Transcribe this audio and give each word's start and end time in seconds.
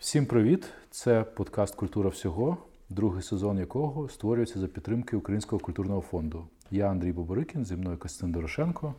Всім 0.00 0.26
привіт! 0.26 0.66
Це 0.90 1.24
подкаст 1.34 1.74
Культура 1.74 2.10
всього, 2.10 2.56
другий 2.88 3.22
сезон 3.22 3.58
якого 3.58 4.08
створюється 4.08 4.58
за 4.58 4.66
підтримки 4.66 5.16
Українського 5.16 5.60
культурного 5.60 6.00
фонду. 6.00 6.44
Я 6.70 6.88
Андрій 6.88 7.12
Боборикін, 7.12 7.64
зі 7.64 7.76
мною 7.76 7.98
Костянтин 7.98 8.32
Дорошенко. 8.32 8.94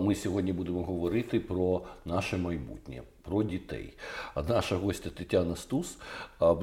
Ми 0.00 0.14
сьогодні 0.14 0.52
будемо 0.52 0.82
говорити 0.82 1.40
про 1.40 1.82
наше 2.04 2.36
майбутнє, 2.36 3.02
про 3.22 3.42
дітей. 3.42 3.94
А 4.34 4.42
наша 4.42 4.76
гостя 4.76 5.10
Тетяна 5.10 5.56
Стус, 5.56 5.98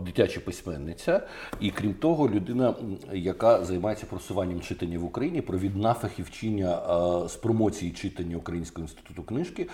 дитяча 0.05 0.39
письменниця, 0.39 1.27
і 1.59 1.71
крім 1.71 1.93
того, 1.93 2.29
людина, 2.29 2.75
яка 3.13 3.65
займається 3.65 4.05
просуванням 4.05 4.61
читання 4.61 4.99
в 4.99 5.05
Україні, 5.05 5.41
провідна 5.41 5.93
фахівчиня 5.93 6.79
з 7.27 7.35
промоції 7.35 7.91
читання 7.91 8.37
Українського 8.37 8.83
інституту 8.83 9.23
книжки, 9.23 9.67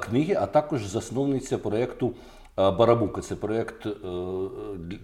книги, 0.00 0.34
а 0.34 0.46
також 0.46 0.86
засновниця 0.86 1.58
проєкту 1.58 2.14
Барабука. 2.56 3.20
Це 3.20 3.36
проєкт, 3.36 3.86
е, 3.86 3.90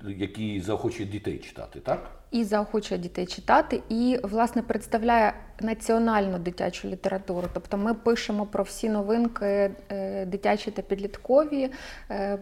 який 0.07 0.61
заохочує 0.61 1.09
дітей 1.09 1.39
читати, 1.39 1.81
так? 1.81 2.22
І 2.33 2.45
заохочує 2.45 3.01
дітей 3.01 3.27
читати, 3.27 3.83
і 3.89 4.19
власне 4.23 4.63
представляє 4.63 5.33
національну 5.61 6.39
дитячу 6.39 6.89
літературу. 6.89 7.49
Тобто 7.55 7.77
ми 7.77 7.95
пишемо 7.95 8.47
про 8.47 8.65
всі 8.65 8.89
новинки 8.89 9.71
е, 9.91 10.27
дитячі 10.27 10.71
та 10.71 10.83
підліткові, 10.83 11.71
е, 12.11 12.39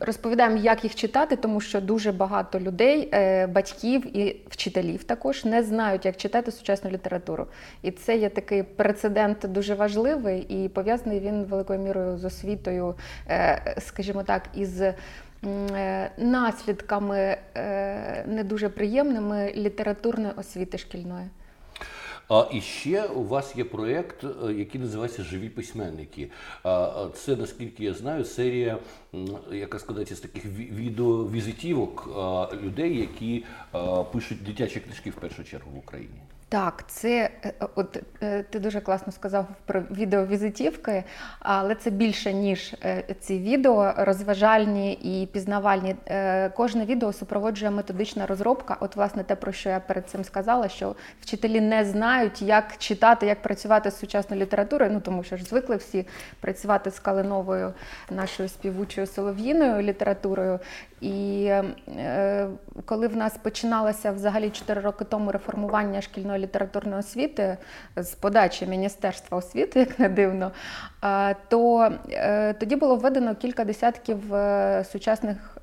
розповідаємо, 0.00 0.56
як 0.56 0.84
їх 0.84 0.94
читати, 0.94 1.36
тому 1.36 1.60
що 1.60 1.80
дуже 1.80 2.12
багато 2.12 2.60
людей, 2.60 3.08
е, 3.12 3.46
батьків 3.46 4.16
і 4.16 4.36
вчителів 4.48 5.04
також 5.04 5.44
не 5.44 5.62
знають, 5.62 6.06
як 6.06 6.16
читати 6.16 6.50
сучасну 6.50 6.90
літературу. 6.90 7.46
І 7.82 7.90
це 7.90 8.16
є 8.16 8.28
такий 8.28 8.62
прецедент 8.62 9.38
дуже 9.48 9.74
важливий 9.74 10.40
і 10.40 10.68
пов'язаний 10.68 11.20
він 11.20 11.44
великою 11.44 11.78
мірою 11.78 12.18
з 12.18 12.24
освітою, 12.24 12.94
скажімо 13.78 14.22
так, 14.22 14.42
із. 14.54 14.82
Наслідками 16.18 17.36
не 18.26 18.44
дуже 18.44 18.68
приємними 18.68 19.52
літературної 19.56 20.32
освіти 20.36 20.78
шкільної. 20.78 21.28
А 22.28 22.48
і 22.52 22.60
ще 22.60 23.04
у 23.04 23.24
вас 23.24 23.56
є 23.56 23.64
проєкт, 23.64 24.24
е, 24.24 24.52
який 24.52 24.80
називається 24.80 25.22
Живі 25.22 25.48
письменники. 25.48 26.30
Це, 27.14 27.36
наскільки 27.36 27.84
я 27.84 27.94
знаю, 27.94 28.24
серія, 28.24 28.78
яка 29.52 29.78
складається 29.78 30.14
з 30.14 30.20
таких 30.20 30.44
відеовізитівок 30.46 32.08
людей, 32.62 32.98
які 33.00 33.44
пишуть 34.12 34.44
дитячі 34.44 34.80
книжки 34.80 35.10
в 35.10 35.14
першу 35.14 35.44
чергу 35.44 35.70
в 35.70 35.78
Україні. 35.78 36.20
Так, 36.52 36.84
це 36.86 37.30
е, 37.44 37.52
от 37.74 38.02
е, 38.22 38.42
ти 38.42 38.58
дуже 38.58 38.80
класно 38.80 39.12
сказав 39.12 39.46
про 39.66 39.80
відеовізитівки, 39.80 41.04
але 41.40 41.74
це 41.74 41.90
більше 41.90 42.32
ніж 42.32 42.74
е, 42.84 43.04
ці 43.20 43.38
відео, 43.38 43.92
розважальні 43.96 44.92
і 44.92 45.26
пізнавальні. 45.26 45.96
Кожне 46.56 46.84
відео 46.84 47.12
супроводжує 47.12 47.70
методична 47.70 48.26
розробка. 48.26 48.76
От, 48.80 48.96
власне, 48.96 49.24
те, 49.24 49.36
про 49.36 49.52
що 49.52 49.68
я 49.68 49.80
перед 49.80 50.10
цим 50.10 50.24
сказала, 50.24 50.68
що 50.68 50.94
вчителі 51.20 51.60
не 51.60 51.84
знають, 51.84 52.42
як 52.42 52.76
читати, 52.78 53.26
як 53.26 53.42
працювати 53.42 53.90
з 53.90 53.98
сучасною 53.98 54.42
літературою. 54.42 54.90
Ну 54.92 55.00
тому 55.00 55.22
що 55.22 55.36
ж 55.36 55.44
звикли 55.44 55.76
всі 55.76 56.06
працювати 56.40 56.90
з 56.90 57.00
калиновою 57.00 57.72
нашою 58.10 58.48
співучою 58.48 59.06
солов'їною 59.06 59.82
літературою. 59.82 60.58
І 61.00 61.50
коли 62.84 63.08
в 63.08 63.16
нас 63.16 63.36
починалося 63.42 64.12
взагалі 64.12 64.50
4 64.50 64.80
роки 64.80 65.04
тому 65.04 65.32
реформування 65.32 66.00
шкільної 66.00 66.41
літературної 66.42 66.98
освіти 66.98 67.56
з 67.96 68.14
подачі 68.14 68.66
Міністерства 68.66 69.38
освіти, 69.38 69.78
як 69.80 69.98
не 69.98 70.08
дивно, 70.08 70.52
то 71.48 71.92
е, 72.10 72.52
тоді 72.52 72.76
було 72.76 72.96
введено 72.96 73.34
кілька 73.34 73.64
десятків 73.64 74.34
е, 74.34 74.84
сучасних 74.92 75.56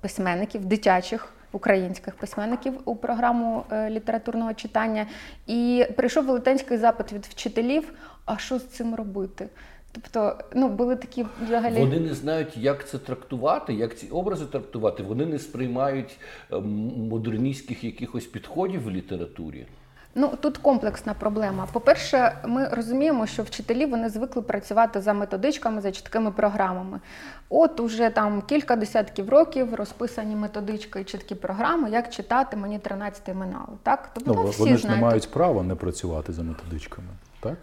письменників, 0.00 0.64
дитячих. 0.64 1.30
Українських 1.52 2.14
письменників 2.14 2.72
у 2.84 2.96
програму 2.96 3.64
е, 3.72 3.90
літературного 3.90 4.54
читання, 4.54 5.06
і 5.46 5.86
прийшов 5.96 6.26
велетенський 6.26 6.78
запит 6.78 7.12
від 7.12 7.26
вчителів: 7.26 7.92
а 8.24 8.38
що 8.38 8.58
з 8.58 8.66
цим 8.66 8.94
робити? 8.94 9.48
Тобто, 9.94 10.44
ну 10.54 10.68
були 10.68 10.96
такі 10.96 11.26
взагалі. 11.46 11.78
Вони 11.78 12.00
не 12.00 12.14
знають, 12.14 12.56
як 12.56 12.88
це 12.88 12.98
трактувати, 12.98 13.74
як 13.74 13.98
ці 13.98 14.06
образи 14.06 14.44
трактувати. 14.46 15.02
Вони 15.02 15.26
не 15.26 15.38
сприймають 15.38 16.18
ем, 16.50 16.64
модерністських 17.08 17.84
якихось 17.84 18.26
підходів 18.26 18.82
в 18.82 18.90
літературі. 18.90 19.66
Ну 20.14 20.32
тут 20.40 20.58
комплексна 20.58 21.14
проблема. 21.14 21.66
По-перше, 21.72 22.36
ми 22.44 22.68
розуміємо, 22.68 23.26
що 23.26 23.42
вчителі 23.42 23.86
вони 23.86 24.08
звикли 24.08 24.42
працювати 24.42 25.00
за 25.00 25.12
методичками, 25.12 25.80
за 25.80 25.92
чіткими 25.92 26.30
програмами. 26.30 27.00
От 27.48 27.80
уже 27.80 28.10
там 28.10 28.42
кілька 28.42 28.76
десятків 28.76 29.28
років 29.28 29.74
розписані 29.74 30.36
методички 30.36 31.00
і 31.00 31.04
чіткі 31.04 31.34
програми, 31.34 31.90
як 31.90 32.10
читати 32.10 32.56
мені 32.56 32.78
13 32.78 33.34
минало. 33.34 33.78
Так, 33.82 34.10
тобто 34.14 34.34
ну, 34.34 34.44
всі 34.44 34.58
вони 34.58 34.76
ж 34.76 34.82
знають. 34.82 35.00
не 35.00 35.06
мають 35.06 35.30
права 35.30 35.62
не 35.62 35.74
працювати 35.74 36.32
за 36.32 36.42
методичками, 36.42 37.08
так? 37.40 37.54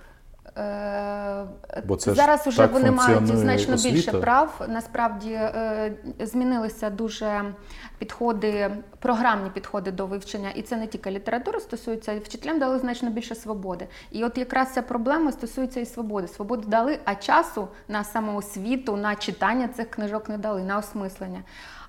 Е, 0.58 1.46
Бо 1.86 1.96
це 1.96 2.14
Зараз 2.14 2.48
вже 2.48 2.66
вони 2.66 2.92
мають 2.92 3.28
значно 3.28 3.74
освіта. 3.76 3.96
більше 3.96 4.12
прав. 4.12 4.66
Насправді 4.70 5.32
е, 5.32 5.94
змінилися 6.20 6.90
дуже 6.90 7.54
підходи, 7.98 8.72
програмні 9.00 9.50
підходи 9.50 9.92
до 9.92 10.06
вивчення, 10.06 10.50
і 10.56 10.62
це 10.62 10.78
не 10.78 10.88
тільки 10.88 11.12
літератури 11.12 11.60
стосується, 11.60 12.20
вчителям 12.20 12.60
дали 12.60 12.80
значно 12.80 13.10
більше 13.10 13.36
свободи. 13.36 13.88
І 14.12 14.24
от 14.24 14.38
якраз 14.38 14.74
ця 14.74 14.82
проблема 14.82 15.32
стосується 15.32 15.80
і 15.80 15.86
свободи. 15.86 16.28
Свободу 16.28 16.68
дали, 16.68 17.00
а 17.06 17.16
часу 17.16 17.68
на 17.88 18.04
самоосвіту, 18.04 18.98
на 18.98 19.16
читання 19.16 19.68
цих 19.68 19.90
книжок 19.90 20.30
не 20.30 20.38
дали, 20.38 20.64
на 20.64 20.78
осмислення. 20.78 21.44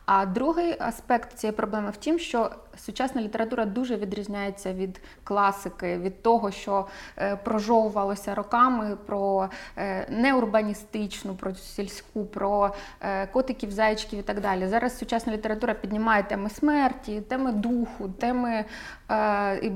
А 0.06 0.26
другий 0.26 0.76
аспект 0.78 1.32
цієї 1.32 1.56
проблеми 1.56 1.90
в 1.90 1.96
тім, 1.96 2.18
що 2.18 2.50
сучасна 2.76 3.22
література 3.22 3.64
дуже 3.64 3.96
відрізняється 3.96 4.72
від 4.72 5.00
класики, 5.24 5.98
від 5.98 6.22
того, 6.22 6.50
що 6.50 6.86
е, 7.18 7.36
прожовувалося 7.36 8.34
роками 8.34 8.96
про 9.06 9.48
е, 9.76 10.06
неурбаністичну, 10.10 11.34
про 11.34 11.54
сільську, 11.54 12.24
про 12.24 12.74
е, 13.00 13.26
котиків, 13.26 13.70
зайчиків 13.70 14.18
і 14.18 14.22
так 14.22 14.40
далі. 14.40 14.66
Зараз 14.66 14.98
сучасна 14.98 15.32
література 15.32 15.74
піднімає 15.74 16.22
теми 16.22 16.50
смерті, 16.50 17.20
теми 17.20 17.52
духу, 17.52 18.08
теми 18.08 18.64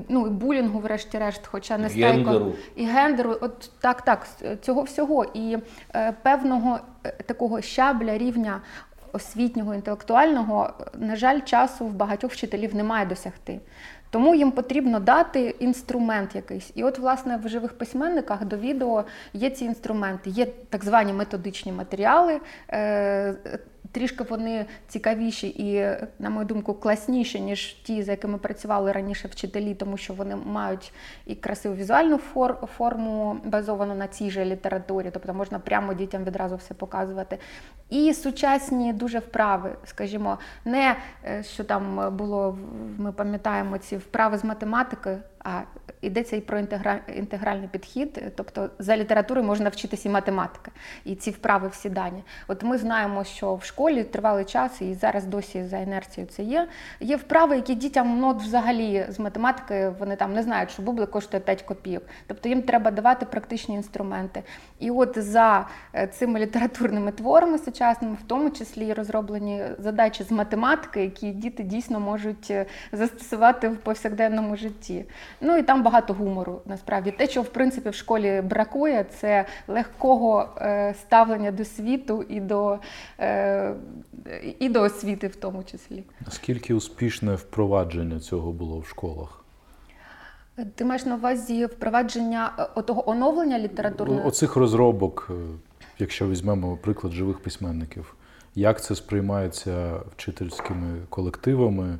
ну, 0.09 0.27
і 0.27 0.29
булінгу, 0.29 0.79
врешті-решт, 0.79 1.47
хоча 1.47 1.77
не 1.77 1.89
стайко 1.89 2.51
і 2.75 2.85
гендеру. 2.85 3.37
От 3.41 3.71
так, 3.79 4.01
так, 4.01 4.27
цього 4.61 4.81
всього 4.81 5.25
і 5.33 5.57
певного 6.23 6.79
такого 7.25 7.61
щабля 7.61 8.17
рівня 8.17 8.61
освітнього, 9.13 9.73
інтелектуального, 9.73 10.73
на 10.97 11.15
жаль, 11.15 11.41
часу 11.41 11.85
в 11.85 11.93
багатьох 11.93 12.31
вчителів 12.31 12.75
немає 12.75 13.05
досягти. 13.05 13.59
Тому 14.09 14.35
їм 14.35 14.51
потрібно 14.51 14.99
дати 14.99 15.55
інструмент 15.59 16.35
якийсь. 16.35 16.71
І 16.75 16.83
от, 16.83 16.99
власне, 16.99 17.37
в 17.37 17.49
живих 17.49 17.77
письменниках 17.77 18.45
до 18.45 18.57
відео 18.57 19.03
є 19.33 19.49
ці 19.49 19.65
інструменти, 19.65 20.29
є 20.29 20.45
так 20.45 20.85
звані 20.85 21.13
методичні 21.13 21.71
матеріали. 21.71 22.39
Трішки 23.97 24.23
вони 24.23 24.65
цікавіші 24.87 25.47
і, 25.47 25.97
на 26.19 26.29
мою 26.29 26.45
думку, 26.45 26.73
класніші, 26.73 27.41
ніж 27.41 27.73
ті, 27.73 28.03
за 28.03 28.11
якими 28.11 28.37
працювали 28.37 28.91
раніше 28.91 29.27
вчителі, 29.27 29.75
тому 29.75 29.97
що 29.97 30.13
вони 30.13 30.35
мають 30.35 30.93
і 31.25 31.35
красиву 31.35 31.75
візуальну 31.75 32.17
форму, 32.77 33.37
базовану 33.43 33.95
на 33.95 34.07
цій 34.07 34.29
же 34.29 34.45
літературі, 34.45 35.09
тобто 35.13 35.33
можна 35.33 35.59
прямо 35.59 35.93
дітям 35.93 36.23
відразу 36.23 36.55
все 36.55 36.73
показувати. 36.73 37.37
І 37.89 38.13
сучасні 38.13 38.93
дуже 38.93 39.19
вправи, 39.19 39.75
скажімо, 39.85 40.37
не 40.65 40.95
е, 41.25 41.43
що 41.43 41.63
там 41.63 42.17
було, 42.17 42.57
ми 42.97 43.11
пам'ятаємо 43.11 43.77
ці 43.77 43.97
вправи 43.97 44.37
з 44.37 44.43
математики, 44.43 45.17
а 45.47 45.61
йдеться 46.01 46.35
і 46.35 46.41
про 46.41 46.59
інтегральний 47.15 47.67
підхід, 47.71 48.23
тобто 48.35 48.69
за 48.79 48.97
літературою 48.97 49.47
можна 49.47 49.69
вчитися 49.69 50.09
і 50.09 50.11
математика, 50.11 50.71
і 51.05 51.15
ці 51.15 51.31
вправи 51.31 51.67
всі 51.67 51.89
дані. 51.89 52.23
От 52.47 52.63
ми 52.63 52.77
знаємо, 52.77 53.23
що 53.23 53.55
в 53.55 53.63
школі 53.63 54.03
тривалий 54.03 54.45
час, 54.45 54.81
і 54.81 54.93
зараз 54.93 55.25
досі 55.25 55.63
за 55.63 55.77
інерцією 55.77 56.31
це 56.31 56.43
є. 56.43 56.67
Є 56.99 57.15
вправи, 57.15 57.55
які 57.55 57.75
дітям 57.75 58.19
ну, 58.19 58.33
взагалі 58.33 59.05
з 59.09 59.19
математики 59.19 59.89
вони 59.99 60.15
там 60.15 60.33
не 60.33 60.43
знають, 60.43 60.71
що 60.71 60.81
бублик 60.81 61.11
коштує 61.11 61.41
5 61.43 61.61
копійок. 61.61 62.03
Тобто 62.27 62.49
їм 62.49 62.61
треба 62.61 62.91
давати 62.91 63.25
практичні 63.25 63.75
інструменти. 63.75 64.43
І 64.79 64.91
от 64.91 65.17
за 65.17 65.67
е, 65.95 66.07
цими 66.07 66.39
літературними 66.39 67.11
творами 67.11 67.57
сучасними, 67.57 68.17
в 68.23 68.27
тому 68.27 68.49
числі 68.49 68.93
розроблені 68.93 69.63
задачі 69.79 70.23
з 70.23 70.31
математики, 70.31 71.01
які 71.01 71.31
діти 71.31 71.63
дійсно 71.63 71.99
можуть 71.99 72.51
е, 72.51 72.65
застосувати 72.91 73.69
в 73.69 73.77
повсякденному 73.77 74.55
житті. 74.55 75.05
Ну 75.41 75.57
і 75.57 75.63
там 75.63 75.83
багато 75.83 76.13
гумору. 76.13 76.61
Насправді 76.65 77.11
те, 77.11 77.27
що 77.27 77.41
в 77.41 77.49
принципі 77.49 77.89
в 77.89 77.93
школі 77.93 78.41
бракує, 78.41 79.05
це 79.19 79.45
легкого 79.67 80.49
е, 80.57 80.93
ставлення 81.01 81.51
до 81.51 81.65
світу 81.65 82.25
і 82.29 82.39
до 82.39 82.79
е, 83.19 83.73
і 84.59 84.69
до 84.69 84.81
освіти, 84.81 85.27
в 85.27 85.35
тому 85.35 85.63
числі. 85.63 86.03
Наскільки 86.25 86.73
успішне 86.73 87.35
впровадження 87.35 88.19
цього 88.19 88.51
було 88.51 88.79
в 88.79 88.87
школах? 88.87 89.43
Ти 90.75 90.85
маєш 90.85 91.05
на 91.05 91.15
увазі 91.15 91.65
впровадження 91.65 92.69
е, 92.77 92.81
того 92.81 93.09
оновлення 93.09 93.59
літературного? 93.59 94.27
Оцих 94.27 94.55
розробок, 94.55 95.31
якщо 95.99 96.27
візьмемо 96.29 96.77
приклад 96.77 97.13
живих 97.13 97.39
письменників. 97.39 98.15
Як 98.55 98.83
це 98.83 98.95
сприймається 98.95 99.91
вчительськими 100.15 101.01
колективами? 101.09 101.99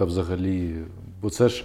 Та 0.00 0.06
взагалі, 0.06 0.74
бо 1.22 1.30
це 1.30 1.48
ж, 1.48 1.64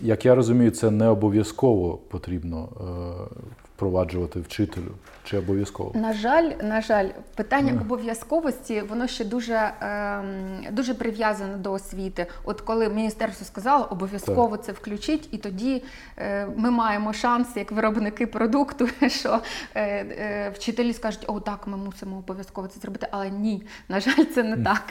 як 0.00 0.24
я 0.24 0.34
розумію, 0.34 0.70
це 0.70 0.90
не 0.90 1.08
обов'язково 1.08 1.98
потрібно 2.08 2.68
е, 2.80 3.40
впроваджувати 3.82 4.40
вчителю 4.40 4.94
чи 5.24 5.38
обов'язково? 5.38 5.92
На 5.94 6.12
жаль, 6.12 6.50
на 6.62 6.80
жаль, 6.80 7.08
питання 7.34 7.72
обов'язковості 7.80 8.80
воно 8.80 9.06
ще 9.06 9.24
дуже 9.24 9.54
е, 9.54 10.22
дуже 10.70 10.94
прив'язане 10.94 11.56
до 11.56 11.72
освіти. 11.72 12.26
От 12.44 12.60
коли 12.60 12.88
міністерство 12.88 13.46
сказало, 13.46 13.88
обов'язково 13.90 14.56
це 14.56 14.72
включить, 14.72 15.28
і 15.30 15.38
тоді 15.38 15.82
е, 16.18 16.46
ми 16.56 16.70
маємо 16.70 17.12
шанс, 17.12 17.48
як 17.56 17.72
виробники 17.72 18.26
продукту, 18.26 18.88
що 19.08 19.40
е, 19.74 19.82
е, 19.84 20.52
вчителі 20.54 20.92
скажуть, 20.92 21.24
о, 21.26 21.40
так, 21.40 21.66
ми 21.66 21.76
мусимо 21.76 22.16
обов'язково 22.16 22.66
це 22.68 22.80
зробити. 22.80 23.06
Але 23.10 23.30
ні, 23.30 23.62
на 23.88 24.00
жаль, 24.00 24.24
це 24.34 24.42
не 24.42 24.56
так. 24.56 24.82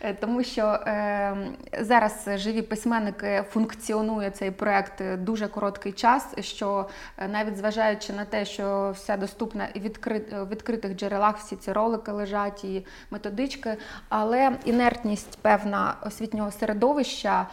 Е, 0.00 0.14
тому 0.14 0.44
що 0.44 0.62
е, 0.66 1.36
зараз 1.80 2.28
живі 2.34 2.62
письменники 2.62 3.44
функціонує 3.50 4.30
цей 4.30 4.50
проект 4.50 5.02
дуже 5.18 5.48
короткий 5.48 5.92
час, 5.92 6.34
що 6.40 6.88
е, 7.18 7.28
навіть 7.28 7.56
зважаючи 7.56 8.12
на 8.12 8.24
те, 8.24 8.35
що 8.44 8.90
все 8.94 9.16
доступне 9.16 9.68
і 9.74 9.80
відкрит, 9.80 10.32
в 10.32 10.48
відкритих 10.48 10.96
джерелах 10.96 11.38
всі 11.38 11.56
ці 11.56 11.72
ролики 11.72 12.12
лежать 12.12 12.64
і 12.64 12.86
методички, 13.10 13.76
але 14.08 14.58
інертність 14.64 15.38
певна 15.42 15.94
освітнього 16.06 16.50
середовища 16.50 17.40
е, 17.40 17.46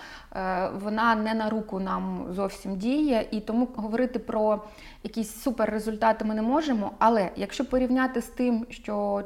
вона 0.82 1.16
не 1.16 1.34
на 1.34 1.50
руку 1.50 1.80
нам 1.80 2.26
зовсім 2.30 2.76
діє, 2.76 3.28
і 3.32 3.40
тому 3.40 3.68
говорити 3.76 4.20
про 4.20 4.62
якісь 5.04 5.42
супер 5.42 5.70
результати 5.70 6.26
ми 6.26 6.36
не 6.36 6.42
можемо. 6.42 6.92
Але 7.00 7.30
якщо 7.36 7.66
порівняти 7.66 8.22
з 8.22 8.28
тим, 8.28 8.66
що 8.70 9.24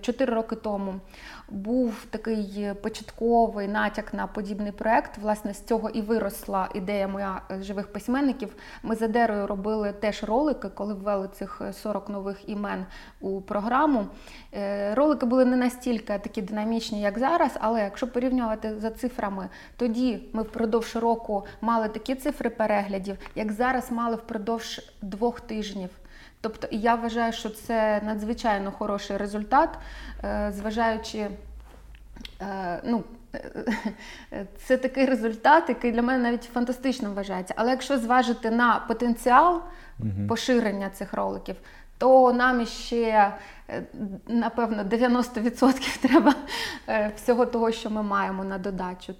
4 0.00 0.32
е, 0.32 0.36
роки 0.36 0.56
тому 0.56 0.94
був 1.50 2.06
такий 2.10 2.72
початковий 2.82 3.68
натяк 3.68 4.14
на 4.14 4.26
подібний 4.26 4.72
проект, 4.72 5.18
власне, 5.18 5.54
з 5.54 5.64
цього 5.64 5.90
і 5.90 6.00
виросла 6.00 6.68
ідея 6.74 7.08
моя 7.08 7.42
живих 7.60 7.92
письменників. 7.92 8.54
Ми 8.82 8.96
з 8.96 9.02
Адерою 9.02 9.46
робили 9.46 9.92
теж 9.92 10.24
ролики, 10.24 10.68
коли 10.68 10.94
ввели 10.94 11.28
цих 11.28 11.62
40 11.72 12.08
нових 12.08 12.48
імен 12.48 12.86
у 13.20 13.40
програму. 13.40 14.06
Е, 14.54 14.94
ролики 14.94 15.26
були 15.26 15.44
не 15.44 15.56
настільки 15.56 16.18
такі 16.18 16.42
динамічні, 16.42 17.00
як 17.00 17.18
зараз, 17.18 17.52
але 17.60 17.80
якщо 17.80 18.12
порівнювати 18.12 18.78
за 18.78 18.90
цифрами, 18.90 19.48
тоді 19.76 20.22
ми 20.32 20.42
впродовж 20.42 20.96
року 20.96 21.46
мали 21.60 21.88
такі 21.88 22.14
цифри 22.14 22.50
переглядів, 22.50 23.16
як 23.34 23.52
зараз 23.52 23.92
мали 23.92 24.16
впродовж 24.16 24.80
двох 25.02 25.40
тижнів. 25.40 25.90
Тобто 26.42 26.68
я 26.70 26.94
вважаю, 26.94 27.32
що 27.32 27.50
це 27.50 28.00
надзвичайно 28.04 28.72
хороший 28.72 29.16
результат, 29.16 29.78
е, 30.24 30.52
зважаючи, 30.56 31.28
е, 32.40 32.80
ну, 32.84 33.04
це 34.58 34.76
такий 34.76 35.06
результат, 35.06 35.68
який 35.68 35.92
для 35.92 36.02
мене 36.02 36.18
навіть 36.18 36.42
фантастично 36.42 37.12
вважається. 37.12 37.54
Але 37.56 37.70
якщо 37.70 37.98
зважити 37.98 38.50
на 38.50 38.84
потенціал 38.88 39.62
поширення 40.28 40.90
цих 40.90 41.14
роликів, 41.14 41.56
то 41.98 42.32
нам 42.32 42.66
ще, 42.66 43.32
е, 43.68 43.82
напевно, 44.28 44.82
90% 44.82 45.98
треба 46.08 46.34
всього 47.16 47.46
того, 47.46 47.72
що 47.72 47.90
ми 47.90 48.02
маємо 48.02 48.44
на 48.44 48.58
додачу. 48.58 49.14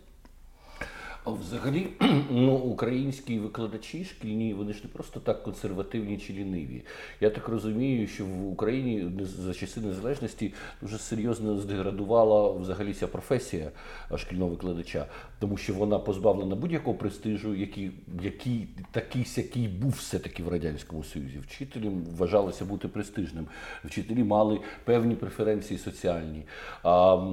Взагалі, 1.27 1.87
ну, 2.31 2.55
українські 2.55 3.39
викладачі 3.39 4.05
шкільні, 4.05 4.55
вони 4.55 4.73
ж 4.73 4.81
не 4.85 4.89
просто 4.89 5.21
так 5.21 5.43
консервативні 5.43 6.19
чи 6.19 6.33
ліниві. 6.33 6.83
Я 7.21 7.31
так 7.31 7.49
розумію, 7.49 8.07
що 8.07 8.25
в 8.25 8.49
Україні 8.49 9.11
за 9.25 9.55
часи 9.55 9.81
незалежності 9.81 10.55
дуже 10.81 10.99
серйозно 10.99 11.59
здеградувала 11.59 12.53
взагалі 12.53 12.95
ця 12.95 13.07
професія 13.07 13.71
шкільного 14.17 14.51
викладача, 14.51 15.07
тому 15.39 15.57
що 15.57 15.75
вона 15.75 15.99
позбавлена 15.99 16.57
будь-якого 16.57 16.97
престижу, 16.97 17.55
який 17.55 17.91
який 18.23 18.69
такий 18.91 19.25
сякий 19.25 19.69
був 19.69 19.91
все-таки 19.91 20.43
в 20.43 20.49
Радянському 20.49 21.05
Союзі. 21.05 21.39
Вчителям 21.39 22.05
вважалося 22.05 22.65
бути 22.65 22.89
престижним. 22.89 23.47
Вчителі 23.85 24.25
мали 24.25 24.61
певні 24.85 25.15
преференції 25.15 25.79
соціальні. 25.79 26.43
А 26.83 27.27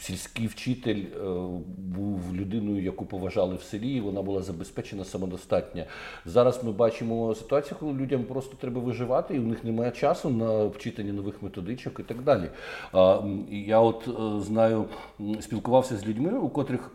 сільський 0.00 0.46
вчитель 0.46 1.02
е, 1.02 1.18
був 1.78 2.34
людиною, 2.34 2.82
яку 2.82 3.05
поважали 3.06 3.54
в 3.54 3.62
селі, 3.62 3.88
і 3.88 4.00
вона 4.00 4.22
була 4.22 4.42
забезпечена 4.42 5.04
самодостатня. 5.04 5.84
Зараз 6.24 6.64
ми 6.64 6.72
бачимо 6.72 7.34
ситуацію, 7.34 7.76
коли 7.80 7.92
людям 7.92 8.24
просто 8.24 8.56
треба 8.60 8.80
виживати, 8.80 9.36
і 9.36 9.38
у 9.38 9.42
них 9.42 9.64
немає 9.64 9.90
часу 9.90 10.30
на 10.30 10.64
вчитання 10.64 11.12
нових 11.12 11.42
методичок 11.42 12.00
і 12.00 12.02
так 12.02 12.22
далі. 12.22 12.50
Я 13.50 13.80
от 13.80 14.08
е, 14.08 14.40
знаю, 14.40 14.84
спілкувався 15.40 15.96
з 15.96 16.06
людьми, 16.06 16.38
у 16.38 16.48
котрих 16.48 16.90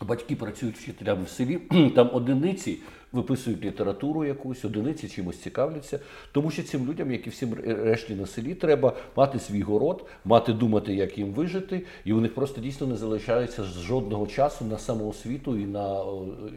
батьки 0.00 0.36
працюють 0.36 0.76
вчителями 0.76 1.24
в 1.24 1.28
селі, 1.28 1.56
там 1.94 2.10
одиниці 2.12 2.78
виписують 3.12 3.64
літературу 3.64 4.24
якусь, 4.24 4.64
одиниці 4.64 5.08
чимось 5.08 5.38
цікавляться. 5.38 6.00
Тому 6.32 6.50
що 6.50 6.62
цим 6.62 6.86
людям, 6.88 7.12
як 7.12 7.26
і 7.26 7.30
всім 7.30 7.54
решті 7.64 8.14
на 8.14 8.26
селі, 8.26 8.54
треба 8.54 8.92
мати 9.16 9.38
свій 9.38 9.62
город, 9.62 10.06
мати 10.24 10.52
думати, 10.52 10.94
як 10.94 11.18
їм 11.18 11.32
вижити, 11.32 11.82
і 12.04 12.12
у 12.12 12.20
них 12.20 12.34
просто 12.34 12.60
дійсно 12.60 12.86
не 12.86 12.96
залишається 12.96 13.62
жодного 13.62 14.26
часу 14.26 14.64
на 14.64 14.78
самоосвіту 14.78 15.58
і 15.58 15.66
на 15.66 16.04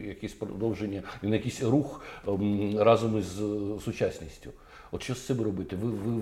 якесь 0.08 0.34
продовження, 0.34 1.04
і 1.24 1.28
на 1.28 1.36
якийсь 1.36 1.64
рух 1.64 2.02
ем, 2.28 2.80
разом 2.80 3.20
із 3.20 3.42
сучасністю. 3.86 4.50
От 4.92 5.04
що 5.04 5.16
з 5.16 5.26
цим 5.26 5.42
робити? 5.42 5.76
Ви 5.76 5.90
ви, 5.92 6.22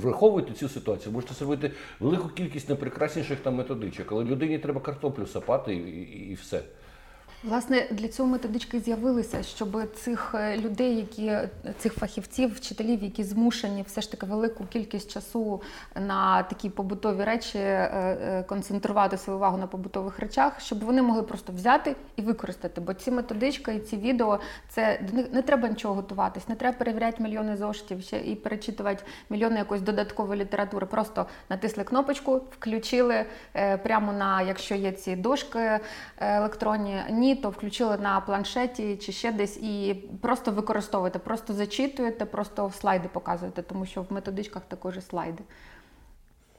враховуєте 0.00 0.52
цю 0.52 0.68
ситуацію, 0.68 1.12
можете 1.12 1.34
зробити 1.34 1.70
велику 2.00 2.28
кількість 2.28 2.68
найпрекрасніших 2.68 3.38
там 3.40 3.54
методичок, 3.54 4.12
але 4.12 4.24
людині 4.24 4.58
треба 4.58 4.80
картоплю 4.80 5.26
сапати 5.26 5.74
і, 5.74 5.78
і, 5.78 6.30
і 6.30 6.34
все. 6.34 6.62
Власне, 7.44 7.86
для 7.90 8.08
цього 8.08 8.28
методички 8.28 8.80
з'явилися, 8.80 9.42
щоб 9.42 9.94
цих 9.94 10.34
е, 10.34 10.56
людей, 10.56 10.96
які 10.96 11.38
цих 11.78 11.94
фахівців, 11.94 12.54
вчителів, 12.54 13.02
які 13.02 13.24
змушені 13.24 13.82
все 13.82 14.00
ж 14.00 14.10
таки 14.10 14.26
велику 14.26 14.64
кількість 14.64 15.10
часу 15.10 15.62
на 15.94 16.42
такі 16.42 16.70
побутові 16.70 17.24
речі 17.24 17.58
е, 17.58 17.90
е, 18.22 18.42
концентрувати 18.42 19.16
свою 19.16 19.36
увагу 19.36 19.58
на 19.58 19.66
побутових 19.66 20.18
речах, 20.18 20.60
щоб 20.60 20.84
вони 20.84 21.02
могли 21.02 21.22
просто 21.22 21.52
взяти 21.52 21.96
і 22.16 22.22
використати. 22.22 22.80
Бо 22.80 22.94
ці 22.94 23.10
методички 23.10 23.74
і 23.74 23.80
ці 23.80 23.96
відео 23.96 24.40
це 24.68 25.00
не 25.32 25.42
треба 25.42 25.68
нічого 25.68 25.94
готуватись, 25.94 26.48
не 26.48 26.54
треба 26.54 26.78
перевіряти 26.78 27.22
мільйони 27.22 27.56
зошитів 27.56 28.02
ще 28.02 28.18
і 28.18 28.34
перечитувати 28.34 29.04
мільйони 29.30 29.56
якоїсь 29.56 29.84
додаткової 29.84 30.40
літератури. 30.40 30.86
Просто 30.86 31.26
натисли 31.48 31.84
кнопочку, 31.84 32.40
включили 32.50 33.24
прямо 33.82 34.12
на 34.12 34.42
якщо 34.42 34.74
є 34.74 34.92
ці 34.92 35.16
дошки 35.16 35.80
електронні 36.20 37.02
ні, 37.10 37.27
то 37.34 37.50
включили 37.50 37.98
на 37.98 38.20
планшеті 38.20 38.96
чи 38.96 39.12
ще 39.12 39.32
десь 39.32 39.56
і 39.56 39.94
просто 40.20 40.52
використовуєте, 40.52 41.18
просто 41.18 41.54
зачитуєте, 41.54 42.24
просто 42.24 42.72
слайди 42.80 43.08
показуєте, 43.12 43.62
тому 43.62 43.86
що 43.86 44.02
в 44.02 44.12
методичках 44.12 44.62
також 44.68 45.04
слайди. 45.04 45.42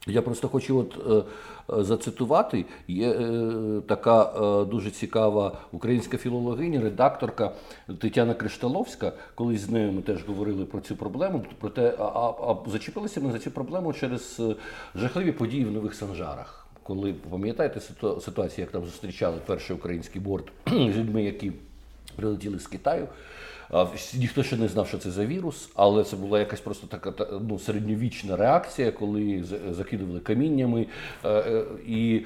Я 0.06 0.22
просто 0.22 0.48
хочу 0.48 0.78
от 0.78 0.96
е, 1.10 1.74
е 1.78 1.84
зацитувати. 1.84 2.64
Є 2.88 3.10
е, 3.10 3.80
така 3.88 4.22
е, 4.22 4.64
дуже 4.64 4.90
цікава 4.90 5.58
українська 5.72 6.16
філологиня, 6.16 6.80
редакторка 6.80 7.52
Тетяна 8.00 8.34
Кришталовська. 8.34 9.12
Колись 9.34 9.60
з 9.60 9.70
нею 9.70 9.92
ми 9.92 10.02
теж 10.02 10.24
говорили 10.24 10.64
про 10.64 10.80
цю 10.80 10.96
проблему. 10.96 11.44
Проте 11.60 11.94
а, 11.98 12.02
а, 12.04 12.30
а 12.30 12.70
зачепилися 12.70 13.20
ми 13.20 13.32
за 13.32 13.38
цю 13.38 13.50
проблему 13.50 13.92
через 13.92 14.40
е, 14.40 14.54
жахливі 14.94 15.32
події 15.32 15.64
в 15.64 15.70
нових 15.70 15.94
санжарах 15.94 16.59
коли 16.82 17.14
пам'ятаєте 17.30 17.80
ситуацію, 18.20 18.64
як 18.64 18.70
там 18.70 18.84
зустрічали 18.84 19.36
перший 19.46 19.76
український 19.76 20.20
борт 20.20 20.44
з 20.66 20.96
людьми, 20.96 21.22
які 21.22 21.52
прилетіли 22.16 22.58
з 22.58 22.66
Китаю. 22.66 23.08
Ніхто 24.18 24.42
ще 24.42 24.56
не 24.56 24.68
знав, 24.68 24.88
що 24.88 24.98
це 24.98 25.10
за 25.10 25.26
вірус, 25.26 25.70
але 25.74 26.04
це 26.04 26.16
була 26.16 26.38
якась 26.38 26.60
просто 26.60 26.86
така 26.86 27.26
ну, 27.48 27.58
середньовічна 27.58 28.36
реакція, 28.36 28.92
коли 28.92 29.44
закидували 29.70 30.20
каміннями. 30.20 30.86
Е, 31.24 31.28
е, 31.28 31.64
і 31.86 32.22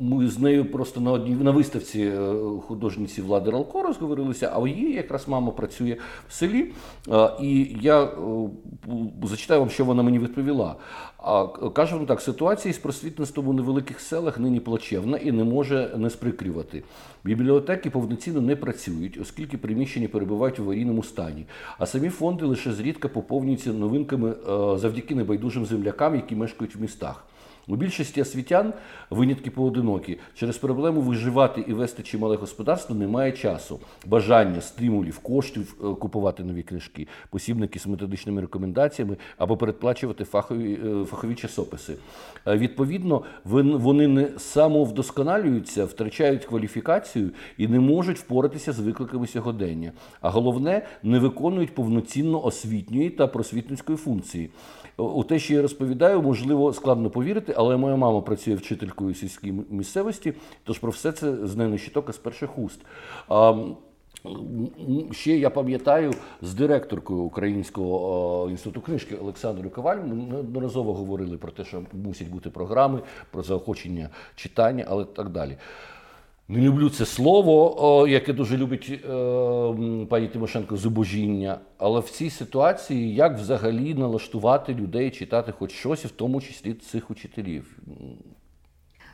ми 0.00 0.28
з 0.28 0.38
нею 0.38 0.64
просто 0.72 1.00
на 1.00 1.12
одній 1.12 1.34
на 1.34 1.50
виставці 1.50 2.00
е, 2.00 2.34
художниці 2.66 3.22
Влади 3.22 3.50
Ралко 3.50 3.82
розговорилися, 3.82 4.52
а 4.54 4.68
її 4.68 4.92
якраз 4.92 5.28
мама 5.28 5.52
працює 5.52 5.96
в 6.28 6.32
селі. 6.32 6.72
І 7.40 7.76
я 7.80 8.08
зачитаю 9.22 9.60
вам, 9.60 9.70
що 9.70 9.84
вона 9.84 10.02
мені 10.02 10.18
відповіла. 10.18 10.76
А 11.26 11.46
каже 11.46 11.94
вона 11.94 12.06
так: 12.06 12.20
ситуація 12.20 12.74
з 12.74 12.78
просвітництвом 12.78 13.48
у 13.48 13.52
невеликих 13.52 14.00
селах 14.00 14.38
нині 14.38 14.60
плачевна 14.60 15.18
і 15.18 15.32
не 15.32 15.44
може 15.44 15.90
не 15.96 16.10
сприкрювати. 16.10 16.82
Бібліотеки 17.24 17.90
повноцінно 17.90 18.40
не 18.40 18.56
працюють, 18.56 19.18
оскільки 19.20 19.58
приміщення 19.58 20.08
перебувають 20.08 20.58
в 20.58 20.62
аварійному 20.62 21.02
стані. 21.02 21.46
А 21.78 21.86
самі 21.86 22.08
фонди 22.08 22.44
лише 22.44 22.72
зрідка 22.72 23.08
поповнюються 23.08 23.72
новинками 23.72 24.30
е, 24.30 24.78
завдяки 24.78 25.14
небайдужим 25.14 25.66
землякам, 25.66 26.14
які 26.14 26.36
мешкають 26.36 26.76
в 26.76 26.80
містах. 26.80 27.24
У 27.68 27.76
більшості 27.76 28.22
освітян 28.22 28.72
винятки 29.10 29.50
поодинокі. 29.50 30.18
Через 30.34 30.58
проблему 30.58 31.00
виживати 31.00 31.64
і 31.68 31.72
вести 31.72 32.02
чимале 32.02 32.36
господарство 32.36 32.94
немає 32.94 33.32
часу, 33.32 33.80
бажання, 34.06 34.60
стимулів, 34.60 35.18
коштів 35.18 35.76
е, 35.80 35.94
купувати 35.94 36.44
нові 36.44 36.62
книжки, 36.62 37.06
посібники 37.30 37.78
з 37.78 37.86
методичними 37.86 38.40
рекомендаціями 38.40 39.16
або 39.38 39.56
передплачувати 39.56 40.24
фахові, 40.24 40.78
е, 40.84 41.04
фахові 41.04 41.34
часописи. 41.34 41.96
Е, 42.46 42.56
Відповідно, 42.56 43.22
вони 43.44 44.08
не 44.08 44.28
самовдосконалюються, 44.38 45.84
втрачають 45.84 46.44
кваліфікацію 46.44 47.30
і 47.58 47.68
не 47.68 47.80
можуть 47.80 48.18
впоратися 48.18 48.72
з 48.72 48.80
викликами 48.80 49.26
сьогодення. 49.26 49.92
А 50.20 50.30
головне, 50.30 50.86
не 51.02 51.18
виконують 51.18 51.74
повноцінно 51.74 52.44
освітньої 52.44 53.10
та 53.10 53.26
просвітницької 53.26 53.98
функції. 53.98 54.50
У 54.96 55.24
те, 55.24 55.38
що 55.38 55.54
я 55.54 55.62
розповідаю, 55.62 56.22
можливо, 56.22 56.72
складно 56.72 57.10
повірити, 57.10 57.54
але 57.56 57.76
моя 57.76 57.96
мама 57.96 58.20
працює 58.20 58.54
вчителькою 58.54 59.14
сільській 59.14 59.52
місцевості, 59.70 60.34
тож 60.64 60.78
про 60.78 60.90
все 60.90 61.12
це 61.12 61.46
з 61.46 61.56
нею 61.56 61.70
не 61.70 61.78
щиток, 61.78 62.08
а 62.08 62.12
з 62.12 62.18
перших 62.18 62.58
уст. 62.58 62.80
А, 63.28 63.64
Ще 65.10 65.36
я 65.36 65.50
пам'ятаю 65.50 66.12
з 66.42 66.54
директоркою 66.54 67.20
Українського 67.20 68.50
інституту 68.50 68.80
книжки 68.80 69.16
Олександрою 69.16 69.70
Коваль. 69.70 69.96
Ми 69.96 70.14
неодноразово 70.14 70.94
говорили 70.94 71.36
про 71.36 71.52
те, 71.52 71.64
що 71.64 71.82
мусять 71.92 72.28
бути 72.28 72.50
програми 72.50 73.00
про 73.30 73.42
заохочення 73.42 74.08
читання, 74.34 74.84
але 74.88 75.04
так 75.04 75.28
далі. 75.28 75.56
Не 76.48 76.60
люблю 76.60 76.90
це 76.90 77.06
слово, 77.06 78.06
яке 78.08 78.32
дуже 78.32 78.56
любить 78.56 78.90
е, 78.90 80.06
пані 80.10 80.28
Тимошенко 80.28 80.76
зубожіння. 80.76 81.58
Але 81.78 82.00
в 82.00 82.10
цій 82.10 82.30
ситуації 82.30 83.14
як 83.14 83.38
взагалі 83.38 83.94
налаштувати 83.94 84.74
людей 84.74 85.10
читати 85.10 85.52
хоч 85.58 85.72
щось, 85.72 86.04
в 86.04 86.10
тому 86.10 86.40
числі 86.40 86.74
цих 86.74 87.10
учителів? 87.10 87.78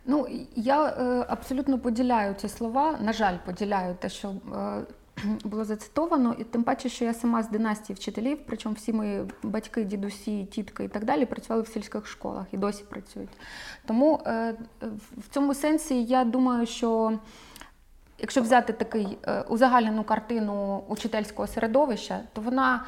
Ну, 0.06 0.26
я 0.56 0.87
е, 0.87 1.26
абсолютно 1.28 1.78
поділяю 1.78 2.34
ці 2.34 2.49
слова. 2.49 2.99
На 3.02 3.12
жаль, 3.12 3.37
поділяю 3.46 3.96
те, 4.00 4.08
що 4.08 4.28
е, 4.28 4.34
було 5.44 5.64
зацитовано, 5.64 6.36
і 6.38 6.44
тим 6.44 6.62
паче, 6.62 6.88
що 6.88 7.04
я 7.04 7.14
сама 7.14 7.42
з 7.42 7.48
династії 7.48 7.94
вчителів, 7.94 8.38
причому 8.46 8.74
всі 8.74 8.92
мої 8.92 9.24
батьки, 9.42 9.84
дідусі, 9.84 10.44
тітки 10.44 10.84
і 10.84 10.88
так 10.88 11.04
далі 11.04 11.26
працювали 11.26 11.62
в 11.62 11.68
сільських 11.68 12.06
школах 12.06 12.46
і 12.52 12.56
досі 12.56 12.84
працюють. 12.90 13.30
Тому 13.86 14.20
е, 14.26 14.54
в 15.16 15.28
цьому 15.30 15.54
сенсі 15.54 16.04
я 16.04 16.24
думаю, 16.24 16.66
що. 16.66 17.18
Якщо 18.22 18.42
взяти 18.42 18.72
такий 18.72 19.18
е, 19.26 19.40
узагальнену 19.40 20.04
картину 20.04 20.84
учительського 20.88 21.48
середовища, 21.48 22.20
то 22.32 22.40
вона 22.40 22.84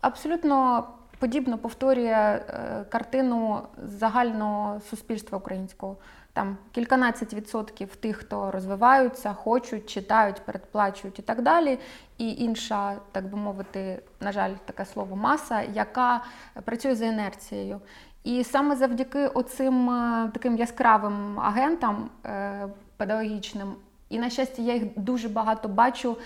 абсолютно 0.00 0.86
подібно 1.18 1.58
повторює 1.58 2.10
е, 2.10 2.84
картину 2.88 3.62
загального 3.82 4.80
суспільства 4.80 5.38
українського. 5.38 5.96
Там 6.36 6.56
кільканадцять 6.72 7.34
відсотків 7.34 7.96
тих, 7.96 8.16
хто 8.16 8.50
розвиваються, 8.50 9.32
хочуть, 9.32 9.90
читають, 9.90 10.42
передплачують 10.44 11.18
і 11.18 11.22
так 11.22 11.42
далі. 11.42 11.78
І 12.18 12.34
інша, 12.34 12.96
так 13.12 13.30
би 13.30 13.38
мовити, 13.38 14.02
на 14.20 14.32
жаль, 14.32 14.52
таке 14.64 14.84
слово 14.84 15.16
маса, 15.16 15.62
яка 15.62 16.24
працює 16.64 16.94
за 16.94 17.06
інерцією. 17.06 17.80
І 18.24 18.44
саме 18.44 18.76
завдяки 18.76 19.26
оцим 19.26 19.90
е, 19.90 20.30
таким 20.34 20.56
яскравим 20.56 21.40
агентам 21.40 22.10
е, 22.26 22.68
педагогічним, 22.96 23.74
і 24.08 24.18
на 24.18 24.30
щастя, 24.30 24.62
я 24.62 24.74
їх 24.74 24.84
дуже 24.96 25.28
багато 25.28 25.68
бачу 25.68 26.16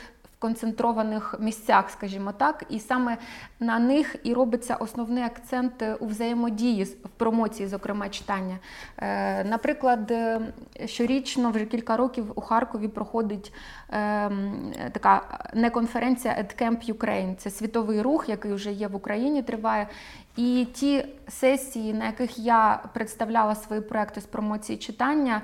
концентрованих 0.41 1.35
місцях, 1.41 1.91
скажімо 1.91 2.33
так, 2.33 2.65
і 2.69 2.79
саме 2.79 3.17
на 3.61 3.79
них 3.79 4.17
і 4.25 4.35
робиться 4.35 4.75
основний 4.75 5.25
акцент 5.25 5.85
у 6.01 6.07
взаємодії 6.07 6.85
в 6.85 7.09
промоції, 7.17 7.69
зокрема 7.69 8.09
читання. 8.09 8.59
Е, 8.99 9.45
Наприклад, 9.45 10.11
е, 10.11 10.41
щорічно 10.87 11.51
вже 11.51 11.65
кілька 11.65 11.97
років 11.97 12.33
у 12.35 12.41
Харкові 12.41 12.89
проходить 12.89 13.53
ем, 13.91 14.73
така 14.93 15.39
не 15.55 15.71
конференція 15.71 16.35
EdCamp 16.35 16.93
Ukraine. 16.93 17.37
Це 17.37 17.51
світовий 17.51 18.03
рух, 18.03 18.29
який 18.29 18.53
вже 18.53 18.73
є 18.73 18.89
в 18.89 18.95
Україні, 18.95 19.43
триває. 19.43 19.89
І 20.37 20.67
ті 20.73 21.05
сесії, 21.29 21.95
на 21.95 22.07
яких 22.07 22.39
я 22.39 22.83
представляла 22.95 23.55
свої 23.55 23.81
проекти 23.81 24.21
з 24.21 24.27
промоції 24.27 24.79
читання. 24.79 25.43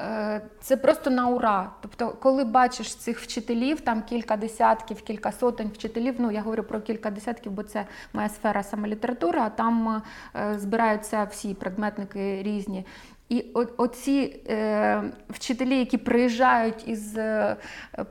Е, 0.00 0.40
Це 0.60 0.76
просто 0.76 1.10
на 1.10 1.28
ура. 1.28 1.70
Тобто, 1.80 2.08
коли 2.08 2.44
бачиш 2.44 2.94
цих 2.94 3.20
вчителів, 3.20 3.80
там 3.80 4.02
кілька 4.02 4.36
десятків, 4.36 5.02
кілька 5.02 5.32
сотень 5.32 5.70
вчителів, 5.74 6.14
ну 6.18 6.30
я 6.30 6.42
говорю 6.42 6.62
про 6.62 6.80
кілька 6.80 7.10
десятків, 7.10 7.52
бо 7.52 7.62
це 7.62 7.86
моя 8.12 8.28
сфера 8.28 8.62
саме 8.62 8.88
література, 8.88 9.42
а 9.46 9.50
там 9.50 10.02
е, 10.36 10.58
збираються 10.58 11.24
всі 11.24 11.54
предметники 11.54 12.42
різні. 12.42 12.86
І 13.28 13.44
оці 13.76 14.40
е, 14.48 15.02
вчителі, 15.28 15.78
які 15.78 15.98
приїжджають 15.98 16.88
із 16.88 17.16
е, 17.16 17.56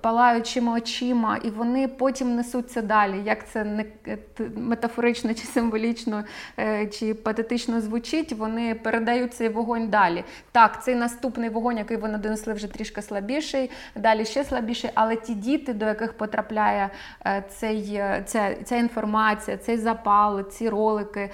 палаючими 0.02 0.72
очима, 0.72 1.38
і 1.44 1.50
вони 1.50 1.88
потім 1.88 2.36
несуть 2.36 2.72
це 2.72 2.82
далі. 2.82 3.22
Як 3.26 3.50
це 3.50 3.64
не 3.64 3.86
е, 4.08 4.18
метафорично 4.56 5.34
чи 5.34 5.48
символічно 5.48 6.24
е, 6.60 6.88
чи 6.88 7.14
патетично 7.14 7.82
звучить, 7.82 8.34
вони 8.34 8.76
передають 8.76 9.34
цей 9.34 9.50
вогонь 9.50 9.90
далі. 9.90 10.24
Так, 10.52 10.84
цей 10.84 10.96
наступний 10.96 11.50
вогонь, 11.50 11.78
який 11.78 11.98
вони 11.98 12.18
донесли, 12.18 12.54
вже 12.54 12.68
трішки 12.68 13.02
слабіший, 13.02 13.72
далі 13.96 14.26
ще 14.26 14.44
слабіший, 14.44 14.90
але 14.94 15.16
ті 15.16 15.34
діти, 15.34 15.74
до 15.74 15.86
яких 15.86 16.14
потрапляє 16.14 16.90
е, 17.26 17.44
цей, 17.50 17.94
е, 17.94 18.24
ця, 18.26 18.56
ця 18.64 18.76
інформація, 18.76 19.58
цей 19.58 19.78
запал, 19.78 20.50
ці 20.50 20.70
ролики, 20.70 21.30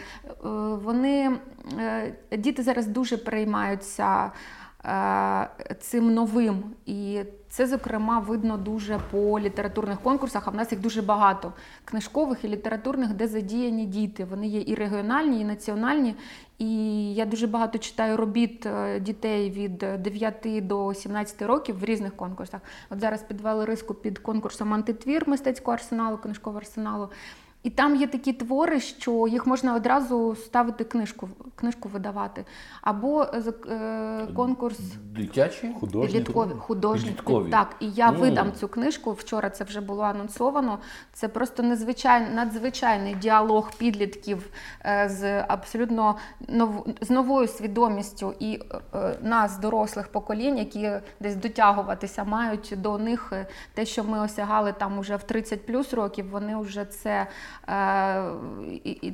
вони 0.84 1.32
діти 2.38 2.64
зараз 2.64 2.88
дуже 2.88 3.18
переймаються 3.18 4.32
е, 4.86 5.50
цим 5.80 6.14
новим. 6.14 6.64
І 6.86 7.22
це, 7.50 7.68
зокрема, 7.68 8.20
видно 8.20 8.58
дуже 8.58 9.00
по 9.12 9.40
літературних 9.40 10.00
конкурсах, 10.00 10.48
а 10.48 10.52
в 10.52 10.56
нас 10.56 10.72
їх 10.72 10.82
дуже 10.82 11.02
багато 11.02 11.54
книжкових 11.86 12.44
і 12.44 12.48
літературних, 12.48 13.14
де 13.14 13.28
задіяні 13.28 13.86
діти. 13.86 14.26
Вони 14.26 14.48
є 14.48 14.64
і 14.68 14.76
регіональні, 14.76 15.42
і 15.42 15.46
національні. 15.46 16.16
І 16.58 17.14
я 17.14 17.26
дуже 17.26 17.48
багато 17.48 17.78
читаю 17.78 18.18
робіт 18.18 18.66
е, 18.66 19.00
дітей 19.00 19.50
від 19.50 19.78
9 19.78 20.68
до 20.68 20.94
17 20.94 21.42
років 21.42 21.80
в 21.80 21.84
різних 21.84 22.16
конкурсах. 22.16 22.62
От 22.90 23.00
зараз 23.00 23.24
підвели 23.24 23.66
риску 23.66 23.94
під 23.94 24.20
конкурсом 24.20 24.74
антитвір 24.74 25.30
мистецького 25.30 25.74
арсеналу, 25.74 26.18
книжкового 26.18 26.60
арсеналу. 26.60 27.10
І 27.64 27.70
там 27.70 27.96
є 27.96 28.08
такі 28.08 28.34
твори, 28.34 28.80
що 28.80 29.28
їх 29.28 29.48
можна 29.48 29.76
одразу 29.76 30.36
ставити 30.36 30.84
книжку, 30.84 31.30
книжку 31.56 31.90
видавати. 31.90 32.46
Або 32.82 33.24
е, 33.24 34.28
конкурс 34.36 34.80
Дитячі? 35.16 35.76
Художні. 35.80 36.08
Підліткові, 36.08 36.52
художні. 36.60 37.08
Підліткові. 37.10 37.52
Так, 37.52 37.76
і 37.80 37.92
я 37.92 38.12
Мгм. 38.12 38.22
видам 38.22 38.54
цю 38.54 38.68
книжку. 38.68 39.12
Вчора 39.14 39.50
це 39.50 39.64
вже 39.64 39.82
було 39.82 40.04
анонсовано. 40.04 40.80
Це 41.14 41.28
просто 41.28 41.64
незвичайний 41.64 42.34
надзвичайний 42.34 43.16
діалог 43.16 43.72
підлітків 43.78 44.50
е, 44.86 45.10
з 45.10 45.42
абсолютно 45.48 46.16
нов, 46.48 46.88
з 47.02 47.10
новою 47.10 47.48
свідомістю 47.48 48.34
і 48.40 48.60
е, 48.94 49.18
нас, 49.22 49.58
дорослих 49.60 50.08
поколінь, 50.08 50.58
які 50.58 50.92
десь 51.20 51.36
дотягуватися 51.36 52.24
мають 52.24 52.74
до 52.78 52.98
них 52.98 53.30
е, 53.34 53.46
те, 53.74 53.86
що 53.86 54.04
ми 54.04 54.20
осягали 54.20 54.74
там 54.74 55.00
уже 55.00 55.16
в 55.16 55.24
30 55.24 55.66
плюс 55.66 55.94
років. 55.94 56.30
Вони 56.30 56.58
вже 56.58 56.86
це 56.86 57.10
е, 57.10 57.28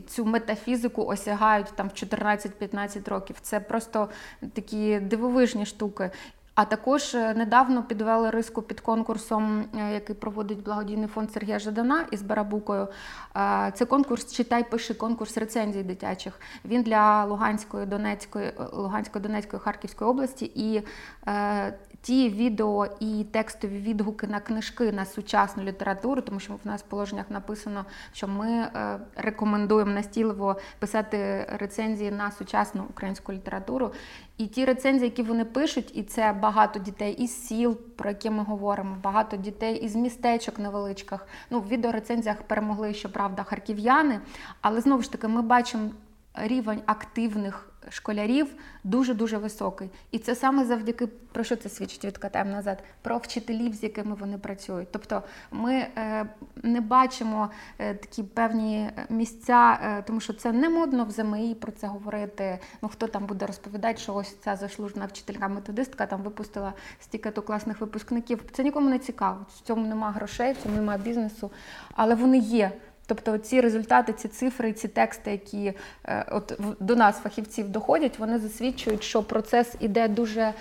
цю 0.08 0.26
метафізику 0.26 1.06
осягають 1.06 1.74
там 1.76 1.88
в 1.88 1.92
14-15 1.92 3.10
років. 3.10 3.36
Це 3.42 3.60
просто 3.60 4.10
такі 4.54 5.00
дивовижні 5.00 5.66
штуки. 5.66 6.12
А 6.60 6.66
також 6.66 7.16
е, 7.16 7.34
недавно 7.34 7.84
підвели 7.84 8.30
риску 8.30 8.62
під 8.62 8.80
конкурсом, 8.80 9.66
е, 9.78 9.94
який 9.94 10.16
проводить 10.16 10.64
благодійний 10.64 11.08
фонд 11.08 11.32
Сергія 11.32 11.60
Жадана 11.60 12.06
із 12.12 12.22
Барабукою. 12.22 12.88
Е, 13.36 13.72
Це 13.76 13.86
конкурс 13.86 14.34
Читай, 14.34 14.70
пиши, 14.70 14.94
конкурс 14.94 15.38
рецензій 15.38 15.84
дитячих. 15.84 16.40
Він 16.66 16.84
для 16.84 17.26
Луганської, 17.26 17.86
Донецької, 17.86 18.48
е, 18.48 18.54
Луганської, 18.74 19.24
Донецької, 19.24 19.62
Харківської 19.62 20.12
області. 20.12 20.52
І 20.56 20.82
е, 21.28 21.74
ті 22.02 22.30
відео 22.30 22.88
і 23.00 23.26
текстові 23.32 23.78
відгуки 23.78 24.28
на 24.28 24.40
книжки 24.40 24.92
на 24.92 25.06
сучасну 25.06 25.64
літературу, 25.64 26.22
тому 26.22 26.40
що 26.40 26.54
в 26.54 26.60
нас 26.64 26.82
в 26.82 26.86
положеннях 26.86 27.26
написано, 27.30 27.86
що 28.14 28.28
ми 28.28 28.48
е, 28.48 29.00
рекомендуємо 29.16 29.92
настійливо 29.92 30.58
писати 30.80 31.46
рецензії 31.50 32.12
на 32.12 32.32
сучасну 32.32 32.84
українську 32.90 33.34
літературу. 33.34 33.92
І 34.38 34.48
ті 34.48 34.66
рецензії, 34.66 35.10
які 35.10 35.24
вони 35.24 35.46
пишуть, 35.46 35.92
і 35.94 36.04
це 36.04 36.34
багато 36.34 36.80
дітей 36.80 37.14
із 37.14 37.48
сіл, 37.48 37.76
про 37.76 38.10
які 38.10 38.30
ми 38.30 38.44
говоримо, 38.44 38.98
багато 39.04 39.38
дітей 39.38 39.76
із 39.76 39.96
містечок 39.96 40.60
невеличких. 40.60 41.28
Ну, 41.50 41.60
в 41.60 41.68
відеорецензіях 41.68 42.42
перемогли, 42.42 42.94
щоправда, 42.94 43.44
харків'яни, 43.44 44.20
але 44.62 44.82
знову 44.82 45.02
ж 45.02 45.12
таки 45.12 45.28
ми 45.28 45.42
бачимо 45.42 45.90
рівень 46.34 46.82
активних 46.86 47.70
школярів 47.90 48.48
дуже 48.84 49.14
дуже 49.14 49.38
високий. 49.38 49.90
І 50.12 50.20
це 50.20 50.36
саме 50.36 50.66
завдяки 50.66 51.08
про 51.32 51.44
що 51.44 51.56
це 51.56 51.70
свідчить 51.70 52.06
відкатаємо 52.06 52.52
назад? 52.52 52.84
Про 53.02 53.18
вчителів, 53.18 53.74
з 53.74 53.84
якими 53.84 54.16
вони 54.16 54.38
працюють. 54.38 54.88
Тобто 54.92 55.24
ми 55.52 55.74
е, 55.74 56.26
не 56.64 56.82
бачимо 56.82 57.50
е, 57.80 57.94
такі 57.94 58.24
певні 58.24 58.90
місця, 59.10 59.80
е, 59.84 60.02
тому 60.02 60.20
що 60.20 60.34
це 60.34 60.52
не 60.52 60.70
модно 60.70 61.06
в 61.06 61.12
ЗМІ 61.12 61.56
про 61.62 61.72
це 61.72 61.88
говорити. 61.88 62.60
Ну 62.82 62.90
хто 62.90 63.08
там 63.08 63.26
буде 63.26 63.46
розповідати, 63.46 63.98
що 64.00 64.16
ось 64.16 64.36
ця 64.36 64.56
заслужена 64.56 65.06
вчителька-методистка 65.06 66.08
там 66.08 66.22
випустила 66.22 66.74
стільки 67.00 67.32
то 67.32 67.42
класних 67.42 67.82
випускників. 67.82 68.44
Це 68.52 68.64
нікому 68.64 68.90
не 68.90 69.00
цікаво. 69.00 69.46
В 69.56 69.62
цьому 69.62 69.88
немає 69.88 70.14
грошей, 70.14 70.54
в 70.54 70.58
цьому 70.58 70.76
немає 70.76 71.00
бізнесу, 71.00 71.52
але 71.96 72.16
вони 72.16 72.38
є. 72.38 72.72
Тобто 73.10 73.38
ці 73.38 73.62
результати, 73.62 74.14
ці 74.14 74.28
цифри, 74.28 74.74
ці 74.74 74.88
тексти, 74.88 75.32
які 75.32 75.74
е, 76.06 76.26
от 76.32 76.60
до 76.80 76.96
нас, 76.96 77.18
фахівців, 77.18 77.70
доходять, 77.70 78.20
вони 78.20 78.40
засвідчують, 78.40 79.04
що 79.04 79.24
процес 79.24 79.76
іде 79.80 80.08
дуже 80.08 80.54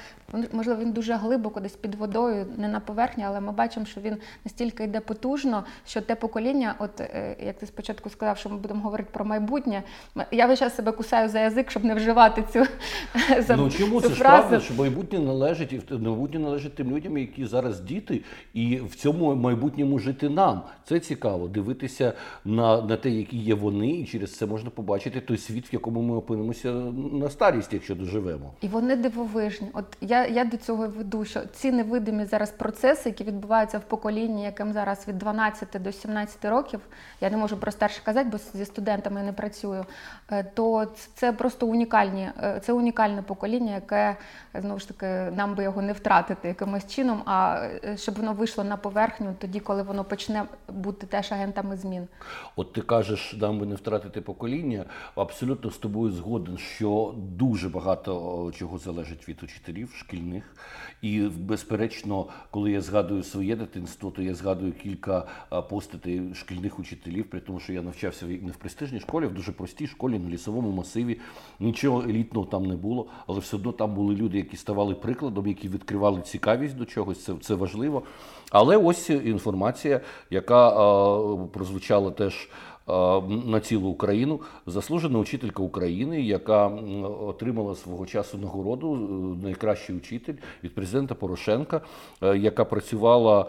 можливо, 0.53 0.81
він 0.81 0.93
дуже 0.93 1.15
глибоко 1.15 1.61
десь 1.61 1.77
під 1.77 1.95
водою, 1.95 2.47
не 2.57 2.69
на 2.69 2.81
поверхні, 2.81 3.25
але 3.25 3.41
ми 3.41 3.53
бачимо, 3.53 3.87
що 3.87 4.01
він 4.01 4.17
настільки 4.45 4.85
йде 4.85 5.01
потужно, 5.01 5.65
що 5.87 6.01
те 6.01 6.15
покоління, 6.15 6.75
от 6.79 7.01
е, 7.01 7.37
як 7.47 7.59
ти 7.59 7.67
спочатку 7.67 8.11
сказав, 8.11 8.39
що 8.39 8.49
ми 8.49 8.57
будемо 8.57 8.81
говорити 8.81 9.11
про 9.13 9.25
майбутнє. 9.25 9.83
Я 10.31 10.47
весь 10.47 10.59
час 10.59 10.77
себе 10.77 10.93
кусаю 10.93 11.29
за 11.29 11.41
язик, 11.41 11.71
щоб 11.71 11.85
не 11.85 11.95
вживати 11.95 12.45
цю 12.53 12.67
Ну 13.57 13.71
чому 13.71 14.01
цю 14.01 14.09
це 14.09 14.15
ж 14.15 14.21
правда, 14.21 14.61
що 14.61 14.75
майбутнє 14.75 15.19
належить 15.19 15.73
і 15.73 15.95
майбутнє 15.95 16.41
належить 16.41 16.75
тим 16.75 16.91
людям, 16.97 17.19
які 17.19 17.47
зараз 17.47 17.81
діти, 17.81 18.21
і 18.55 18.77
в 18.77 18.95
цьому 18.95 19.35
майбутньому 19.35 19.99
жити 19.99 20.29
нам. 20.29 20.63
Це 20.85 21.01
цікаво 21.01 21.49
дивитися 21.49 22.13
на, 22.45 22.83
на 22.83 22.97
те, 22.97 23.11
які 23.11 23.37
є 23.37 23.55
вони, 23.55 23.89
і 23.89 24.07
через 24.07 24.37
це 24.37 24.47
можна 24.47 24.71
побачити 24.71 25.21
той 25.21 25.39
світ, 25.39 25.73
в 25.73 25.75
якому 25.75 26.03
ми 26.03 26.17
опинимося 26.17 26.73
на 27.13 27.31
старість, 27.31 27.73
якщо 27.73 27.95
доживемо. 27.95 28.53
І 28.61 28.69
вони 28.69 28.97
дивовижні. 28.97 29.69
От 29.73 29.85
я 30.01 30.27
я, 30.27 30.45
до 30.45 30.57
цього 30.57 30.89
веду, 30.89 31.25
що 31.25 31.41
ці 31.53 31.73
невидимі 31.73 32.25
зараз 32.25 32.51
процеси, 32.51 33.09
які 33.09 33.25
відбуваються 33.25 33.79
в 33.79 33.85
поколінні, 33.85 34.45
яким 34.45 34.73
зараз 34.73 35.09
від 35.09 35.19
12 35.19 35.69
до 35.83 35.93
17 35.93 36.45
років, 36.45 36.81
я 37.21 37.31
не 37.31 37.37
можу 37.37 37.57
про 37.57 37.73
старше 37.73 38.01
казати, 38.05 38.29
бо 38.33 38.39
зі 38.55 38.65
студентами 38.65 39.23
не 39.23 39.33
працюю. 39.33 39.85
Е, 40.31 40.45
то 40.45 40.87
це 41.15 41.33
просто 41.33 41.67
унікальні, 41.67 42.29
е, 42.43 42.61
це 42.65 42.73
унікальне 42.73 43.23
покоління, 43.23 43.75
яке 43.75 44.17
знову 44.55 44.81
ж 44.81 44.89
таки 44.89 45.07
нам 45.37 45.55
би 45.55 45.63
його 45.63 45.83
не 45.83 45.93
втратити 45.93 46.49
якимось 46.49 46.87
чином, 46.87 47.23
а 47.27 47.69
е, 47.85 47.97
щоб 47.97 48.15
воно 48.15 48.33
вийшло 48.33 48.65
на 48.65 48.77
поверхню 48.77 49.35
тоді, 49.39 49.61
коли 49.61 49.83
воно 49.83 50.05
почне 50.05 50.45
бути 50.69 51.07
теж 51.07 51.33
агентами 51.33 51.77
змін. 51.77 52.09
От 52.57 52.73
ти 52.73 52.81
кажеш, 52.81 53.35
нам 53.41 53.59
би 53.59 53.67
не 53.67 53.75
втратити 53.75 54.21
покоління. 54.21 54.85
Абсолютно 55.15 55.71
з 55.71 55.79
тобою 55.79 56.13
згоден, 56.13 56.59
що 56.59 57.15
дуже 57.17 57.69
багато 57.69 58.53
чого 58.55 58.79
залежить 58.79 59.29
від 59.29 59.43
учителів 59.43 59.95
шкільних. 59.97 60.57
І 61.03 61.21
безперечно, 61.21 62.27
коли 62.51 62.71
я 62.73 62.81
згадую 62.81 63.23
своє 63.23 63.57
дитинство, 63.57 64.11
то 64.11 64.23
я 64.23 64.35
згадую 64.35 64.73
кілька 64.73 65.27
постатей 65.71 66.35
шкільних 66.35 66.79
учителів, 66.79 67.31
при 67.31 67.41
тому, 67.41 67.61
що 67.61 67.73
я 67.73 67.83
навчався 67.83 68.27
не 68.27 68.53
в 68.53 68.57
престижній 68.57 69.01
школі, 69.01 69.27
в 69.27 69.35
дуже 69.35 69.53
простій 69.53 69.87
школі 69.87 70.19
на 70.19 70.31
лісовому 70.31 70.71
масиві. 70.71 71.21
Нічого 71.61 72.03
елітного 72.03 72.47
там 72.47 72.67
не 72.67 72.77
було, 72.77 73.07
але 73.27 73.41
все 73.41 73.57
одно 73.57 73.73
там 73.73 73.95
були 73.95 74.15
люди, 74.15 74.39
які 74.39 74.57
ставали 74.57 74.95
прикладом, 74.95 75.47
які 75.47 75.69
відкривали 75.69 76.23
цікавість 76.23 76.77
до 76.77 76.85
чогось. 76.85 77.25
Це 77.25 77.35
це 77.41 77.55
важливо. 77.55 78.03
Але 78.51 78.77
ось 78.77 79.11
інформація, 79.11 80.01
яка 80.31 80.71
прозвучала 81.53 82.11
теж 82.11 82.49
на 83.47 83.61
цілу 83.61 83.89
Україну, 83.89 84.41
заслужена 84.67 85.19
учителька 85.19 85.63
України, 85.63 86.23
яка 86.23 86.67
отримала 87.21 87.75
свого 87.75 88.07
часу 88.07 88.39
нагороду 88.39 88.95
е, 88.95 89.45
найкращий 89.45 89.97
учитель 89.97 90.35
від 90.65 90.75
президента 90.75 91.15
Порошенка, 91.15 91.81
е, 92.23 92.39
яка 92.39 92.65
працювала 92.65 93.47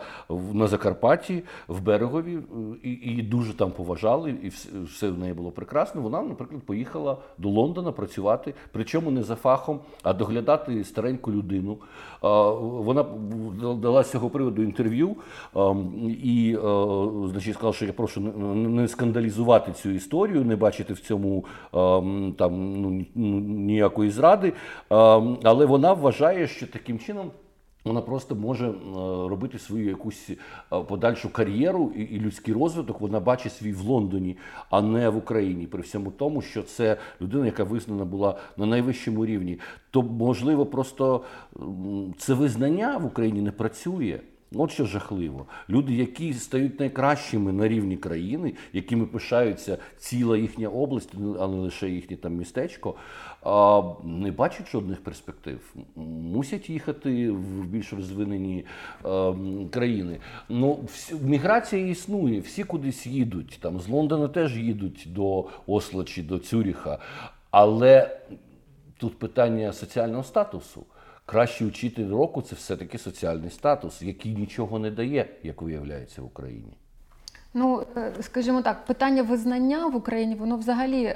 на 0.53 0.67
Закарпатті 0.67 1.43
в 1.67 1.81
Берегові, 1.81 2.35
е, 2.35 2.41
і 2.83 2.91
і 2.91 3.21
дуже 3.21 3.53
там 3.53 3.71
поважали, 3.71 4.35
і 4.43 4.47
все 4.85 5.09
в 5.09 5.19
неї 5.19 5.33
було 5.33 5.51
прекрасно. 5.51 6.01
Вона, 6.01 6.21
наприклад, 6.21 6.61
поїхала 6.63 7.17
до 7.37 7.49
Лондона 7.49 7.91
працювати, 7.91 8.53
причому 8.71 9.11
не 9.11 9.23
за 9.23 9.35
фахом, 9.35 9.79
а 10.03 10.13
доглядати 10.13 10.83
стареньку 10.83 11.31
людину. 11.31 11.77
Вона 12.61 13.05
дала 13.81 14.03
з 14.03 14.11
цього 14.11 14.29
приводу 14.29 14.63
інтерв'ю 14.63 15.15
і 16.23 16.57
значить, 17.25 17.53
сказала, 17.53 17.73
що 17.73 17.85
я 17.85 17.93
прошу 17.93 18.21
не 18.21 18.87
скандалізувати 18.87 19.28
аналізувати 19.29 19.71
цю 19.71 19.89
історію, 19.89 20.45
не 20.45 20.55
бачити 20.55 20.93
в 20.93 20.99
цьому 20.99 21.45
ем, 21.73 22.35
там 22.37 22.81
ну, 22.81 23.05
ніякої 23.65 24.09
зради. 24.09 24.53
Ем, 24.89 25.37
але 25.43 25.65
вона 25.65 25.93
вважає, 25.93 26.47
що 26.47 26.67
таким 26.67 26.99
чином. 26.99 27.31
Вона 27.85 28.01
просто 28.01 28.35
може 28.35 28.67
е, 28.67 28.73
робити 29.29 29.59
свою 29.59 29.89
якусь 29.89 30.29
е, 30.29 30.35
подальшу 30.87 31.29
кар'єру 31.29 31.91
і 31.95 32.19
людський 32.19 32.53
розвиток. 32.53 33.01
Вона 33.01 33.19
бачить 33.19 33.53
свій 33.53 33.73
в 33.73 33.81
Лондоні, 33.81 34.37
а 34.69 34.81
не 34.81 35.09
в 35.09 35.17
Україні. 35.17 35.67
При 35.67 35.81
всьому 35.81 36.11
тому, 36.11 36.41
що 36.41 36.63
це 36.63 36.97
людина, 37.21 37.45
яка 37.45 37.63
визнана 37.63 38.05
була 38.05 38.37
на 38.57 38.65
найвищому 38.65 39.25
рівні. 39.25 39.59
То 39.91 40.01
можливо, 40.01 40.65
просто 40.65 41.23
це 42.17 42.33
визнання 42.33 42.97
в 42.97 43.05
Україні 43.05 43.41
не 43.41 43.51
працює. 43.51 44.19
От 44.55 44.71
що 44.71 44.85
жахливо. 44.85 45.45
Люди, 45.69 45.93
які 45.93 46.33
стають 46.33 46.79
найкращими 46.79 47.51
на 47.51 47.67
рівні 47.67 47.97
країни, 47.97 48.53
якими 48.73 49.05
пишаються 49.05 49.77
ціла 49.97 50.37
їхня 50.37 50.67
область, 50.67 51.13
а 51.39 51.47
не 51.47 51.57
лише 51.57 51.89
їхнє 51.89 52.17
там 52.17 52.35
містечко, 52.35 52.95
не 54.03 54.31
бачать 54.31 54.69
жодних 54.71 55.03
перспектив. 55.03 55.73
Мусять 55.95 56.69
їхати 56.69 57.31
в 57.31 57.65
більш 57.65 57.93
розвинені 57.93 58.65
країни. 59.71 60.19
Ну, 60.49 60.79
Міграція 61.21 61.87
існує, 61.87 62.39
всі 62.39 62.63
кудись 62.63 63.07
їдуть. 63.07 63.59
Там 63.61 63.79
З 63.79 63.87
Лондона 63.87 64.27
теж 64.27 64.57
їдуть 64.57 65.07
до 65.07 65.45
Осла 65.67 66.03
чи 66.03 66.23
до 66.23 66.39
Цюріха. 66.39 66.99
Але 67.51 68.19
тут 68.97 69.19
питання 69.19 69.73
соціального 69.73 70.23
статусу. 70.23 70.85
Кращий 71.29 71.67
учитель 71.67 72.09
року 72.09 72.41
це 72.41 72.55
все-таки 72.55 72.97
соціальний 72.97 73.49
статус, 73.49 74.01
який 74.01 74.35
нічого 74.35 74.79
не 74.79 74.91
дає, 74.91 75.29
як 75.43 75.61
виявляється 75.61 76.21
в 76.21 76.25
Україні. 76.25 76.73
Ну, 77.53 77.83
е, 77.97 78.13
скажімо 78.21 78.61
так, 78.61 78.85
питання 78.85 79.23
визнання 79.23 79.87
в 79.87 79.95
Україні, 79.95 80.35
воно 80.35 80.57
взагалі 80.57 81.03
е, 81.03 81.15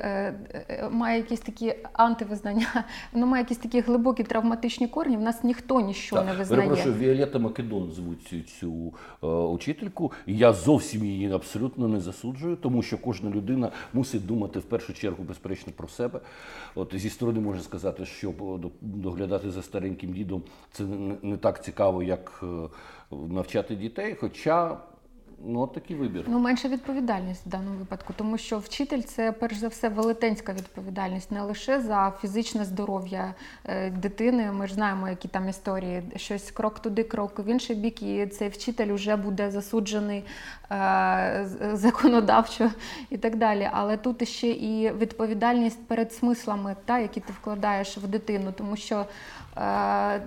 е, 0.70 0.90
має 0.92 1.18
якісь 1.18 1.40
такі 1.40 1.76
антивизнання, 1.94 2.86
воно 3.14 3.28
має 3.28 3.44
якісь 3.44 3.58
такі 3.58 3.80
глибокі 3.80 4.24
травматичні 4.24 4.88
корні. 4.88 5.18
В 5.18 5.22
нас 5.22 5.44
ніхто 5.44 5.82
нічого 5.82 6.22
так, 6.22 6.32
не 6.32 6.38
визнає. 6.38 6.62
Перепрошую, 6.62 6.96
Віолетта 6.96 7.40
Македон 7.40 7.92
звуть 7.92 8.24
цю, 8.24 8.42
цю 8.42 8.94
е, 9.24 9.28
учительку. 9.28 10.12
Я 10.26 10.54
зовсім 10.54 11.06
її 11.06 11.32
абсолютно 11.32 11.88
не 11.88 12.00
засуджую, 12.00 12.56
тому 12.56 12.82
що 12.82 12.98
кожна 12.98 13.30
людина 13.30 13.72
мусить 13.94 14.26
думати 14.26 14.60
в 14.60 14.64
першу 14.64 14.94
чергу, 14.94 15.24
безперечно, 15.24 15.74
про 15.76 15.88
себе. 15.88 16.20
От 16.76 16.96
зі 16.96 17.10
сторони 17.10 17.40
можна 17.40 17.62
сказати, 17.62 18.06
що 18.06 18.34
доглядати 18.82 19.52
за 19.52 19.62
стареньким 19.62 20.14
дідом 20.14 20.44
це 20.72 20.84
не, 20.84 21.16
не 21.22 21.38
так 21.38 21.64
цікаво, 21.64 22.04
як 22.04 22.44
навчати 23.12 23.76
дітей. 23.76 24.16
Хоча 24.20 24.78
Ну, 25.46 25.60
от 25.60 25.74
такий 25.74 25.96
вибір. 25.96 26.26
Ну, 26.28 26.40
менша 26.40 26.68
відповідальність 26.68 27.46
в 27.46 27.50
даному 27.50 27.78
випадку, 27.78 28.14
тому 28.18 28.38
що 28.38 28.60
вчитель 28.60 29.02
це 29.02 29.32
перш 29.32 29.56
за 29.56 29.68
все 29.68 29.90
велетенська 29.90 30.54
відповідальність, 30.54 31.32
не 31.32 31.42
лише 31.42 31.82
за 31.82 32.14
фізичне 32.22 32.66
здоров'я 32.66 33.34
е, 33.66 33.90
дитини. 33.90 34.52
Ми 34.52 34.68
ж 34.68 34.74
знаємо, 34.74 35.10
які 35.10 35.28
там 35.28 35.50
історії. 35.50 36.04
Щось 36.16 36.52
крок 36.52 36.80
туди, 36.80 37.04
крок 37.04 37.40
в 37.40 37.48
інший 37.48 37.76
бік, 37.76 38.02
і 38.02 38.28
цей 38.28 38.50
вчитель 38.50 38.94
вже 38.94 39.16
буде 39.16 39.52
засуджений 39.52 40.24
е, 40.72 41.48
законодавчо 41.74 42.72
і 43.10 43.18
так 43.18 43.36
далі. 43.36 43.70
Але 43.74 43.98
тут 43.98 44.28
ще 44.28 44.48
і 44.48 44.92
відповідальність 44.92 45.88
перед 45.88 46.14
смислами, 46.14 46.76
та, 46.86 47.00
які 47.00 47.20
ти 47.20 47.34
вкладаєш 47.34 47.98
в 47.98 48.08
дитину, 48.08 48.54
тому 48.58 48.76
що 48.76 49.06
е, 49.58 50.22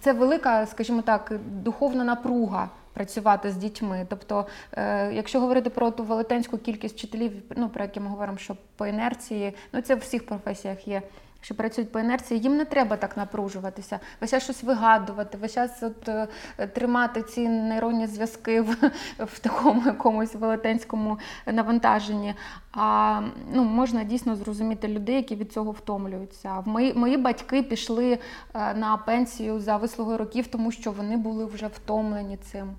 це 0.00 0.12
велика, 0.12 0.66
скажімо 0.66 1.02
так, 1.02 1.32
духовна 1.46 2.04
напруга 2.04 2.68
працювати 2.96 3.50
з 3.50 3.56
дітьми. 3.56 4.06
Тобто, 4.10 4.46
е, 4.72 5.12
якщо 5.12 5.40
говорити 5.40 5.70
про 5.70 5.90
ту 5.90 6.04
велетенську 6.04 6.58
кількість 6.58 6.96
вчителів, 6.96 7.32
ну 7.56 7.68
про 7.68 7.82
які 7.82 8.00
ми 8.00 8.08
говоримо, 8.08 8.38
що 8.38 8.56
по 8.76 8.86
інерції, 8.86 9.54
ну 9.72 9.80
це 9.80 9.94
в 9.94 9.98
всіх 9.98 10.26
професіях 10.26 10.88
є 10.88 11.02
що 11.46 11.54
працюють 11.54 11.92
по 11.92 12.00
інерції, 12.00 12.40
їм 12.40 12.56
не 12.56 12.64
треба 12.64 12.96
так 12.96 13.16
напружуватися, 13.16 14.00
весь 14.20 14.30
час 14.30 14.42
щось 14.42 14.62
вигадувати, 14.62 15.38
весь 15.38 15.54
час 15.54 15.82
от, 15.82 16.08
е, 16.08 16.28
тримати 16.66 17.22
ці 17.22 17.48
нейронні 17.48 18.06
зв'язки 18.06 18.60
в, 18.60 18.76
в 19.18 19.38
такому 19.38 19.82
якомусь 19.86 20.34
велетенському 20.34 21.18
навантаженні. 21.46 22.34
А 22.72 23.20
ну, 23.52 23.64
можна 23.64 24.04
дійсно 24.04 24.36
зрозуміти 24.36 24.88
людей, 24.88 25.16
які 25.16 25.36
від 25.36 25.52
цього 25.52 25.70
втомлюються. 25.70 26.62
Мої, 26.64 26.94
мої 26.94 27.16
батьки 27.16 27.62
пішли 27.62 28.18
е, 28.54 28.74
на 28.74 28.96
пенсію 28.96 29.60
за 29.60 29.76
вислугою 29.76 30.18
років, 30.18 30.46
тому 30.46 30.72
що 30.72 30.92
вони 30.92 31.16
були 31.16 31.44
вже 31.44 31.66
втомлені 31.66 32.36
цим. 32.36 32.76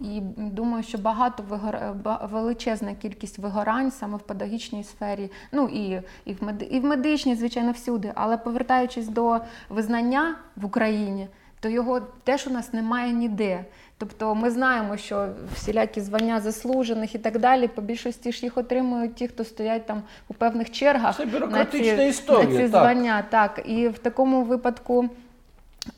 І 0.00 0.20
думаю, 0.36 0.82
що 0.82 0.98
багато 0.98 1.42
вигор... 1.42 1.78
величезна 2.22 2.94
кількість 2.94 3.38
вигорань 3.38 3.90
саме 3.90 4.16
в 4.16 4.20
педагогічній 4.20 4.84
сфері, 4.84 5.30
ну 5.52 5.68
і 5.68 6.02
і 6.24 6.32
в 6.32 6.44
мед... 6.44 6.68
і 6.70 6.80
в 6.80 6.84
медичній, 6.84 7.34
звичайно, 7.34 7.72
всюди. 7.72 8.12
Але 8.14 8.36
повертаючись 8.36 9.08
до 9.08 9.40
визнання 9.68 10.36
в 10.56 10.64
Україні, 10.64 11.28
то 11.60 11.68
його 11.68 12.00
теж 12.00 12.46
у 12.46 12.50
нас 12.50 12.72
немає 12.72 13.12
ніде. 13.12 13.64
Тобто 13.98 14.34
ми 14.34 14.50
знаємо, 14.50 14.96
що 14.96 15.28
всілякі 15.54 16.00
звання 16.00 16.40
заслужених 16.40 17.14
і 17.14 17.18
так 17.18 17.38
далі, 17.38 17.68
по 17.68 17.82
більшості 17.82 18.32
ж 18.32 18.44
їх 18.46 18.58
отримують 18.58 19.14
ті, 19.14 19.28
хто 19.28 19.44
стоять 19.44 19.86
там 19.86 20.02
у 20.28 20.34
певних 20.34 20.70
чергах 20.70 21.16
Це 21.16 21.26
на 21.26 21.64
ці, 21.64 21.78
історія, 21.78 22.44
на 22.44 22.50
ці 22.50 22.58
так. 22.58 22.68
звання. 22.68 23.24
Так, 23.30 23.62
і 23.64 23.88
в 23.88 23.98
такому 23.98 24.42
випадку. 24.42 25.08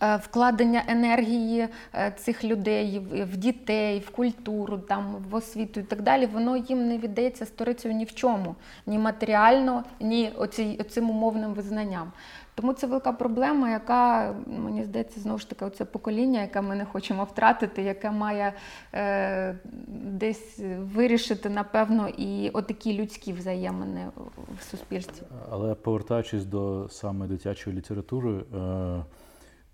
Е, 0.03 0.17
вкладення 0.17 0.83
енергії 0.89 1.69
е, 1.95 2.13
цих 2.17 2.45
людей 2.45 2.99
в 3.33 3.37
дітей, 3.37 3.99
в 3.99 4.11
культуру, 4.11 4.79
там 4.79 5.17
в 5.31 5.35
освіту 5.35 5.81
і 5.81 5.83
так 5.83 6.03
далі, 6.03 6.27
воно 6.27 6.57
їм 6.57 6.89
не 6.89 6.99
віддається 6.99 7.47
сторицею 7.47 7.95
ні 7.95 8.05
в 8.05 8.15
чому, 8.15 8.55
ні 8.87 8.99
матеріально, 8.99 9.85
ні 10.01 10.33
оцим 10.79 11.11
умовним 11.11 11.55
визнанням. 11.55 12.13
Тому 12.55 12.73
це 12.73 12.87
велика 12.87 13.13
проблема, 13.13 13.71
яка, 13.71 14.35
мені 14.47 14.85
здається, 14.85 15.21
знову 15.21 15.39
ж 15.39 15.49
таки, 15.49 15.65
оце 15.65 15.85
покоління, 15.85 16.41
яке 16.41 16.61
ми 16.61 16.75
не 16.75 16.85
хочемо 16.85 17.25
втратити, 17.25 17.83
яке 17.83 18.11
має 18.11 18.53
е, 18.95 19.57
десь 19.89 20.61
вирішити, 20.79 21.49
напевно, 21.49 22.09
і 22.09 22.51
отакі 22.53 22.99
людські 22.99 23.33
взаємини 23.33 24.07
в 24.59 24.63
суспільстві. 24.63 25.27
Але 25.51 25.75
повертаючись 25.75 26.45
до 26.45 26.89
саме 26.91 27.27
дитячої 27.27 27.77
літератури. 27.77 28.45
Е, 28.55 29.05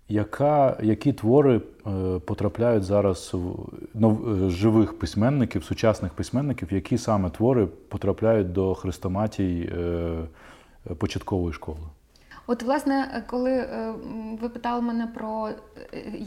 яка, 0.09 0.77
Які 0.83 1.13
твори 1.13 1.55
е, 1.87 2.19
потрапляють 2.19 2.83
зараз 2.83 3.31
в 3.33 4.45
е, 4.45 4.49
живих 4.49 4.99
письменників, 4.99 5.63
сучасних 5.63 6.13
письменників, 6.13 6.73
які 6.73 6.97
саме 6.97 7.29
твори 7.29 7.65
потрапляють 7.65 8.53
до 8.53 8.73
хрестоматій 8.73 9.69
е, 9.77 10.13
початкової 10.97 11.53
школи? 11.53 11.79
От, 12.49 12.63
власне, 12.63 13.23
коли 13.27 13.51
е, 13.51 13.93
ви 14.41 14.49
питали 14.49 14.81
мене 14.81 15.07
про 15.07 15.49
е, 15.49 15.53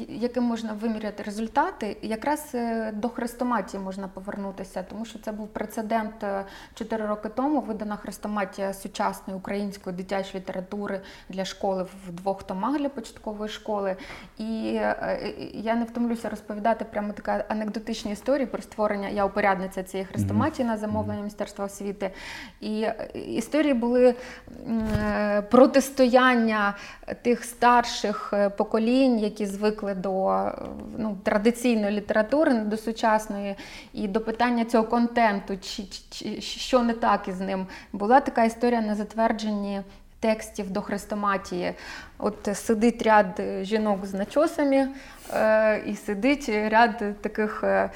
яким 0.09 0.45
можна 0.45 0.73
виміряти 0.73 1.23
результати, 1.23 1.97
якраз 2.03 2.51
е, 2.55 2.93
до 2.93 3.09
хрестоматії 3.09 3.83
можна 3.83 4.09
повернутися, 4.09 4.83
тому 4.83 5.05
що 5.05 5.19
це 5.19 5.33
був 5.33 5.49
прецедент 5.49 6.25
4 6.75 7.07
роки 7.07 7.29
тому. 7.29 7.61
Видана 7.61 7.97
хрестоматія 7.97 8.73
сучасної 8.73 9.39
української 9.39 9.97
дитячої 9.97 10.43
літератури 10.43 11.01
для 11.29 11.45
школи 11.45 11.87
в 12.07 12.13
двох 12.13 12.43
томах 12.43 12.79
для 12.79 12.89
початкової 12.89 13.51
школи. 13.51 13.97
І 14.39 14.73
я 15.53 15.75
не 15.75 15.85
втомлюся 15.85 16.29
розповідати 16.29 16.85
прямо 16.85 17.13
така 17.13 17.45
анекдотичні 17.49 18.13
історії 18.13 18.47
про 18.47 18.63
створення. 18.63 19.09
Я 19.09 19.25
упорядниця 19.25 19.83
цієї 19.83 20.07
хрестоматії 20.07 20.69
mm 20.69 20.71
-hmm. 20.71 20.75
на 20.75 20.79
замовлення 20.79 21.19
Міністерства 21.19 21.65
освіти. 21.65 22.11
І 22.61 22.87
історії 23.15 23.75
були 23.75 24.15
протистояння 25.51 26.10
протистояння 26.11 26.75
тих 27.23 27.45
старших 27.45 28.31
е, 28.33 28.51
поколінь, 28.51 29.19
які 29.19 29.47
звикли 29.47 29.95
до 29.95 30.45
ну, 30.99 31.19
традиційної 31.23 31.97
літератури, 31.97 32.55
до 32.55 32.77
сучасної, 32.77 33.57
і 33.93 34.09
до 34.09 34.21
питання 34.21 34.65
цього 34.65 34.85
контенту, 34.85 35.57
чи, 35.57 35.83
чи 36.11 36.41
що 36.41 36.83
не 36.83 36.93
так 36.93 37.29
із 37.29 37.41
ним. 37.41 37.67
Була 37.93 38.21
така 38.21 38.45
історія 38.45 38.81
на 38.81 38.95
затвердженні. 38.95 39.83
Текстів 40.23 40.71
до 40.71 40.83
хрестоматії. 40.83 41.75
От 42.19 42.49
сидить 42.53 43.03
ряд 43.03 43.43
жінок 43.63 44.07
з 44.07 44.15
начосами, 44.15 44.89
е, 45.35 45.83
і 45.87 45.97
сидить 45.97 46.49
ряд 46.49 47.21
таких 47.21 47.65
е, 47.65 47.91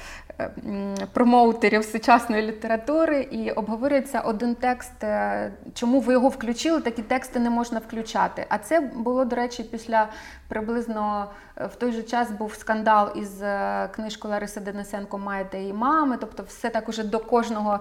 промоутерів 1.13 1.85
сучасної 1.85 2.41
літератури 2.41 3.21
і 3.31 3.51
обговорюється 3.51 4.19
один 4.21 4.55
текст, 4.55 5.03
е, 5.03 5.51
чому 5.73 5.99
ви 5.99 6.13
його 6.13 6.29
включили, 6.29 6.81
такі 6.81 7.01
тексти 7.01 7.39
не 7.39 7.49
можна 7.49 7.79
включати. 7.79 8.45
А 8.49 8.57
це 8.57 8.79
було, 8.79 9.25
до 9.25 9.35
речі, 9.35 9.63
після 9.63 10.07
приблизно 10.47 11.31
е, 11.57 11.65
в 11.65 11.75
той 11.75 11.91
же 11.91 12.03
час 12.03 12.31
був 12.31 12.53
скандал 12.53 13.11
із 13.15 13.41
е, 13.41 13.89
книжкою 13.95 14.33
Лариси 14.33 14.59
Денисенко 14.59 15.17
Маєте 15.17 15.63
і 15.63 15.73
мами. 15.73 16.17
Тобто, 16.21 16.43
все 16.43 16.69
так 16.69 16.89
уже 16.89 17.03
до 17.03 17.19
кожного 17.19 17.79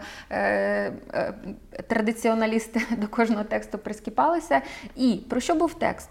традиціоналісти 1.89 2.83
до 2.97 3.09
кожного 3.09 3.45
тексту 3.45 3.79
прискіпалися. 3.79 4.63
І 4.97 5.21
про 5.31 5.41
що 5.41 5.55
був 5.55 5.75
текст? 5.75 6.09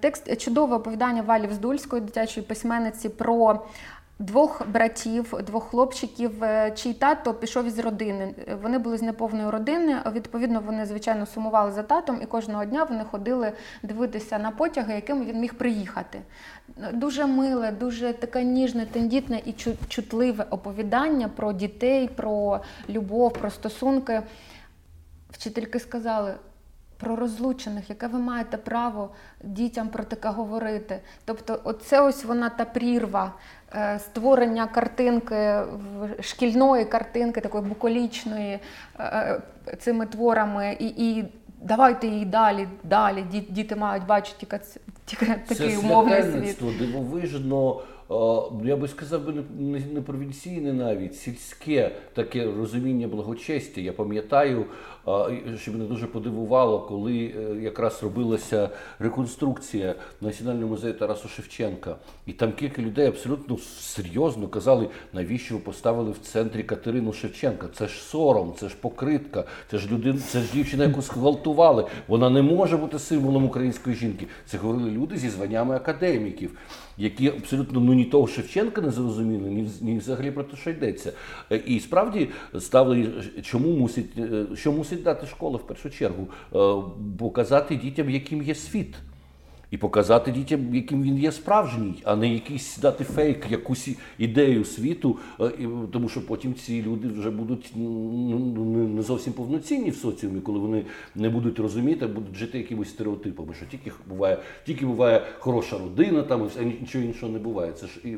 Текст 0.00 0.40
чудове 0.40 0.76
оповідання 0.76 1.22
Валі 1.22 1.46
Вздульської, 1.46 2.02
дитячої 2.02 2.46
письменниці, 2.46 3.08
про 3.08 3.62
Двох 4.22 4.68
братів, 4.68 5.34
двох 5.46 5.64
хлопчиків, 5.64 6.44
е, 6.44 6.70
чий 6.70 6.94
тато 6.94 7.34
пішов 7.34 7.66
із 7.66 7.78
родини. 7.78 8.34
Вони 8.62 8.78
були 8.78 8.98
з 8.98 9.02
неповної 9.02 9.50
родини. 9.50 9.96
Відповідно, 10.12 10.60
вони 10.60 10.86
звичайно 10.86 11.26
сумували 11.26 11.72
за 11.72 11.82
татом, 11.82 12.20
і 12.22 12.26
кожного 12.26 12.64
дня 12.64 12.84
вони 12.84 13.04
ходили 13.04 13.52
дивитися 13.82 14.38
на 14.38 14.50
потяги, 14.50 14.94
яким 14.94 15.24
він 15.24 15.40
міг 15.40 15.54
приїхати. 15.54 16.22
Дуже 16.92 17.26
миле, 17.26 17.72
дуже 17.72 18.12
таке 18.12 18.44
ніжне, 18.44 18.86
тендітне 18.86 19.42
і 19.44 19.52
чутливе 19.88 20.46
оповідання 20.50 21.28
про 21.28 21.52
дітей, 21.52 22.08
про 22.08 22.60
любов, 22.88 23.32
про 23.32 23.50
стосунки. 23.50 24.22
Вчительки 25.30 25.80
сказали. 25.80 26.34
Про 26.96 27.16
розлучених, 27.16 27.90
яке 27.90 28.06
ви 28.06 28.18
маєте 28.18 28.56
право 28.56 29.10
дітям 29.44 29.88
про 29.88 30.04
таке 30.04 30.28
говорити. 30.28 31.00
Тобто, 31.24 31.60
оце 31.64 32.00
ось 32.00 32.24
вона 32.24 32.48
та 32.48 32.64
прірва 32.64 33.32
створення 33.98 34.66
картинки, 34.66 35.60
шкільної 36.20 36.84
картинки, 36.84 37.40
такої 37.40 37.64
буколічної 37.64 38.58
е, 38.98 39.40
е, 39.68 39.76
цими 39.76 40.06
творами, 40.06 40.76
і 40.80 40.86
і 40.86 41.24
давайте 41.62 42.06
її 42.06 42.24
далі, 42.24 42.68
далі. 42.84 43.24
Діти 43.48 43.76
мають 43.76 44.06
бачити 44.06 44.36
тільки, 44.38 44.60
тільки 45.06 45.26
такий 45.48 45.76
умовний 45.76 46.22
світ. 46.22 46.58
Це 46.58 46.86
дивовижно 46.86 47.80
я 48.64 48.76
би 48.76 48.88
сказав, 48.88 49.24
би 49.26 49.34
не 49.94 50.00
провінційне 50.00 50.72
навіть 50.72 51.16
сільське 51.16 51.90
таке 52.14 52.52
розуміння 52.58 53.08
благочестя. 53.08 53.80
Я 53.80 53.92
пам'ятаю, 53.92 54.64
що 55.56 55.72
мене 55.72 55.84
дуже 55.84 56.06
подивувало, 56.06 56.80
коли 56.80 57.34
е, 57.36 57.62
якраз 57.62 58.02
робилася 58.02 58.70
реконструкція 58.98 59.94
Національного 60.20 60.68
музею 60.68 60.94
Тарасу 60.94 61.28
Шевченка, 61.28 61.96
і 62.26 62.32
там 62.32 62.52
кілька 62.52 62.82
людей 62.82 63.06
абсолютно 63.06 63.58
серйозно 63.80 64.48
казали, 64.48 64.88
навіщо 65.12 65.54
ви 65.54 65.60
поставили 65.60 66.10
в 66.10 66.18
центрі 66.18 66.62
Катерину 66.62 67.12
Шевченка? 67.12 67.68
Це 67.74 67.88
ж 67.88 68.02
сором, 68.02 68.54
це 68.58 68.68
ж 68.68 68.76
покритка, 68.80 69.44
це 69.70 69.78
ж 69.78 69.90
людина, 69.90 70.18
це 70.18 70.40
ж 70.40 70.52
дівчина, 70.52 70.84
яку 70.84 71.02
схвалтували. 71.02 71.86
Вона 72.08 72.30
не 72.30 72.42
може 72.42 72.76
бути 72.76 72.98
символом 72.98 73.44
української 73.44 73.96
жінки. 73.96 74.26
Це 74.46 74.58
говорили 74.58 74.90
люди 74.90 75.16
зі 75.16 75.28
званнями 75.28 75.76
академіків 75.76 76.58
які 76.98 77.28
абсолютно 77.28 77.80
ну 77.80 77.92
ні 77.92 78.04
того 78.04 78.26
Шевченка 78.26 78.80
не 78.80 78.90
зрозуміли, 78.90 79.50
ні, 79.50 79.70
ні 79.80 79.98
взагалі 79.98 80.30
про 80.30 80.44
те, 80.44 80.56
що 80.56 80.70
йдеться. 80.70 81.12
Е, 81.52 81.56
і 81.66 81.80
справді 81.80 82.28
ставили, 82.58 83.12
чому 83.42 83.68
мусить, 83.76 84.18
е, 84.18 84.46
що 84.54 84.72
мусить 84.72 85.02
дати 85.02 85.26
школа 85.26 85.56
в 85.56 85.66
першу 85.66 85.90
чергу, 85.90 86.28
е, 86.54 86.82
показати 87.18 87.76
дітям, 87.76 88.10
яким 88.10 88.42
є 88.42 88.54
світ 88.54 88.94
і 89.72 89.76
показати 89.76 90.30
дітям, 90.30 90.74
яким 90.74 91.02
він 91.02 91.18
є 91.18 91.32
справжній, 91.32 92.02
а 92.04 92.16
не 92.16 92.34
якийсь 92.34 92.78
дати 92.78 93.04
фейк, 93.04 93.50
якусь 93.50 93.88
ідею 94.18 94.64
світу, 94.64 95.18
е, 95.40 95.50
тому 95.92 96.08
що 96.08 96.26
потім 96.26 96.54
ці 96.54 96.82
люди 96.82 97.08
вже 97.08 97.30
будуть 97.30 97.72
ну, 97.76 98.86
не 98.86 99.02
зовсім 99.02 99.32
повноцінні 99.32 99.90
в 99.90 99.96
соціумі, 99.96 100.40
коли 100.40 100.58
вони 100.58 100.84
не 101.14 101.30
будуть 101.30 101.58
розуміти, 101.58 102.06
будуть 102.06 102.36
жити 102.36 102.58
якимось 102.58 102.88
стереотипами, 102.88 103.54
що 103.54 103.66
тільки 103.66 103.92
буває, 104.06 104.38
тільки 104.66 104.86
буває 104.86 105.22
хороша 105.38 105.78
родина, 105.78 106.22
там 106.22 106.50
і 106.60 106.64
нічого 106.64 107.04
іншого 107.04 107.32
не 107.32 107.38
буває. 107.38 107.72
Це 107.72 107.86
ж 107.86 108.00
і. 108.04 108.16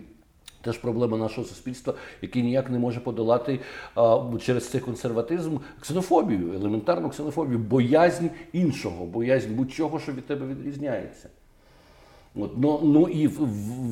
Теж 0.63 0.79
проблема 0.79 1.19
нашого 1.19 1.47
суспільства, 1.47 1.95
який 2.23 2.43
ніяк 2.43 2.71
не 2.71 2.79
може 2.79 3.01
подолати 3.01 3.61
а, 3.95 4.31
через 4.41 4.69
цей 4.69 4.81
консерватизм 4.81 5.57
ксенофобію, 5.81 6.53
елементарну 6.53 7.11
ксенофобію, 7.11 7.59
боязнь 7.59 8.27
іншого, 8.53 9.07
боязнь 9.07 9.55
будь-чого, 9.55 9.99
що 9.99 10.13
від 10.13 10.27
тебе 10.27 10.47
відрізняється. 10.47 11.29
От, 12.37 12.51
ну, 12.57 12.81
ну 12.83 13.09
і 13.09 13.31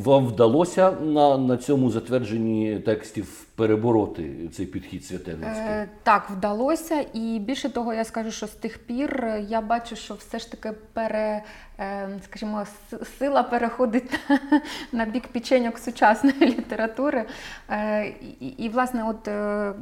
вам 0.04 0.26
вдалося 0.26 0.90
на 0.90 1.38
на 1.38 1.56
цьому 1.56 1.90
затвердженні 1.90 2.78
текстів 2.78 3.46
перебороти 3.62 4.48
цей 4.52 4.66
підхід 4.66 5.04
святеницький? 5.04 5.62
Е, 5.66 5.88
Так, 6.02 6.30
вдалося. 6.30 7.04
І 7.12 7.38
більше 7.38 7.68
того, 7.68 7.94
я 7.94 8.04
скажу, 8.04 8.30
що 8.30 8.46
з 8.46 8.50
тих 8.50 8.78
пір 8.78 9.26
я 9.48 9.60
бачу, 9.60 9.96
що 9.96 10.14
все 10.14 10.38
ж 10.38 10.50
таки 10.50 10.72
пере, 10.92 11.42
е, 11.78 12.08
скажімо, 12.24 12.66
сила 13.18 13.42
переходить 13.42 14.20
на 14.92 15.04
бік 15.04 15.28
печеньок 15.28 15.78
сучасної 15.78 16.40
літератури. 16.40 17.24
Е, 17.70 18.06
І, 18.40 18.46
і 18.46 18.68
власне, 18.68 19.04
от 19.04 19.28
е, 19.28 19.72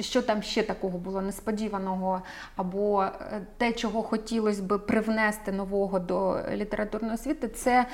що 0.00 0.22
там 0.22 0.42
ще 0.42 0.62
такого 0.62 0.98
було 0.98 1.22
несподіваного, 1.22 2.22
або 2.56 3.02
е, 3.02 3.40
те, 3.56 3.72
чого 3.72 4.02
хотілося 4.02 4.62
би 4.62 4.78
привнести 4.78 5.52
нового 5.52 5.98
до 5.98 6.38
літературної 6.54 7.14
освіти, 7.14 7.48
це 7.48 7.70
е, 7.80 7.86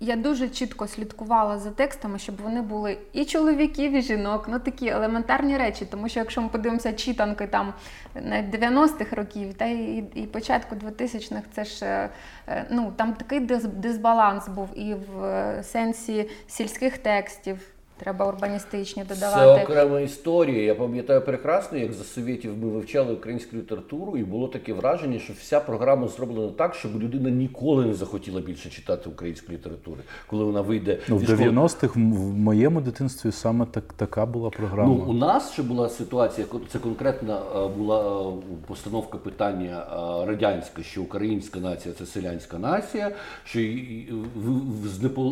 я 0.00 0.16
дуже 0.16 0.48
чітко 0.48 0.86
слідкувала 0.86 1.58
за 1.58 1.70
текстами, 1.70 2.18
щоб 2.18 2.36
вони 2.42 2.62
були 2.62 2.98
і 3.12 3.24
чоловіків, 3.24 3.92
і 3.92 4.02
жінок, 4.02 4.46
ну 4.48 4.58
такі 4.58 4.88
елементарні 4.88 5.58
речі. 5.58 5.86
Тому 5.90 6.08
що 6.08 6.20
якщо 6.20 6.42
ми 6.42 6.48
подивимося 6.48 6.92
читанки 6.92 7.46
там 7.46 7.74
навіть 8.14 8.54
90-х 8.54 9.16
років, 9.16 9.54
та 9.54 9.64
і, 9.64 10.04
і 10.14 10.26
початку 10.26 10.74
2000-х, 10.74 11.42
це 11.52 11.64
ж 11.64 11.86
е, 11.86 12.10
е, 12.48 12.66
ну 12.70 12.92
там 12.96 13.14
такий 13.14 13.40
дисбаланс 13.66 14.48
був 14.48 14.78
і 14.78 14.94
в 14.94 15.24
е, 15.24 15.62
сенсі 15.62 16.28
сільських 16.46 16.98
текстів. 16.98 17.58
Треба 18.00 18.26
урбаністичні 18.26 19.04
додавати. 19.04 19.40
Це 19.40 19.64
окрема 19.64 20.00
історія. 20.00 20.62
Я 20.62 20.74
пам'ятаю 20.74 21.20
прекрасно, 21.20 21.78
як 21.78 21.92
за 21.92 22.04
совєтів 22.04 22.58
ми 22.58 22.68
вивчали 22.68 23.12
українську 23.12 23.56
літературу, 23.56 24.16
і 24.16 24.24
було 24.24 24.48
таке 24.48 24.72
враження, 24.72 25.18
що 25.18 25.32
вся 25.32 25.60
програма 25.60 26.08
зроблена 26.08 26.52
так, 26.52 26.74
щоб 26.74 27.02
людина 27.02 27.30
ніколи 27.30 27.86
не 27.86 27.94
захотіла 27.94 28.40
більше 28.40 28.70
читати 28.70 29.10
українську 29.10 29.52
літературу, 29.52 29.96
коли 30.26 30.44
вона 30.44 30.60
вийде 30.60 30.98
Ну, 31.08 31.16
в 31.16 31.22
90-х 31.22 31.96
в 31.96 31.98
моєму 32.38 32.80
дитинстві 32.80 33.32
саме 33.32 33.66
так, 33.66 33.84
така 33.96 34.26
була 34.26 34.50
програма. 34.50 34.94
Ну, 34.94 35.04
у 35.08 35.12
нас 35.12 35.52
ще 35.52 35.62
була 35.62 35.88
ситуація, 35.88 36.46
це 36.68 36.78
конкретна 36.78 37.38
е, 37.56 37.68
була 37.68 38.22
е, 38.22 38.32
постановка 38.68 39.18
питання 39.18 39.86
е, 40.22 40.26
радянська, 40.26 40.82
що 40.82 41.02
українська 41.02 41.60
нація 41.60 41.94
це 41.94 42.06
селянська 42.06 42.58
нація, 42.58 43.10
що 43.44 43.60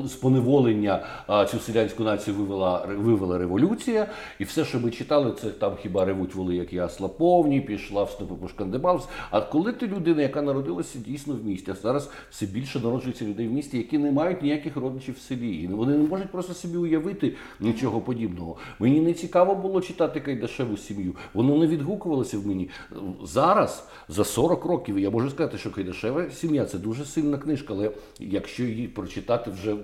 з 0.04 0.12
поневолення 0.12 1.02
цю 1.50 1.58
селянську 1.58 2.02
націю 2.04 2.36
вивела 2.36 2.57
вивела 2.98 3.38
революція, 3.38 4.06
і 4.38 4.44
все, 4.44 4.64
що 4.64 4.80
ми 4.80 4.90
читали, 4.90 5.32
це 5.40 5.50
там 5.50 5.72
хіба 5.82 6.04
ревуть 6.04 6.34
воли, 6.34 6.56
як 6.56 6.72
ясла 6.72 7.08
повні, 7.08 7.60
пішла 7.60 8.04
в 8.04 8.10
степу 8.10 8.36
пошкандибалась. 8.36 9.08
А 9.30 9.40
коли 9.40 9.72
ти 9.72 9.86
людина, 9.86 10.22
яка 10.22 10.42
народилася 10.42 10.98
дійсно 10.98 11.34
в 11.34 11.44
місті, 11.44 11.70
а 11.70 11.74
зараз 11.74 12.10
все 12.30 12.46
більше 12.46 12.80
народжується 12.80 13.24
людей 13.24 13.48
в 13.48 13.52
місті, 13.52 13.76
які 13.76 13.98
не 13.98 14.12
мають 14.12 14.42
ніяких 14.42 14.76
родичів 14.76 15.14
в 15.14 15.18
селі, 15.18 15.56
і 15.56 15.66
вони 15.66 15.98
не 15.98 16.08
можуть 16.08 16.30
просто 16.32 16.54
собі 16.54 16.76
уявити 16.76 17.34
нічого 17.60 18.00
подібного. 18.00 18.56
Мені 18.78 19.00
не 19.00 19.12
цікаво 19.12 19.54
було 19.54 19.80
читати 19.80 20.20
Кайдашеву 20.20 20.76
сім'ю. 20.76 21.14
Воно 21.34 21.58
не 21.58 21.66
відгукувалося 21.66 22.38
в 22.38 22.46
мені. 22.46 22.68
Зараз, 23.24 23.88
за 24.08 24.24
40 24.24 24.64
років, 24.64 24.98
я 24.98 25.10
можу 25.10 25.30
сказати, 25.30 25.58
що 25.58 25.70
Кайдашева 25.70 26.30
сім'я 26.30 26.64
це 26.64 26.78
дуже 26.78 27.04
сильна 27.04 27.38
книжка, 27.38 27.74
але 27.74 27.90
якщо 28.20 28.62
її 28.64 28.88
прочитати 28.88 29.50
вже 29.50 29.74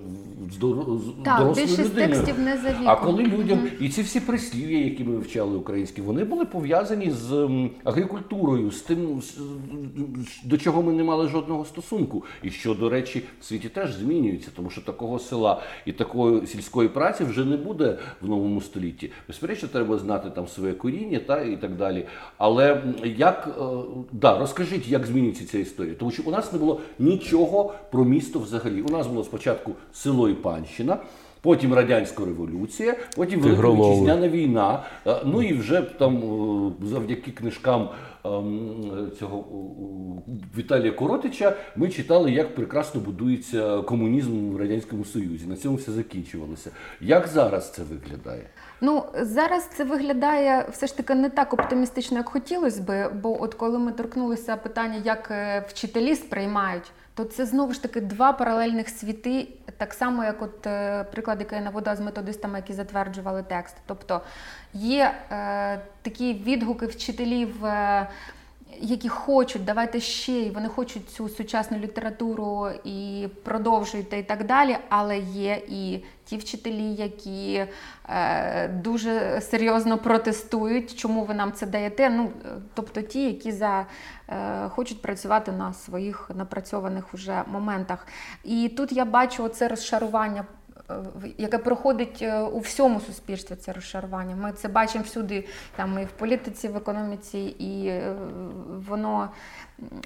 з 0.53 0.57
дорослою 0.57 1.57
людиною. 1.85 2.25
За 2.65 2.71
віком. 2.71 2.89
А 2.89 2.97
коли 2.97 3.23
людям 3.23 3.69
і 3.81 3.89
ці 3.89 4.03
всі 4.03 4.21
прислів'я, 4.21 4.85
які 4.85 5.05
ми 5.05 5.15
вивчали 5.17 5.57
українські, 5.57 6.03
вони 6.03 6.25
були 6.25 6.45
пов'язані 6.45 7.11
з 7.11 7.33
м, 7.33 7.71
агрикультурою, 7.85 8.71
з 8.71 8.81
тим, 8.81 9.23
до 10.45 10.59
чого 10.59 10.83
ми 10.83 10.93
не 10.93 11.05
мали 11.05 11.29
жодного 11.29 11.65
стосунку. 11.65 12.25
І 12.43 12.51
що, 12.51 12.75
до 12.75 12.89
речі, 12.89 13.23
в 13.41 13.45
світі 13.45 13.69
теж 13.69 13.95
змінюється, 13.95 14.49
тому 14.57 14.71
що 14.71 14.81
такого 14.81 15.19
села 15.19 15.63
і 15.87 15.93
такої 15.93 16.47
сільської 16.47 16.89
праці 16.89 17.25
вже 17.25 17.45
не 17.45 17.57
буде 17.57 17.99
в 18.23 18.29
новому 18.29 18.61
столітті. 18.61 19.11
Безперечно, 19.29 19.69
треба 19.69 19.99
знати 19.99 20.31
там 20.31 20.49
своє 20.49 20.73
коріння 20.73 21.19
та 21.19 21.41
і 21.41 21.57
так 21.57 21.77
далі. 21.77 22.07
Але 22.39 22.83
як 23.17 23.59
е, 23.61 23.63
да, 24.13 24.39
розкажіть, 24.39 24.89
як 24.89 25.07
змінюється 25.07 25.47
ця 25.47 25.59
історія, 25.59 25.95
тому 25.95 26.11
що 26.11 26.23
у 26.27 26.31
нас 26.31 26.53
не 26.53 26.59
було 26.59 26.81
нічого 26.99 27.75
про 27.93 28.05
місто 28.05 28.39
взагалі. 28.39 28.83
У 28.83 28.93
нас 28.93 29.07
було 29.07 29.25
спочатку 29.25 29.73
село 29.93 30.29
і 30.29 30.35
панщина. 30.35 30.99
Потім 31.45 31.75
радянська 31.75 32.25
революція, 32.25 32.97
потім 33.17 33.41
Велика 33.41 33.63
вітчизняна 33.91 34.29
війна. 34.29 34.83
е, 35.07 35.17
Ну 35.25 35.43
і 35.43 35.53
вже 35.55 35.83
там 35.83 36.17
е, 36.83 36.87
завдяки 36.87 37.31
книжкам 37.31 37.89
ем, 38.25 39.11
цього 39.19 39.45
Віталія 40.59 40.93
Коротича 40.93 41.57
ми 41.77 41.89
читали, 41.89 42.33
як 42.33 42.55
прекрасно 42.55 43.01
будується 43.01 43.83
комунізм 43.83 44.51
в 44.51 44.57
радянському 44.57 45.05
союзі. 45.05 45.47
На 45.47 45.57
цьому 45.57 45.77
все 45.77 45.93
закінчувалося. 45.93 46.71
Як 47.01 47.27
зараз 47.29 47.73
це 47.73 47.83
виглядає? 47.83 48.43
Ну 48.81 49.05
зараз 49.15 49.65
це 49.77 49.85
виглядає 49.85 50.67
все 50.71 50.87
ж 50.87 50.97
таки 50.97 51.15
не 51.15 51.31
так 51.31 51.53
оптимістично, 51.53 52.17
як 52.17 52.29
хотілося 52.29 52.83
би. 52.83 53.09
Бо 53.09 53.43
от 53.43 53.55
коли 53.55 53.79
ми 53.79 53.93
торкнулися 53.93 54.57
питання, 54.57 55.01
як 55.05 55.31
е, 55.31 55.65
вчителі 55.69 56.17
сприймають, 56.17 56.93
то 57.15 57.25
це 57.25 57.47
знову 57.47 57.73
ж 57.73 57.83
таки 57.83 58.01
два 58.01 58.33
паралельних 58.33 58.89
світи, 58.89 59.49
так 59.77 59.95
само 59.95 60.25
як 60.25 60.43
от 60.43 60.67
е, 60.67 61.05
приклад, 61.05 61.41
який 61.41 61.59
я 61.59 61.65
наводила 61.65 61.97
з 61.97 62.01
методистами, 62.01 62.59
які 62.59 62.73
затверджували 62.73 63.45
текст. 63.49 63.77
Тобто 63.87 64.21
є 64.73 65.15
е, 65.31 65.81
такі 66.03 66.35
відгуки 66.35 66.87
вчителів. 66.87 67.65
Е, 67.65 68.09
які 68.81 69.09
хочуть, 69.09 69.65
давайте 69.65 70.01
ще, 70.01 70.41
і 70.41 70.51
вони 70.51 70.69
хочуть 70.69 71.11
цю 71.11 71.29
сучасну 71.29 71.79
літературу 71.79 72.69
і 72.85 73.29
продовжуйте 73.43 74.19
і 74.19 74.23
так 74.23 74.47
далі. 74.47 74.77
Але 74.89 75.19
є 75.19 75.63
і 75.69 76.05
ті 76.25 76.37
вчителі, 76.37 76.95
які 76.95 77.67
е, 78.09 78.69
дуже 78.69 79.41
серйозно 79.41 79.99
протестують, 79.99 80.97
чому 80.97 81.25
ви 81.25 81.35
нам 81.35 81.53
це 81.53 81.67
даєте. 81.67 82.11
Ну, 82.11 82.31
е, 82.45 82.49
тобто 82.75 83.03
ті, 83.03 83.25
які 83.25 83.53
за, 83.53 83.87
е, 84.29 84.69
хочуть 84.69 85.03
працювати 85.03 85.53
на 85.53 85.73
своїх 85.73 86.31
напрацьованих 86.35 87.15
уже 87.15 87.43
моментах. 87.53 88.07
І 88.45 88.69
тут 88.69 88.93
я 88.93 89.05
бачу 89.05 89.49
це 89.49 89.69
розшарування 89.69 90.45
яке 91.39 91.59
проходить 91.59 92.19
е, 92.23 92.41
у 92.41 92.59
всьому 92.59 93.01
суспільстві 93.01 93.57
це 93.57 93.73
розчарування. 93.73 94.37
Ми 94.37 94.53
це 94.53 94.69
бачимо 94.69 95.05
всюди, 95.05 95.49
там 95.77 95.99
і 95.99 96.05
в 96.05 96.11
політиці, 96.11 96.69
в 96.69 96.77
економіці, 96.77 97.39
і 97.39 97.87
е, 97.87 98.17
воно, 98.89 99.31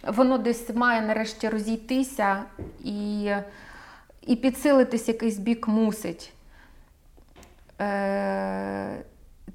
воно 0.07 0.39
десь 0.39 0.75
має 0.75 1.01
нарешті 1.03 1.49
розійтися 1.49 2.43
і, 2.85 3.31
і 4.27 4.37
підсилитись 4.37 5.09
якийсь 5.09 5.39
бік 5.39 5.69
мусить. 5.69 6.33
Е, 7.81 9.05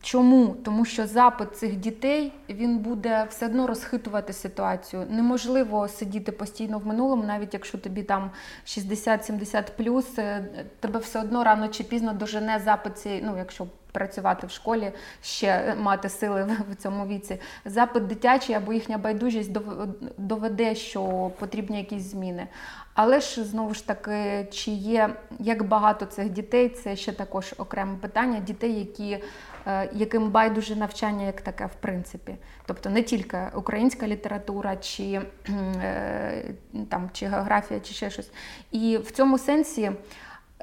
Чому? 0.02 0.56
Тому 0.66 0.86
що 0.86 1.08
запит 1.08 1.58
цих 1.58 1.76
дітей 1.76 2.32
він 2.50 2.78
буде 2.78 3.28
все 3.30 3.46
одно 3.46 3.68
розхитувати 3.68 4.34
ситуацію. 4.34 5.06
Неможливо 5.10 5.88
сидіти 5.88 6.32
постійно 6.32 6.80
в 6.80 6.88
минулому, 6.88 7.24
навіть 7.24 7.54
якщо 7.54 7.78
тобі 7.78 8.04
там 8.04 8.32
60-70 8.66 9.64
плюс, 9.78 10.06
е, 10.20 10.46
тебе 10.80 11.00
все 11.00 11.20
одно 11.20 11.44
рано 11.44 11.68
чи 11.68 11.84
пізно 11.84 12.14
дожене 12.14 12.62
запит 12.66 12.98
цієї, 12.98 13.22
ну 13.22 13.38
якщо 13.38 13.68
працювати 13.92 14.48
в 14.48 14.52
школі, 14.52 14.92
ще 15.22 15.76
мати 15.80 16.10
сили 16.10 16.50
в- 16.72 16.76
цьому 16.76 17.08
віці. 17.08 17.40
Запит 17.66 18.08
дитячий 18.08 18.56
або 18.56 18.74
їхня 18.74 18.98
байдужість 18.98 19.52
доведе, 20.18 20.76
що 20.76 21.32
потрібні 21.40 21.78
якісь 21.78 22.04
зміни. 22.04 22.48
Але 22.94 23.20
ж 23.20 23.44
знову 23.44 23.74
ж 23.74 23.88
таки, 23.88 24.48
чи 24.52 24.72
є 24.72 25.10
як 25.40 25.64
багато 25.68 26.06
цих 26.06 26.30
дітей, 26.30 26.70
це 26.70 26.96
ще 26.96 27.12
також 27.12 27.54
окреме 27.58 27.98
питання. 28.02 28.40
Дітей, 28.40 28.80
які, 28.80 29.18
яким 29.94 30.30
байдуже 30.30 30.76
навчання 30.76 31.26
як 31.26 31.42
таке, 31.42 31.66
в 31.66 31.76
принципі. 31.80 32.36
Тобто 32.66 32.90
не 32.90 33.04
тільки 33.04 33.38
українська 33.56 34.08
література, 34.08 34.76
чи, 34.76 35.22
е, 35.84 36.44
там, 36.90 37.10
чи 37.14 37.26
географія, 37.26 37.80
чи 37.80 37.94
ще 37.94 38.10
щось. 38.10 38.32
І 38.72 38.98
в 38.98 39.12
цьому 39.12 39.38
сенсі. 39.38 39.92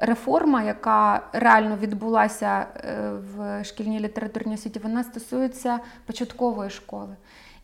Реформа, 0.03 0.63
яка 0.63 1.21
реально 1.33 1.77
відбулася 1.77 2.65
е, 2.75 3.11
в 3.35 3.63
шкільній 3.63 3.99
літературній 3.99 4.53
освіті, 4.53 4.79
вона 4.79 5.03
стосується 5.03 5.79
початкової 6.05 6.69
школи. 6.69 7.15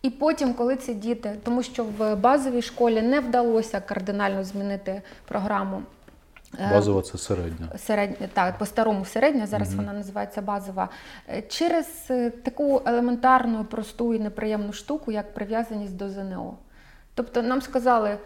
І 0.01 0.09
потім, 0.09 0.53
коли 0.53 0.75
ці 0.75 0.93
діти, 0.93 1.35
тому 1.43 1.63
що 1.63 1.83
в 1.83 2.15
базовій 2.15 2.61
школі 2.61 3.01
не 3.01 3.19
вдалося 3.19 3.79
кардинально 3.79 4.43
змінити 4.43 5.01
програму. 5.27 5.81
Е, 6.59 6.69
Базова 6.71 7.01
це 7.01 7.17
середня. 7.17 7.67
Середня, 7.77 8.27
так, 8.33 8.57
по-старому 8.57 9.05
середня, 9.05 9.47
зараз 9.47 9.73
вона 9.73 9.93
називається 9.93 10.41
базова. 10.41 10.89
Е, 11.29 11.41
Через 11.41 11.87
е, 12.09 12.29
таку 12.29 12.81
елементарну, 12.85 13.65
просту 13.65 14.13
і 14.13 14.19
неприємну 14.19 14.73
штуку, 14.73 15.11
як 15.11 15.33
прив'язаність 15.33 15.95
до 15.95 16.09
ЗНО. 16.09 16.57
Тобто 17.13 17.41
нам 17.41 17.61
сказали, 17.61 18.17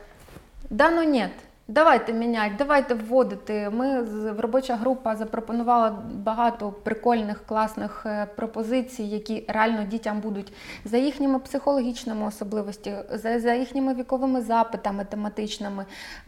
да 0.69 0.91
ну 0.91 1.03
ні, 1.03 1.27
давайте 1.71 2.13
міняти, 2.13 2.55
давайте 2.57 2.93
вводити. 2.93 3.69
Ми 3.69 4.03
робоча 4.37 4.75
група 4.75 5.15
запропонувала 5.15 6.03
багато 6.13 6.71
прикольних, 6.71 7.45
класних 7.45 8.03
е, 8.05 8.27
пропозицій, 8.35 9.03
які 9.03 9.45
реально 9.47 9.83
дітям 9.83 10.19
будуть 10.19 10.53
за 10.85 10.97
їхніми 10.97 11.39
психологічними 11.39 12.25
особливостями, 12.25 13.03
за, 13.11 13.39
за 13.39 13.53
їхніми 13.53 13.93
віковими 13.93 14.41
запитами 14.41 15.05
тематичними, 15.05 15.85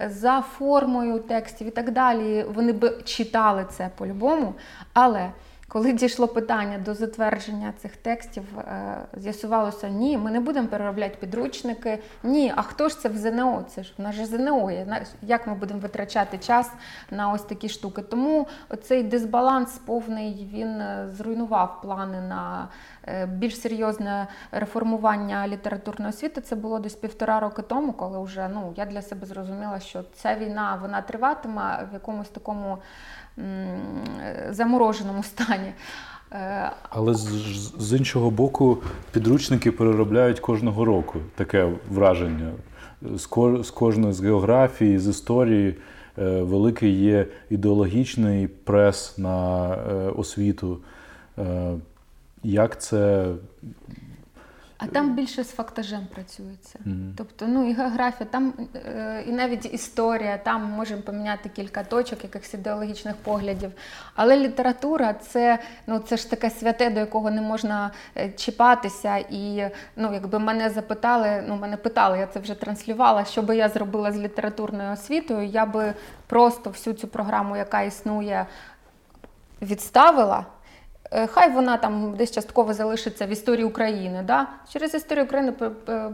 за 0.08 0.41
формою 0.41 1.19
текстів 1.19 1.67
і 1.67 1.71
так 1.71 1.91
далі. 1.91 2.45
Вони 2.53 2.71
б 2.73 3.03
читали 3.03 3.65
це 3.69 3.89
по-любому. 3.97 4.53
Але 4.93 5.32
коли 5.73 5.93
дійшло 5.93 6.27
питання 6.27 6.77
до 6.77 6.93
затвердження 6.93 7.73
цих 7.77 7.97
текстів, 7.97 8.43
е, 8.59 8.97
з'ясувалося, 9.17 9.89
ні, 9.89 10.17
ми 10.17 10.31
не 10.31 10.39
будемо 10.39 10.67
переробляти 10.67 11.17
підручники. 11.19 11.99
Ні, 12.23 12.53
а 12.55 12.62
хто 12.62 12.89
ж 12.89 12.99
це 12.99 13.09
в 13.09 13.17
ЗНО? 13.17 13.65
Це 13.69 13.83
ж 13.83 13.93
в 13.97 14.01
нас 14.01 14.15
же 14.15 14.25
ЗНО 14.25 14.71
є. 14.71 15.03
Як 15.21 15.47
ми 15.47 15.55
будемо 15.55 15.79
витрачати 15.79 16.38
час 16.38 16.71
на 17.12 17.31
ось 17.31 17.41
такі 17.41 17.69
штуки? 17.69 18.01
Тому 18.01 18.47
цей 18.83 19.03
дисбаланс 19.03 19.77
повний 19.77 20.49
він 20.53 20.81
е, 20.81 21.07
зруйнував 21.12 21.81
плани 21.81 22.21
на 22.21 22.67
е, 23.07 23.25
більш 23.25 23.62
серйозне 23.62 24.27
реформування 24.51 25.47
літературної 25.47 26.09
освіти. 26.09 26.41
Це 26.41 26.55
було 26.55 26.79
десь 26.79 26.95
півтора 26.95 27.39
роки 27.39 27.62
тому, 27.62 27.93
коли 27.93 28.23
вже 28.23 28.49
ну 28.53 28.73
я 28.75 28.86
для 28.86 29.01
себе 29.01 29.25
зрозуміла, 29.25 29.79
що 29.79 30.03
ця 30.13 30.36
війна 30.36 30.79
вона 30.81 31.01
триватиме 31.01 31.88
в 31.91 31.93
якомусь 31.93 32.29
такому 32.29 32.77
замороженому 34.52 35.24
стані. 35.24 35.74
Е, 36.34 36.72
Але 36.89 37.13
з, 37.13 37.28
з 37.80 37.98
іншого 37.98 38.32
боку, 38.32 38.78
підручники 39.12 39.72
переробляють 39.72 40.39
кожного 40.39 40.86
року 40.86 41.19
таке 41.36 41.72
враження. 41.89 42.52
З, 43.02 43.28
з 43.63 43.69
кожної 43.69 44.13
з 44.13 44.22
географії, 44.22 45.00
з 45.00 45.08
історії 45.08 45.76
е, 46.17 46.41
великий 46.41 46.91
є 46.91 47.28
ідеологічний 47.50 48.48
прес 48.48 49.17
на 49.17 49.67
е, 49.76 49.93
освіту. 49.93 50.78
Як 52.43 52.82
це 52.82 53.28
а 54.84 54.88
там 54.88 55.15
більше 55.15 55.43
з 55.43 55.52
фактажем 55.52 56.08
працюється. 56.13 56.80
Mm-hmm. 56.80 57.13
Тобто, 57.17 57.48
ну 57.48 57.69
і 57.69 57.74
географія, 57.74 58.30
там 58.32 58.54
е, 58.76 59.24
і 59.28 59.32
навіть 59.32 59.74
історія, 59.74 60.38
там 60.38 60.63
можемо 60.63 61.02
поміняти 61.02 61.50
кілька 61.50 61.84
точок, 61.84 62.24
якихось 62.24 62.54
ідеологічних 62.54 63.15
поглядів. 63.15 63.72
Але 64.15 64.38
література 64.38 65.13
це 65.13 65.60
ну, 65.88 66.00
це 66.00 66.17
ж 66.17 66.30
таке 66.30 66.50
святе, 66.50 66.89
до 66.89 67.00
якого 67.00 67.32
не 67.32 67.41
можна 67.41 67.91
е, 68.17 68.30
чіпатися. 68.32 69.17
І 69.17 69.72
ну, 69.96 70.13
якби 70.13 70.39
мене 70.39 70.69
запитали, 70.69 71.43
ну 71.48 71.56
мене 71.56 71.78
питали, 71.78 72.19
я 72.19 72.28
це 72.28 72.39
вже 72.39 72.56
транслювала, 72.56 73.26
що 73.26 73.41
би 73.41 73.58
я 73.58 73.69
зробила 73.69 74.12
з 74.12 74.17
літературною 74.17 74.93
освітою, 74.93 75.48
я 75.48 75.65
би 75.65 75.93
просто 76.28 76.69
всю 76.69 76.93
цю 76.93 77.08
програму, 77.08 77.58
яка 77.58 77.82
існує, 77.82 78.46
відставила. 79.62 80.46
Е, 81.15 81.28
хай 81.28 81.52
вона 81.52 81.78
там 81.78 82.15
десь 82.15 82.32
частково 82.32 82.73
залишиться 82.73 83.26
в 83.26 83.30
історії 83.30 83.65
України. 83.65 84.23
Да? 84.23 84.47
Через 84.69 84.93
історію 84.93 85.26
України, 85.26 85.54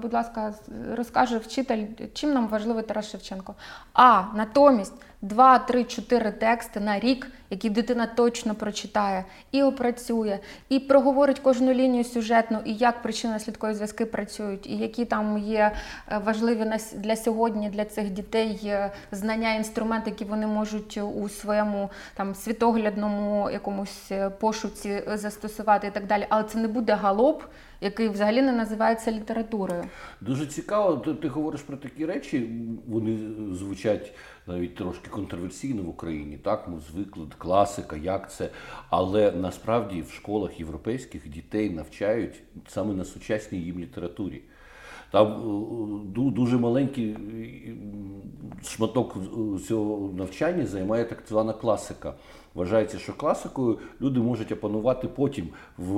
будь 0.02 0.14
ласка, 0.14 0.54
розкаже 0.96 1.38
вчитель, 1.38 1.86
чим 2.14 2.34
нам 2.34 2.48
важливий 2.48 2.84
Тарас 2.84 3.10
Шевченко. 3.10 3.56
А 3.94 4.24
натомість 4.36 4.94
2, 5.22 5.60
3, 5.60 5.84
4 5.84 6.32
тексти 6.32 6.80
на 6.80 7.00
рік, 7.00 7.32
які 7.50 7.70
дитина 7.70 8.08
точно 8.08 8.56
прочитає 8.56 9.26
і 9.52 9.64
опрацює, 9.64 10.40
і 10.70 10.80
проговорить 10.80 11.40
кожну 11.40 11.74
лінію 11.74 12.04
сюжетну, 12.04 12.60
і 12.66 12.74
як 12.74 13.04
причинно-слідкові 13.04 13.74
зв'язки 13.74 14.06
працюють, 14.06 14.68
і 14.68 14.78
які 14.78 15.06
там 15.06 15.38
є 15.38 15.72
е, 16.12 16.18
важливі 16.26 16.72
для 16.96 17.16
сьогодні 17.16 17.70
для 17.70 17.86
цих 17.86 18.10
дітей 18.10 18.60
е, 18.66 18.92
знання, 19.12 19.54
інструменти, 19.54 20.10
які 20.10 20.26
вони 20.26 20.48
можуть 20.48 20.98
у 20.98 21.30
своєму 21.30 21.90
там 22.16 22.36
світоглядному 22.36 23.50
якомусь 23.50 24.12
е, 24.12 24.30
пошуці 24.30 25.04
застосувати 25.14 25.88
і 25.88 25.92
так 25.92 26.06
далі. 26.08 26.26
Але 26.30 26.44
це 26.44 26.58
не 26.58 26.68
буде 26.68 26.94
галоп 26.94 27.44
який 27.82 28.10
взагалі 28.10 28.42
не 28.42 28.52
називається 28.52 29.12
літературою. 29.12 29.84
Дуже 30.22 30.46
цікаво, 30.46 30.98
ти, 30.98 31.14
ти 31.14 31.28
говориш 31.28 31.62
про 31.62 31.78
такі 31.78 32.06
речі, 32.06 32.50
вони 32.88 33.18
звучать 33.54 34.14
навіть 34.48 34.76
трошки 34.76 35.10
контроверсійно 35.10 35.84
в 35.84 35.90
Україні. 35.90 36.38
Так, 36.38 36.68
ми 36.68 36.80
звикли 36.92 37.28
класика, 37.38 37.96
як 37.96 38.32
це. 38.32 38.50
Але 38.90 39.32
насправді 39.32 40.02
в 40.02 40.12
школах 40.12 40.60
європейських 40.60 41.30
дітей 41.30 41.70
навчають 41.70 42.42
саме 42.68 42.94
на 42.94 43.06
сучасній 43.06 43.60
їм 43.60 43.80
літературі. 43.80 44.42
Там 45.12 45.28
е, 46.18 46.32
дуже 46.32 46.58
маленький 46.58 47.18
шматок 48.64 49.18
цього 49.68 50.14
навчання 50.14 50.66
займає 50.66 51.06
так 51.06 51.24
звана 51.28 51.54
класика. 51.54 52.14
Вважається, 52.54 53.00
що 53.00 53.14
класикою 53.14 53.80
люди 54.02 54.20
можуть 54.20 54.52
опанувати 54.52 55.08
потім, 55.08 55.48
в 55.78 55.94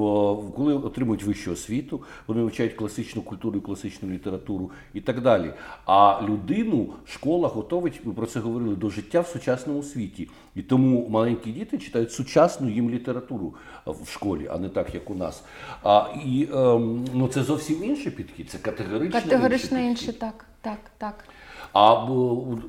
коли 0.55 0.73
отримують 0.73 1.23
вищу 1.23 1.51
освіту, 1.51 2.03
вони 2.27 2.41
вивчають 2.41 2.73
класичну 2.73 3.21
культуру, 3.21 3.57
і 3.57 3.61
класичну 3.61 4.09
літературу 4.09 4.71
і 4.93 5.01
так 5.01 5.21
далі. 5.21 5.53
А 5.85 6.21
людину 6.27 6.93
школа 7.05 7.47
готовить, 7.47 8.01
ми 8.05 8.13
про 8.13 8.25
це 8.25 8.39
говорили, 8.39 8.75
до 8.75 8.89
життя 8.89 9.21
в 9.21 9.27
сучасному 9.27 9.83
світі. 9.83 10.29
І 10.55 10.61
тому 10.61 11.09
маленькі 11.09 11.51
діти 11.51 11.77
читають 11.77 12.11
сучасну 12.11 12.69
їм 12.69 12.89
літературу 12.89 13.53
в 13.85 14.09
школі, 14.11 14.47
а 14.51 14.57
не 14.57 14.69
так, 14.69 14.93
як 14.93 15.09
у 15.09 15.15
нас. 15.15 15.43
А, 15.83 16.07
І 16.25 16.47
ем, 16.53 17.05
ну, 17.13 17.27
це 17.27 17.43
зовсім 17.43 17.83
інший 17.83 18.11
підхід, 18.11 18.49
це 18.49 18.57
категорично, 18.57 19.21
категорично 19.21 19.79
інший, 19.79 20.13
так, 20.13 20.45
так, 20.61 20.79
так. 20.97 21.25
А 21.73 22.07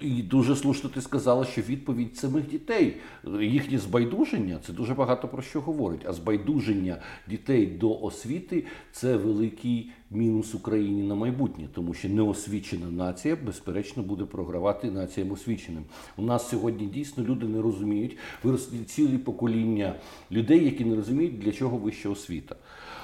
і 0.01 0.23
дуже 0.23 0.57
слушно 0.57 0.91
ти 0.91 1.01
сказала, 1.01 1.45
що 1.45 1.62
відповідь 1.62 2.17
самих 2.17 2.51
дітей, 2.51 2.97
їхнє 3.41 3.79
збайдуження 3.79 4.59
це 4.67 4.73
дуже 4.73 4.95
багато 4.95 5.29
про 5.29 5.43
що 5.43 5.61
говорить. 5.61 6.07
А 6.09 6.12
збайдуження 6.12 6.97
дітей 7.29 7.67
до 7.67 8.01
освіти 8.01 8.65
це 8.93 9.17
великий 9.17 9.91
мінус 10.11 10.55
Україні 10.55 11.03
на 11.03 11.15
майбутнє, 11.15 11.69
тому 11.75 11.95
що 11.95 12.09
неосвічена 12.09 12.91
нація, 12.91 13.37
безперечно, 13.37 14.03
буде 14.03 14.25
програвати 14.25 14.91
націям 14.91 15.33
освіченим. 15.33 15.85
У 16.17 16.23
нас 16.23 16.49
сьогодні 16.49 16.87
дійсно 16.87 17.25
люди 17.25 17.47
не 17.47 17.62
розуміють, 17.62 18.17
виросли 18.43 18.79
цілі 18.79 19.19
покоління 19.19 19.95
людей, 20.31 20.65
які 20.65 20.85
не 20.85 20.97
розуміють, 20.97 21.38
для 21.38 21.53
чого 21.53 21.77
вища 21.77 22.09
освіта. 22.09 22.57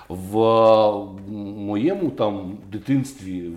В 0.08 0.38
моєму 1.56 2.10
там 2.10 2.58
дитинстві, 2.72 3.50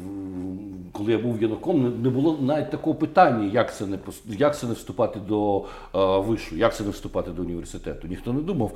коли 0.92 1.12
я 1.12 1.18
був 1.18 1.42
юнаком, 1.42 2.02
не 2.02 2.10
було 2.10 2.38
навіть 2.42 2.70
такого 2.70 2.96
питання, 2.96 3.52
як 3.54 3.76
це 3.76 3.86
не 3.86 3.98
як 4.28 4.58
це 4.58 4.68
не 4.68 4.74
вступати 4.74 5.20
до 5.20 5.66
uh, 5.94 6.26
вишу, 6.26 6.56
як 6.56 6.76
це 6.76 6.84
не 6.84 6.90
вступати 6.90 7.32
до 7.32 7.42
університету. 7.42 8.08
Ніхто 8.08 8.34
не 8.34 8.42
думав. 8.42 8.72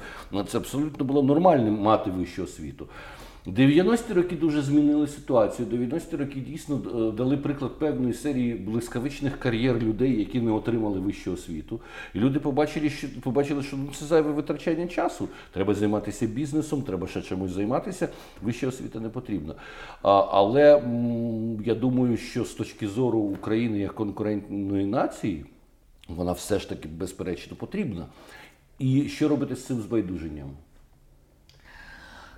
Це 0.47 0.57
абсолютно 0.57 1.05
було 1.05 1.23
нормальним 1.23 1.81
мати 1.81 2.11
вищу 2.11 2.43
освіту. 2.43 2.87
90-ті 3.47 4.13
роки 4.13 4.35
дуже 4.35 4.61
змінили 4.61 5.07
ситуацію. 5.07 5.67
90-ті 5.67 6.15
роки 6.15 6.39
дійсно 6.39 6.75
е, 6.75 7.11
дали 7.17 7.37
приклад 7.37 7.79
певної 7.79 8.13
серії 8.13 8.53
блискавичних 8.53 9.39
кар'єр 9.39 9.79
людей, 9.79 10.19
які 10.19 10.41
не 10.41 10.51
отримали 10.51 10.99
вищу 10.99 11.33
освіту. 11.33 11.79
І 12.13 12.19
люди 12.19 12.39
побачили, 12.39 12.89
що 12.89 13.07
побачили, 13.21 13.63
що 13.63 13.77
ну, 13.77 13.87
це 13.93 14.05
зайве 14.05 14.31
витрачання 14.31 14.87
часу. 14.87 15.27
Треба 15.53 15.73
займатися 15.73 16.27
бізнесом, 16.27 16.81
треба 16.81 17.07
ще 17.07 17.21
чимось 17.21 17.51
займатися. 17.51 18.09
Вища 18.41 18.67
освіта 18.67 18.99
не 18.99 19.09
потрібна. 19.09 19.55
А, 20.01 20.27
Але 20.31 20.77
м, 20.77 21.63
я 21.65 21.75
думаю, 21.75 22.17
що 22.17 22.45
з 22.45 22.53
точки 22.53 22.87
зору 22.87 23.19
України 23.19 23.79
як 23.79 23.93
конкурентної 23.93 24.85
нації, 24.85 25.45
вона 26.07 26.31
все 26.31 26.59
ж 26.59 26.69
таки 26.69 26.87
безперечно 26.87 27.55
потрібна. 27.55 28.05
І 28.79 29.09
що 29.09 29.27
робити 29.27 29.55
з 29.55 29.65
цим 29.65 29.81
збайдуженням? 29.81 30.49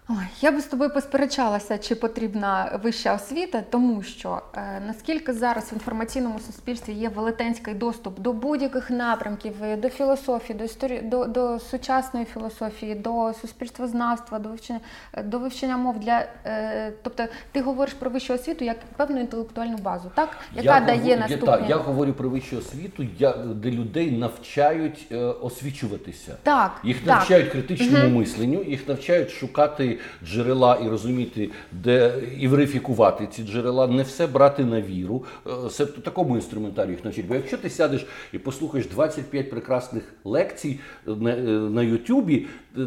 Ой, 0.09 0.25
я 0.41 0.51
би 0.51 0.61
з 0.61 0.65
тобою 0.65 0.89
посперечалася, 0.89 1.77
чи 1.77 1.95
потрібна 1.95 2.79
вища 2.83 3.15
освіта, 3.15 3.63
тому 3.69 4.03
що 4.03 4.41
е, 4.55 4.81
наскільки 4.87 5.33
зараз 5.33 5.71
в 5.71 5.73
інформаційному 5.73 6.39
суспільстві 6.39 6.93
є 6.93 7.09
велетенський 7.09 7.73
доступ 7.73 8.19
до 8.19 8.33
будь-яких 8.33 8.89
напрямків, 8.89 9.63
е, 9.63 9.77
до 9.77 9.89
філософії, 9.89 10.59
до 10.59 10.65
історії, 10.65 11.01
до 11.01 11.25
до 11.25 11.59
сучасної 11.59 12.25
філософії, 12.25 12.95
до 12.95 13.33
суспільствознавства, 13.41 14.39
до 14.39 14.49
вивчення 14.49 14.79
е, 15.13 15.23
до 15.23 15.39
вивчення 15.39 15.77
мов 15.77 15.99
для 15.99 16.27
е, 16.45 16.93
тобто 17.03 17.23
ти 17.51 17.61
говориш 17.61 17.93
про 17.93 18.09
вищу 18.09 18.33
освіту 18.33 18.65
як 18.65 18.77
певну 18.97 19.19
інтелектуальну 19.19 19.77
базу, 19.77 20.11
так 20.15 20.29
яка 20.55 20.79
я 20.79 20.85
дає 20.85 20.99
говорю, 20.99 21.19
наступні... 21.19 21.69
Я, 21.69 21.75
я 21.75 21.75
говорю 21.75 22.13
про 22.13 22.29
вищу 22.29 22.57
освіту, 22.57 23.07
я, 23.19 23.31
де 23.33 23.71
людей 23.71 24.11
навчають 24.11 25.07
е, 25.11 25.17
освічуватися. 25.17 26.37
Так, 26.43 26.79
їх 26.83 26.97
так. 26.97 27.07
навчають 27.07 27.51
критичному 27.51 28.07
угу. 28.07 28.19
мисленню, 28.19 28.63
їх 28.63 28.87
навчають 28.87 29.31
шукати 29.31 29.96
джерела 30.25 30.75
і 30.85 30.89
розуміти, 30.89 31.49
де 31.71 32.13
і 32.39 32.47
верифікувати 32.47 33.27
ці 33.31 33.43
джерела, 33.43 33.87
не 33.87 34.03
все 34.03 34.27
брати 34.27 34.65
на 34.65 34.81
віру. 34.81 35.23
Це 35.71 35.85
такому 35.85 36.35
інструментарію 36.35 36.91
їх 36.91 37.05
навчить. 37.05 37.27
Бо 37.27 37.35
якщо 37.35 37.57
ти 37.57 37.69
сядеш 37.69 38.05
і 38.33 38.37
послухаєш 38.37 38.87
25 38.87 39.49
прекрасних 39.49 40.03
лекцій 40.23 40.79
на, 41.05 41.35
на 41.69 41.83
Ютубі, 41.83 42.45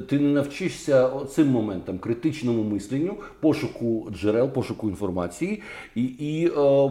ти 0.08 0.18
не 0.18 0.28
навчишся 0.28 1.10
цим 1.30 1.48
моментам 1.48 1.98
критичному 1.98 2.62
мисленню, 2.62 3.16
пошуку 3.40 4.08
джерел, 4.12 4.48
пошуку 4.48 4.88
інформації 4.88 5.62
і, 5.94 6.02
і 6.04 6.46
е, 6.46 6.90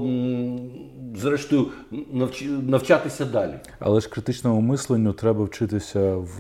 зрештою 1.15 1.67
навч, 2.11 2.45
навчатися 2.67 3.25
далі. 3.25 3.53
Але 3.79 4.01
ж 4.01 4.09
критичному 4.09 4.61
мисленню 4.61 5.13
треба 5.13 5.43
вчитися 5.43 6.15
в 6.15 6.39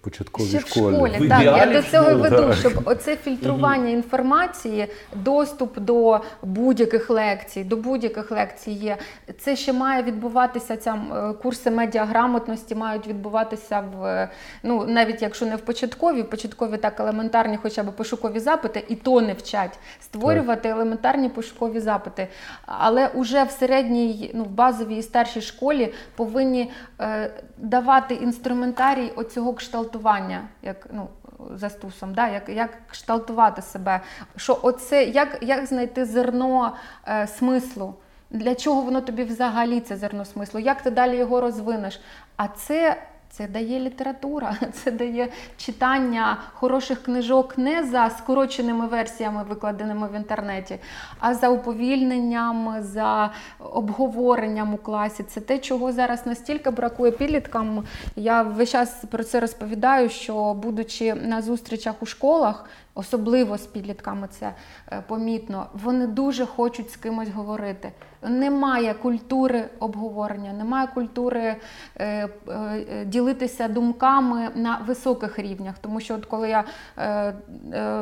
початковій 0.00 0.48
Ще 0.48 0.60
школі. 0.60 0.94
В 0.94 0.96
школі, 0.96 1.26
в 1.26 1.28
так, 1.28 1.42
я 1.42 1.82
до 1.82 1.88
цього 1.90 2.18
веду, 2.18 2.52
щоб 2.52 2.72
оцей 2.84 3.13
оце 3.14 3.16
фільтрування 3.16 3.88
інформації, 3.90 4.86
доступ 5.14 5.78
до 5.78 6.20
будь-яких 6.42 7.10
лекцій, 7.10 7.64
до 7.64 7.76
будь-яких 7.76 8.30
лекцій 8.30 8.70
є. 8.70 8.96
Це 9.38 9.56
ще 9.56 9.72
має 9.72 10.02
відбуватися. 10.02 10.76
Ця 10.76 10.94
е, 10.94 11.32
курси 11.32 11.70
медіаграмотності 11.70 12.74
мають 12.74 13.06
відбуватися 13.06 13.80
в 13.80 14.28
ну 14.62 14.84
навіть 14.86 15.22
якщо 15.22 15.46
не 15.46 15.56
в 15.56 15.60
початкові, 15.60 16.22
в 16.22 16.30
початкові 16.30 16.76
так 16.76 17.00
елементарні, 17.00 17.58
хоча 17.62 17.82
б 17.82 17.96
пошукові 17.96 18.38
запити, 18.38 18.84
і 18.88 18.94
то 18.94 19.20
не 19.20 19.32
вчать 19.32 19.78
створювати 20.00 20.68
елементарні 20.68 21.28
пошукові 21.28 21.80
запити. 21.80 22.28
Але 22.66 23.08
уже 23.08 23.44
в 23.44 23.50
середній, 23.50 24.30
ну 24.34 24.44
в 24.44 24.50
базовій 24.50 24.96
і 24.96 25.02
старшій 25.02 25.40
школі 25.40 25.92
повинні 26.16 26.70
е, 27.00 27.30
давати 27.58 28.14
інструментарій 28.14 29.12
оцього 29.16 29.54
кшталтування, 29.54 30.40
як 30.62 30.86
ну 30.92 31.08
за 31.54 31.70
стусом, 31.70 32.14
да, 32.14 32.28
як 32.28 32.48
як 32.48 32.70
кшталтувати 32.90 33.62
себе, 33.62 34.00
що 34.36 34.58
оце 34.62 35.04
як 35.04 35.38
як 35.40 35.66
знайти 35.66 36.04
зерно 36.04 36.76
е, 37.08 37.26
смислу. 37.26 37.94
Для 38.30 38.54
чого 38.54 38.82
воно 38.82 39.00
тобі 39.00 39.24
взагалі 39.24 39.80
це 39.80 39.96
зерно 39.96 40.24
смислу? 40.24 40.60
Як 40.60 40.82
ти 40.82 40.90
далі 40.90 41.16
його 41.16 41.40
розвинеш? 41.40 42.00
А 42.36 42.48
це 42.48 43.02
це 43.36 43.46
дає 43.46 43.80
література, 43.80 44.56
це 44.72 44.90
дає 44.90 45.28
читання 45.56 46.38
хороших 46.52 47.02
книжок 47.02 47.58
не 47.58 47.84
за 47.84 48.10
скороченими 48.10 48.86
версіями, 48.86 49.44
викладеними 49.48 50.08
в 50.08 50.14
інтернеті, 50.14 50.78
а 51.20 51.34
за 51.34 51.48
уповільненням, 51.48 52.76
за 52.80 53.30
обговоренням 53.58 54.74
у 54.74 54.76
класі. 54.76 55.22
Це 55.22 55.40
те, 55.40 55.58
чого 55.58 55.92
зараз 55.92 56.26
настільки 56.26 56.70
бракує 56.70 57.12
підліткам. 57.12 57.84
Я 58.16 58.42
весь 58.42 58.70
час 58.70 59.04
про 59.10 59.24
це 59.24 59.40
розповідаю, 59.40 60.08
що 60.08 60.54
будучи 60.54 61.14
на 61.14 61.42
зустрічах 61.42 61.94
у 62.00 62.06
школах, 62.06 62.64
особливо 62.94 63.58
з 63.58 63.66
підлітками 63.66 64.28
це 64.30 64.54
е, 64.92 65.02
помітно, 65.06 65.66
вони 65.72 66.06
дуже 66.06 66.46
хочуть 66.46 66.90
з 66.90 66.96
кимось 66.96 67.28
говорити. 67.28 67.92
Немає 68.22 68.94
культури 68.94 69.64
обговорення, 69.78 70.52
немає 70.52 70.86
культури 70.86 71.56
е, 71.96 72.28
е, 72.48 73.04
ділитися 73.04 73.68
думками 73.68 74.48
на 74.54 74.76
високих 74.86 75.38
рівнях. 75.38 75.74
Тому 75.80 76.00
що, 76.00 76.14
от 76.14 76.26
коли 76.26 76.48
я 76.48 76.64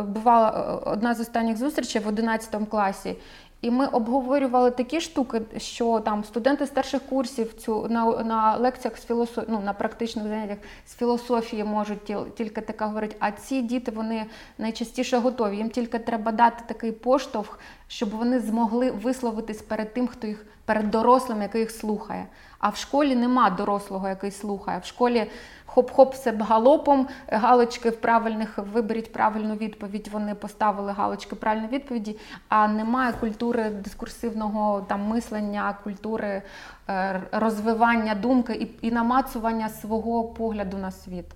бувала 0.03 0.51
одна 0.87 1.15
з 1.15 1.21
останніх 1.21 1.57
зустрічей 1.57 2.03
в 2.03 2.09
11 2.09 2.69
класі, 2.71 3.17
і 3.63 3.71
ми 3.71 3.87
обговорювали 3.87 4.71
такі 4.71 5.01
штуки, 5.01 5.43
що 5.57 6.01
там 6.01 6.25
студенти 6.25 6.67
старших 6.67 7.03
курсів 7.03 7.55
цю 7.55 7.89
на 7.89 8.05
на 8.23 8.57
лекціях 8.57 8.99
з 8.99 9.05
філософії, 9.05 9.47
ну 9.51 9.61
на 9.61 9.73
практичних 9.73 10.27
заняттях 10.27 10.59
з 10.87 10.95
філософії 10.95 11.65
можуть 11.65 12.05
ті, 12.05 12.17
тільки 12.37 12.61
таке 12.61 12.85
говорити. 12.85 13.17
А 13.19 13.31
ці 13.31 13.63
діти 13.63 13.91
вони 13.91 14.27
найчастіше 14.59 15.19
готові. 15.19 15.57
Їм 15.57 15.71
тільки 15.71 15.99
треба 15.99 16.33
дати 16.33 16.65
такий 16.67 16.93
поштовх, 16.93 17.59
щоб 17.89 18.11
вони 18.11 18.41
змогли 18.41 18.91
висловитись 18.91 19.63
перед 19.63 19.95
тим, 19.95 20.09
хто 20.09 20.27
їх 20.27 20.47
перед 20.65 20.91
дорослим, 20.91 21.43
який 21.43 21.61
їх 21.61 21.71
слухає. 21.71 22.27
А 22.59 22.69
в 22.69 22.77
школі 22.77 23.17
нема 23.17 23.51
дорослого, 23.51 24.09
який 24.09 24.31
слухає. 24.31 24.79
В 24.79 24.85
школі 24.85 25.31
хоп-хоп 25.75 26.13
все 26.15 26.33
галопом, 26.33 27.09
галочки 27.29 27.91
в 27.91 27.97
правильних 27.97 28.59
виберіть 28.73 29.13
правильну 29.13 29.55
відповідь. 29.55 30.09
Вони 30.13 30.35
поставили 30.35 30.93
галочки 30.93 31.37
правильної 31.37 31.73
відповіді, 31.73 32.17
а 32.49 32.69
немає 32.69 33.13
культури 33.21 33.71
дискурсивного 33.71 34.87
там 34.89 35.01
мислення, 35.01 35.77
культури 35.85 36.43
е, 36.89 37.23
розвивання 37.33 38.15
думки 38.15 38.53
і, 38.55 38.87
і 38.87 38.91
намацування 38.91 39.69
свого 39.69 40.25
погляду 40.25 40.77
на 40.77 40.91
світ. 40.91 41.27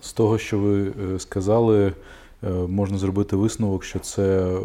З 0.00 0.12
того, 0.12 0.38
що 0.38 0.58
ви 0.58 0.92
е, 1.14 1.18
сказали, 1.18 1.92
е, 2.44 2.48
можна 2.50 2.98
зробити 2.98 3.36
висновок, 3.36 3.84
що 3.84 3.98
це 3.98 4.56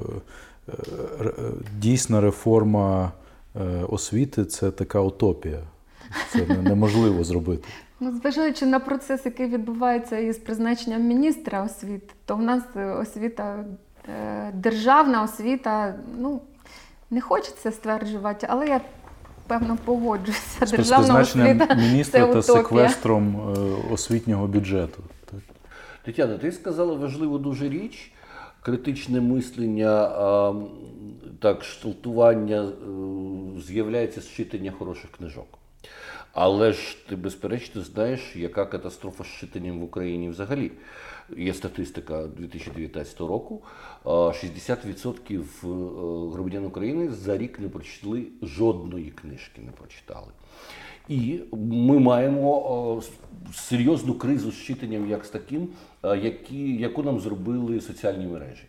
дійсна 1.77 2.21
реформа 2.21 3.11
освіти 3.89 4.45
це 4.45 4.71
така 4.71 4.99
утопія. 4.99 5.59
Це 6.31 6.45
неможливо 6.45 7.23
зробити. 7.23 7.67
Ну, 7.99 8.11
зважаючи 8.21 8.65
на 8.65 8.79
процес, 8.79 9.25
який 9.25 9.47
відбувається 9.47 10.17
із 10.17 10.37
призначенням 10.37 11.01
міністра 11.01 11.63
освіти, 11.63 12.13
то 12.25 12.35
в 12.35 12.41
нас 12.41 12.63
освіта, 13.01 13.65
е, 14.09 14.51
державна 14.53 15.23
освіта, 15.23 15.95
ну 16.17 16.41
не 17.09 17.21
хочеться 17.21 17.71
стверджувати, 17.71 18.47
але 18.49 18.67
я 18.67 18.81
певно 19.47 19.77
погоджуюся. 19.85 20.65
З 20.65 20.71
Державна 20.71 21.19
освіта 21.19 21.75
міністра 21.75 22.27
це 22.27 22.33
та 22.33 22.41
секвестром 22.41 23.35
е, 23.35 23.93
освітнього 23.93 24.47
бюджету. 24.47 25.03
Тетяна, 26.05 26.37
ти 26.37 26.51
сказала 26.51 26.93
важливу 26.93 27.37
дуже 27.37 27.69
річ. 27.69 28.11
Критичне 28.61 29.21
мислення, 29.21 30.09
так, 31.39 31.63
шталтування 31.63 32.61
е, 32.61 32.71
з'являється 33.61 34.21
з 34.21 34.29
читання 34.29 34.73
хороших 34.79 35.11
книжок. 35.11 35.47
Але 36.39 36.73
ж 36.73 36.97
ти 37.07 37.15
безперечно 37.15 37.81
знаєш, 37.81 38.35
яка 38.35 38.65
катастрофа 38.65 39.23
з 39.23 39.27
читанням 39.27 39.79
в 39.79 39.83
Україні 39.83 40.29
взагалі. 40.29 40.71
Є 41.37 41.53
статистика 41.53 42.23
2019 42.27 43.19
року. 43.19 43.61
60% 44.05 45.33
е, 45.33 45.43
громадян 46.33 46.65
України 46.65 47.09
за 47.09 47.37
рік 47.37 47.59
не 47.59 47.69
прочитали 47.69 48.23
жодної 48.41 49.11
книжки, 49.11 49.61
не 49.61 49.71
прочитали. 49.71 50.27
І 51.09 51.39
ми 51.53 51.99
маємо 51.99 53.01
серйозну 53.53 54.13
кризу 54.13 54.51
з 54.51 54.57
читанням, 54.57 55.09
як 55.09 55.25
з 55.25 55.29
таким, 55.29 55.69
які, 56.03 56.75
яку 56.75 57.03
нам 57.03 57.19
зробили 57.19 57.81
соціальні 57.81 58.25
мережі. 58.25 58.63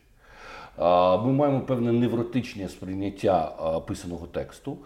Ми 1.24 1.32
маємо 1.32 1.60
певне 1.60 1.92
невротичне 1.92 2.68
сприйняття 2.68 3.46
писаного 3.86 4.26
тексту, 4.26 4.78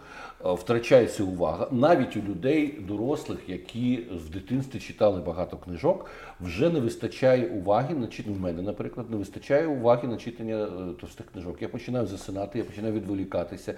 втрачається 0.43 1.23
увага. 1.23 1.67
Навіть 1.71 2.17
у 2.17 2.19
людей, 2.19 2.79
дорослих, 2.87 3.39
які 3.47 3.99
в 4.25 4.29
дитинстві 4.29 4.79
читали 4.79 5.21
багато 5.21 5.57
книжок, 5.57 6.05
вже 6.43 6.69
не 6.69 6.79
вистачає 6.79 7.47
уваги 7.47 7.95
на 7.95 8.07
читання. 8.07 8.37
В 8.37 8.41
мене, 8.41 8.61
наприклад, 8.61 9.11
не 9.11 9.17
вистачає 9.17 9.67
уваги 9.67 10.07
на 10.07 10.17
читання 10.17 10.55
е, 10.55 10.93
товстих 11.01 11.25
книжок. 11.33 11.61
Я 11.61 11.67
починаю 11.67 12.07
засинати, 12.07 12.59
я 12.59 12.65
починаю 12.65 12.93
відволікатися. 12.93 13.73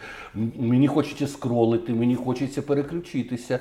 Мені 0.55 0.87
хочеться 0.87 1.27
скролити, 1.27 1.93
мені 1.93 2.15
хочеться 2.15 2.61
переключитися. 2.61 3.59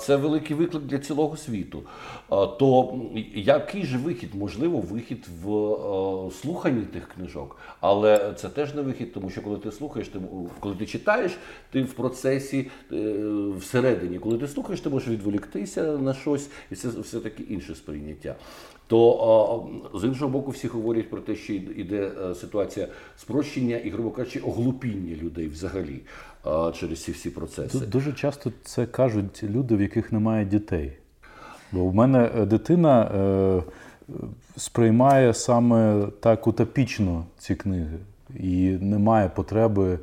Це 0.00 0.16
великий 0.16 0.56
виклик 0.56 0.82
для 0.82 0.98
цілого 0.98 1.36
світу. 1.36 1.82
То 2.28 3.00
який 3.34 3.84
же 3.84 3.98
вихід? 3.98 4.34
Можливо, 4.34 4.78
вихід 4.78 5.26
в 5.42 5.50
е, 5.50 6.30
слуханні 6.30 6.82
тих 6.82 7.08
книжок. 7.08 7.56
Але 7.80 8.32
це 8.36 8.48
теж 8.48 8.74
не 8.74 8.82
вихід, 8.82 9.12
тому 9.12 9.30
що 9.30 9.42
коли 9.42 9.56
ти 9.56 9.72
слухаєш, 9.72 10.08
ти 10.08 10.18
коли 10.60 10.74
ти 10.74 10.86
читаєш, 10.86 11.38
ти 11.70 11.82
в 11.82 11.92
процесі 11.92 12.70
е, 12.92 13.14
всередині. 13.58 14.18
Коли 14.18 14.38
ти 14.38 14.48
слухаєш, 14.48 14.80
ти 14.80 14.88
можеш 14.88 15.08
відволіктися 15.08 15.82
на 15.82 16.14
щось, 16.14 16.50
і 16.70 16.74
це 16.74 16.88
все 16.88 17.20
таки 17.20 17.42
інше 17.42 17.74
сприйняття. 17.74 18.17
То 18.86 19.68
з 19.94 20.04
іншого 20.04 20.30
боку, 20.30 20.50
всі 20.50 20.68
говорять 20.68 21.10
про 21.10 21.20
те, 21.20 21.34
що 21.34 21.52
йде 21.52 22.10
е, 22.30 22.34
ситуація 22.34 22.88
спрощення 23.16 23.76
і, 23.76 23.90
грубо 23.90 24.10
кажучи, 24.10 24.40
оглупіння 24.40 25.16
людей 25.16 25.48
взагалі 25.48 26.00
через 26.74 27.04
ці 27.04 27.12
всі 27.12 27.30
процеси. 27.30 27.78
Дуже 27.78 28.12
часто 28.12 28.52
це 28.64 28.86
кажуть 28.86 29.42
люди, 29.42 29.76
в 29.76 29.80
яких 29.80 30.12
немає 30.12 30.44
дітей. 30.44 30.92
Бо 31.72 31.84
в 31.84 31.94
мене 31.94 32.30
е, 32.36 32.46
дитина 32.46 33.10
сприймає 34.56 35.34
саме 35.34 36.06
так 36.20 36.46
утопічно 36.46 37.24
ці 37.38 37.54
книги, 37.54 37.98
і 38.36 38.68
немає 38.80 39.28
потреби 39.28 39.92
е, 39.92 39.98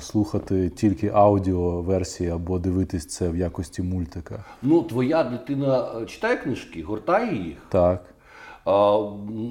слухати 0.00 0.70
тільки 0.70 1.08
аудіоверсії 1.14 2.30
або 2.30 2.58
дивитись 2.58 3.06
це 3.06 3.28
в 3.28 3.36
якості 3.36 3.82
мультика. 3.82 4.44
Ну, 4.62 4.82
твоя 4.82 5.24
дитина 5.24 5.88
е, 6.02 6.06
читає 6.06 6.36
книжки, 6.36 6.82
гортає 6.82 7.36
їх? 7.36 7.56
Так. 7.68 8.13
А, 8.64 8.70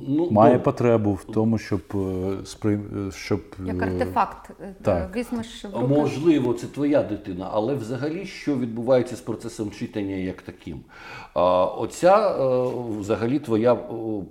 ну, 0.08 0.28
Має 0.32 0.54
ну, 0.58 0.64
потребу 0.64 1.14
в 1.14 1.24
тому, 1.24 1.58
щоб 1.58 1.82
е, 1.96 2.46
спри... 2.46 2.80
щоб 3.16 3.42
як 3.66 3.82
артефакт 3.82 4.50
так. 4.82 5.16
візьмеш 5.16 5.66
в 5.66 5.82
руки. 5.82 5.88
можливо, 5.88 6.54
це 6.54 6.68
твоя 6.68 7.04
дитина, 7.04 7.50
але 7.52 7.76
взагалі 7.76 8.26
що 8.26 8.56
відбувається 8.56 9.16
з 9.16 9.22
процесом 9.22 9.72
читання 9.72 10.16
як 10.16 10.42
таким? 10.42 10.80
А, 11.34 11.66
Оця 11.66 12.36
взагалі 13.00 13.40
твоя 13.40 13.76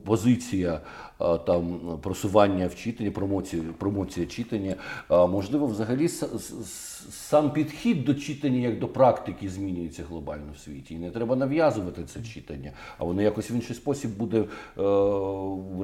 позиція 0.05 0.81
там 1.47 1.81
просування 2.03 2.67
в 2.67 2.75
читанні, 2.75 3.11
промоція, 3.11 3.63
промоція 3.79 4.27
читання, 4.27 4.75
можливо, 5.11 5.67
взагалі 5.67 6.09
сам 7.11 7.51
підхід 7.51 8.05
до 8.05 8.15
читання 8.15 8.59
як 8.59 8.79
до 8.79 8.89
практики 8.89 9.49
змінюється 9.49 10.05
глобально 10.09 10.53
в 10.55 10.59
світі. 10.59 10.95
І 10.95 10.99
не 10.99 11.11
треба 11.11 11.37
нав'язувати 11.37 12.05
це 12.05 12.23
читання, 12.23 12.73
а 12.99 13.05
воно 13.05 13.23
якось 13.23 13.51
в 13.51 13.53
інший 13.53 13.77
спосіб 13.77 14.11
буде 14.11 14.39
е, 14.39 14.47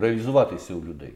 реалізуватися 0.00 0.74
у 0.74 0.84
людей. 0.84 1.12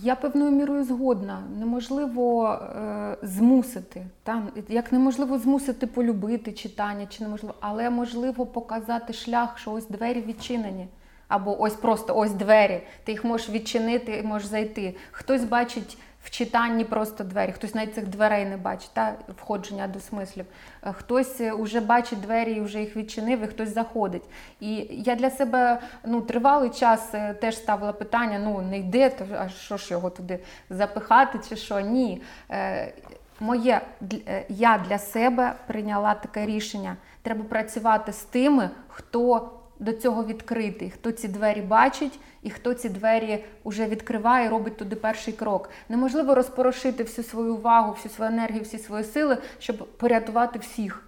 Я 0.00 0.16
певною 0.16 0.50
мірою 0.50 0.84
згодна. 0.84 1.42
Неможливо 1.58 2.48
е, 2.52 3.16
змусити. 3.22 4.06
Та? 4.22 4.42
Як 4.68 4.92
неможливо 4.92 5.38
змусити 5.38 5.86
полюбити 5.86 6.52
читання, 6.52 7.06
чи 7.06 7.24
неможливо, 7.24 7.54
але 7.60 7.90
можливо 7.90 8.46
показати 8.46 9.12
шлях, 9.12 9.58
що 9.58 9.72
ось 9.72 9.88
двері 9.88 10.24
відчинені. 10.26 10.86
або 11.28 11.62
ось 11.62 11.74
просто 11.74 12.16
ось 12.16 12.32
двері. 12.32 12.80
Ти 13.04 13.12
їх 13.12 13.24
можеш 13.24 13.50
відчинити, 13.50 14.16
і 14.16 14.22
можеш 14.22 14.48
зайти. 14.48 14.96
Хтось 15.10 15.44
бачить 15.44 15.98
в 16.24 16.30
читанні 16.30 16.84
просто 16.84 17.24
двері, 17.24 17.52
хтось 17.52 17.74
навіть 17.74 17.94
цих 17.94 18.06
дверей 18.06 18.44
не 18.44 18.56
бачить, 18.56 18.90
та 18.92 19.14
входження 19.38 19.88
до 19.88 20.00
смислів. 20.00 20.46
Е, 20.82 20.92
Хтось 20.92 21.40
вже 21.40 21.80
бачить 21.80 22.20
двері 22.20 22.52
і 22.52 22.60
вже 22.60 22.80
їх 22.80 22.96
відчинив, 22.96 23.42
і 23.44 23.46
хтось 23.46 23.74
заходить. 23.74 24.22
І 24.60 24.74
я 24.90 25.14
для 25.14 25.30
себе 25.30 25.80
ну, 26.04 26.20
тривалий 26.20 26.70
час 26.70 27.14
е, 27.14 27.34
теж 27.34 27.56
ставила 27.56 27.92
питання: 27.92 28.38
ну 28.38 28.62
не 28.62 28.78
йде, 28.78 29.10
то 29.10 29.24
а 29.38 29.48
що 29.48 29.76
ж 29.76 29.94
його 29.94 30.10
туди 30.10 30.38
запихати, 30.70 31.38
чи 31.48 31.56
що? 31.56 31.80
Ні. 31.80 32.22
Е, 32.50 32.92
Моє 33.40 33.80
е, 34.28 34.44
я 34.48 34.84
для 34.88 34.98
себе 34.98 35.54
прийняла 35.66 36.14
таке 36.14 36.46
рішення. 36.46 36.96
Треба 37.22 37.44
працювати 37.44 38.12
з 38.12 38.22
тими, 38.22 38.70
хто 38.88 39.50
до 39.78 39.92
цього 39.92 40.24
відкритий, 40.24 40.90
хто 40.90 41.12
ці 41.12 41.28
двері 41.28 41.60
бачить 41.60 42.20
і 42.42 42.50
хто 42.50 42.74
ці 42.74 42.88
двері 42.88 43.44
вже 43.64 43.86
відкриває, 43.86 44.48
робить 44.48 44.76
туди 44.76 44.96
перший 44.96 45.32
крок. 45.32 45.70
Неможливо 45.88 46.34
розпорошити 46.34 47.02
всю 47.02 47.24
свою 47.24 47.54
увагу, 47.54 47.92
всю 47.92 48.12
свою 48.12 48.30
енергію, 48.30 48.62
всі 48.62 48.78
свої 48.78 49.04
сили, 49.04 49.38
щоб 49.58 49.88
порятувати 49.96 50.58
всіх. 50.58 51.06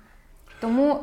Тому, 0.61 1.01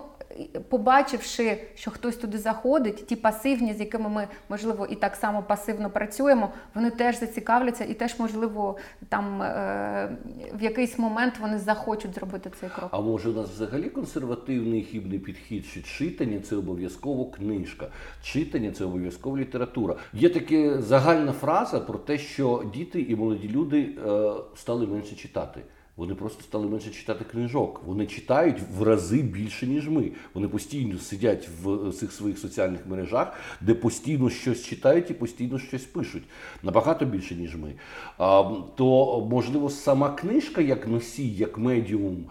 побачивши, 0.69 1.57
що 1.75 1.91
хтось 1.91 2.15
туди 2.15 2.38
заходить, 2.38 3.07
ті 3.07 3.15
пасивні, 3.15 3.73
з 3.73 3.79
якими 3.79 4.09
ми, 4.09 4.27
можливо, 4.49 4.86
і 4.86 4.95
так 4.95 5.15
само 5.15 5.43
пасивно 5.43 5.89
працюємо, 5.89 6.49
вони 6.75 6.91
теж 6.91 7.19
зацікавляться 7.19 7.84
і 7.84 7.93
теж, 7.93 8.19
можливо, 8.19 8.77
там 9.09 9.41
е- 9.41 10.17
в 10.53 10.63
якийсь 10.63 10.99
момент 10.99 11.34
вони 11.41 11.59
захочуть 11.59 12.15
зробити 12.15 12.51
цей 12.59 12.69
крок. 12.69 12.89
А 12.91 13.01
може 13.01 13.29
у 13.29 13.34
нас 13.34 13.49
взагалі 13.49 13.89
консервативний 13.89 14.84
хібний 14.84 15.19
підхід, 15.19 15.65
що 15.65 15.82
читання 15.82 16.39
це 16.39 16.55
обов'язково 16.55 17.25
книжка, 17.25 17.88
читання 18.23 18.71
це 18.71 18.86
обов'язково 18.86 19.38
література. 19.38 19.95
Є 20.13 20.29
така 20.29 20.82
загальна 20.82 21.32
фраза 21.32 21.79
про 21.79 21.99
те, 21.99 22.17
що 22.17 22.63
діти 22.73 23.01
і 23.01 23.15
молоді 23.15 23.49
люди 23.49 23.89
е, 24.07 24.32
стали 24.55 24.88
менше 24.88 25.15
читати. 25.15 25.61
Вони 26.01 26.15
просто 26.15 26.43
стали 26.43 26.67
менше 26.67 26.89
читати 26.89 27.25
книжок. 27.31 27.81
Вони 27.85 28.05
читають 28.05 28.57
в 28.77 28.83
рази 28.83 29.21
більше, 29.21 29.67
ніж 29.67 29.89
ми. 29.89 30.11
Вони 30.33 30.47
постійно 30.47 30.99
сидять 30.99 31.49
в 31.63 31.91
цих 31.91 32.11
своїх 32.11 32.39
соціальних 32.39 32.87
мережах, 32.87 33.33
де 33.61 33.73
постійно 33.73 34.29
щось 34.29 34.65
читають 34.65 35.11
і 35.11 35.13
постійно 35.13 35.59
щось 35.59 35.85
пишуть. 35.85 36.23
Набагато 36.63 37.05
більше, 37.05 37.35
ніж 37.35 37.55
ми. 37.55 37.73
А, 38.17 38.43
то, 38.75 39.27
можливо, 39.31 39.69
сама 39.69 40.09
книжка 40.09 40.61
як 40.61 40.87
носій, 40.87 41.29
як 41.29 41.57
медіум 41.57 42.25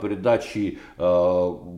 передачі 0.00 0.78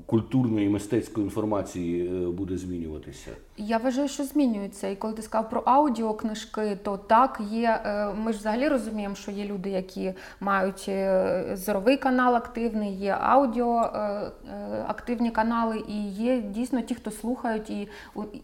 культурної 0.06 0.66
і 0.66 0.70
мистецької 0.70 1.24
інформації 1.24 2.06
е, 2.06 2.30
буде 2.30 2.58
змінюватися. 2.58 3.30
Я 3.56 3.78
вважаю, 3.78 4.08
що 4.08 4.24
змінюється. 4.24 4.88
І 4.88 4.96
коли 4.96 5.14
ти 5.14 5.22
сказав 5.22 5.50
про 5.50 5.60
аудіокнижки, 5.60 6.78
то 6.82 6.96
так 6.96 7.40
є. 7.50 7.80
е, 7.86 8.12
Ми 8.14 8.32
ж 8.32 8.38
взагалі 8.38 8.68
розуміємо, 8.68 9.14
що 9.14 9.30
є 9.30 9.44
люди, 9.44 9.70
які 9.70 10.12
мають 10.40 10.84
е, 10.88 11.44
зоровий 11.54 11.96
канал 11.96 12.36
активний, 12.36 12.94
є 12.94 13.16
аудіо 13.20 13.90
е, 13.94 13.98
е, 13.98 14.84
активні 14.88 15.30
канали, 15.30 15.82
і 15.88 16.08
є 16.08 16.40
дійсно 16.42 16.80
ті, 16.80 16.94
хто 16.94 17.10
слухають, 17.10 17.70
і 17.70 17.88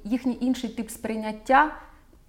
їхній 0.04 0.38
інший 0.40 0.70
тип 0.70 0.90
сприйняття. 0.90 1.70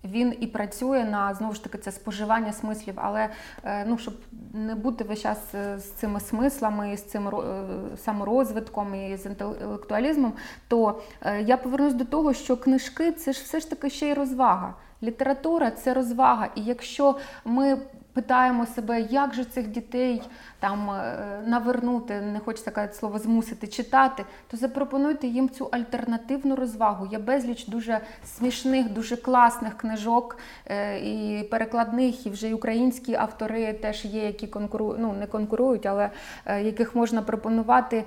Він 0.04 0.36
і 0.40 0.48
працює 0.48 1.04
на 1.04 1.34
знову 1.34 1.54
ж 1.54 1.64
таки 1.64 1.78
це 1.78 1.92
споживання 1.92 2.54
смислів, 2.54 2.94
але 2.98 3.30
е, 3.64 3.86
ну 3.88 3.98
щоб 3.98 4.14
не 4.54 4.76
бути 4.76 5.04
весь 5.04 5.22
час 5.22 5.56
е, 5.56 5.80
з 5.80 5.92
цими 5.92 6.20
смислами, 6.20 6.98
з 6.98 7.04
цим 7.04 7.28
е, 7.28 7.64
саморозвитком 7.98 8.96
і 8.96 9.18
з 9.18 9.26
інтелектуалізмом, 9.26 10.34
то 10.68 11.02
я 11.46 11.58
повернусь 11.58 11.94
до 11.94 12.06
того, 12.06 12.34
що 12.34 12.58
книжки 12.58 13.12
це 13.12 13.34
ж 13.34 13.44
все 13.44 13.60
ж 13.60 13.70
таки 13.70 13.90
ще 13.90 14.08
й 14.08 14.14
розвага. 14.14 14.74
Література 15.04 15.72
це 15.72 15.94
розвага. 15.94 16.50
І 16.56 16.62
якщо 16.62 17.16
ми 17.46 17.78
питаємо 18.20 18.66
себе, 18.66 19.02
як 19.02 19.34
же 19.34 19.46
цих 19.46 19.68
дітей 19.68 20.22
там 20.60 20.90
е, 20.90 21.42
навернути, 21.46 22.22
не 22.22 22.40
хочеться 22.40 22.72
казати 22.72 22.94
слово 22.94 23.20
змусити 23.20 23.68
читати, 23.68 24.26
то 24.48 24.58
запропонуйте 24.58 25.28
їм 25.28 25.50
цю 25.50 25.66
альтернативну 25.66 26.56
розвагу. 26.56 27.08
Є 27.12 27.20
безліч 27.20 27.68
дуже 27.68 28.02
смішних, 28.26 28.90
дуже 28.90 29.18
класних 29.18 29.78
книжок 29.78 30.38
е, 30.66 31.00
і 31.00 31.44
перекладних, 31.44 32.26
і 32.26 32.30
вже 32.30 32.50
й 32.50 32.54
українські 32.54 33.16
автори 33.16 33.74
теж 33.74 34.06
є, 34.06 34.26
які 34.26 34.48
конкурують, 34.48 35.00
ну 35.02 35.14
не 35.14 35.28
конкурують, 35.28 35.86
але 35.86 36.10
е, 36.46 36.64
яких 36.64 36.96
можна 36.96 37.22
пропонувати 37.22 38.06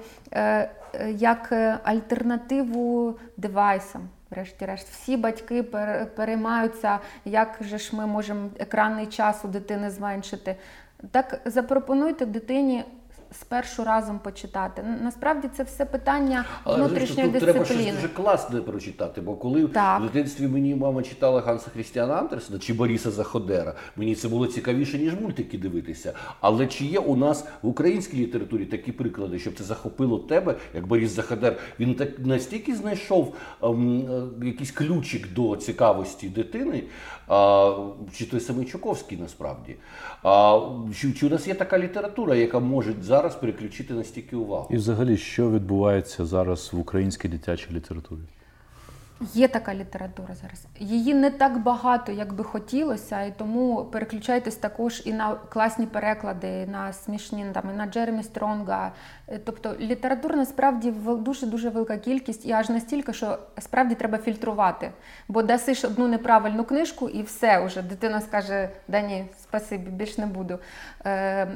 як 1.09 1.53
альтернативу 1.85 3.19
девайсам. 3.37 4.09
Врешті-решт, 4.33 4.89
всі 4.89 5.17
батьки 5.17 5.63
пере- 5.63 6.05
переймаються, 6.05 6.99
як 7.25 7.59
же 7.61 7.79
ж 7.79 7.97
ми 7.97 8.07
можемо 8.07 8.49
екранний 8.59 9.07
час 9.07 9.45
у 9.45 9.49
дитини 9.49 9.91
зменшити. 9.91 10.57
Так 11.11 11.41
запропонуйте 11.45 12.27
дитині 12.27 12.85
спершу 13.41 13.85
разом 13.85 14.19
почитати. 14.19 14.85
Насправді 15.03 15.49
це 15.57 15.63
все 15.63 15.85
питання 15.85 16.45
Але 16.65 16.77
внутрішньої 16.77 17.31
тут 17.31 17.41
треба 17.43 17.65
щось 17.65 17.87
дуже 17.95 18.09
класне 18.09 18.61
прочитати, 18.61 19.21
бо 19.21 19.35
коли 19.35 19.67
Так. 19.67 20.01
в 20.01 20.03
дитинстві 20.03 20.49
мені 20.49 20.75
мама 20.75 21.03
читала 21.03 21.41
Ганса 21.41 21.71
Хрістіана 21.71 22.15
Андерсена 22.15 22.59
чи 22.59 22.75
Бориса 22.75 23.11
Заходера, 23.11 23.75
мені 23.97 24.15
це 24.15 24.29
було 24.29 24.47
цікавіше, 24.47 24.99
ніж 24.99 25.15
мультики 25.21 25.59
дивитися. 25.59 26.13
Але 26.41 26.67
чи 26.67 26.85
є 26.85 26.99
у 26.99 27.17
нас 27.17 27.45
в 27.63 27.69
українській 27.69 28.17
літературі 28.17 28.65
такі 28.65 28.93
приклади, 28.93 29.39
щоб 29.39 29.55
це 29.55 29.65
захопило 29.65 30.19
тебе, 30.19 30.55
як 30.75 30.87
Борис 30.87 31.11
Заходер? 31.11 31.57
Він 31.81 31.95
так 31.95 32.09
настільки 32.19 32.75
знайшов 32.75 33.35
ем, 33.63 34.07
е, 34.43 34.47
якийсь 34.47 34.71
ключик 34.71 35.33
до 35.33 35.57
цікавості 35.57 36.29
дитини, 36.29 36.83
чи 38.13 38.27
той 38.31 38.41
самий 38.41 38.67
Чуковський 38.67 39.19
насправді. 39.19 39.77
Чи, 40.95 41.13
чи 41.13 41.27
у 41.27 41.31
нас 41.31 41.49
є 41.49 41.55
така 41.55 41.79
література, 41.79 42.35
яка 42.35 42.59
може 42.59 42.95
зараз 43.01 43.35
переключити 43.37 43.95
настільки 43.95 44.37
увагу? 44.37 44.67
І 44.71 44.77
взагалі, 44.77 45.17
що 45.17 45.51
відбувається 45.51 46.27
зараз 46.27 46.73
в 46.73 46.79
українській 46.79 47.29
дитячій 47.29 47.75
літературі? 47.75 48.21
Є 49.35 49.49
така 49.49 49.75
література 49.75 50.35
зараз. 50.43 50.67
Її 50.79 51.15
не 51.15 51.31
так 51.31 51.59
багато, 51.63 52.13
як 52.13 52.33
би 52.33 52.45
хотілося, 52.45 53.23
і 53.23 53.33
тому 53.39 53.85
переключайтесь 53.85 54.57
також 54.57 55.03
і 55.05 55.13
на 55.13 55.35
класні 55.35 55.87
переклади, 55.87 56.67
на 56.67 56.93
смішні 56.93 57.47
там, 57.53 57.63
і 57.75 57.77
на 57.77 57.87
Джеремі 57.87 58.23
Стронга. 58.23 58.93
Е, 59.29 59.39
Тобто 59.45 59.77
літератур 59.81 60.37
насправді 60.37 60.91
в- 60.91 61.17
дуже 61.17 61.47
дуже 61.47 61.69
велика 61.71 61.97
кількість, 61.99 62.47
і 62.47 62.53
аж 62.53 62.69
настільки, 62.69 63.13
що 63.13 63.39
справді 63.59 63.95
треба 63.95 64.19
фільтрувати. 64.19 64.91
Бо 65.29 65.43
дасиш 65.43 65.85
одну 65.85 66.09
неправильну 66.09 66.65
книжку, 66.65 67.09
і 67.09 67.23
все 67.23 67.65
вже 67.65 67.83
дитина 67.83 68.21
скаже: 68.21 68.69
да 68.89 69.01
ні, 69.01 69.25
спасибі, 69.53 69.91
більш 69.91 70.19
не 70.19 70.27
буду. 70.27 70.59
Е, 71.07 71.49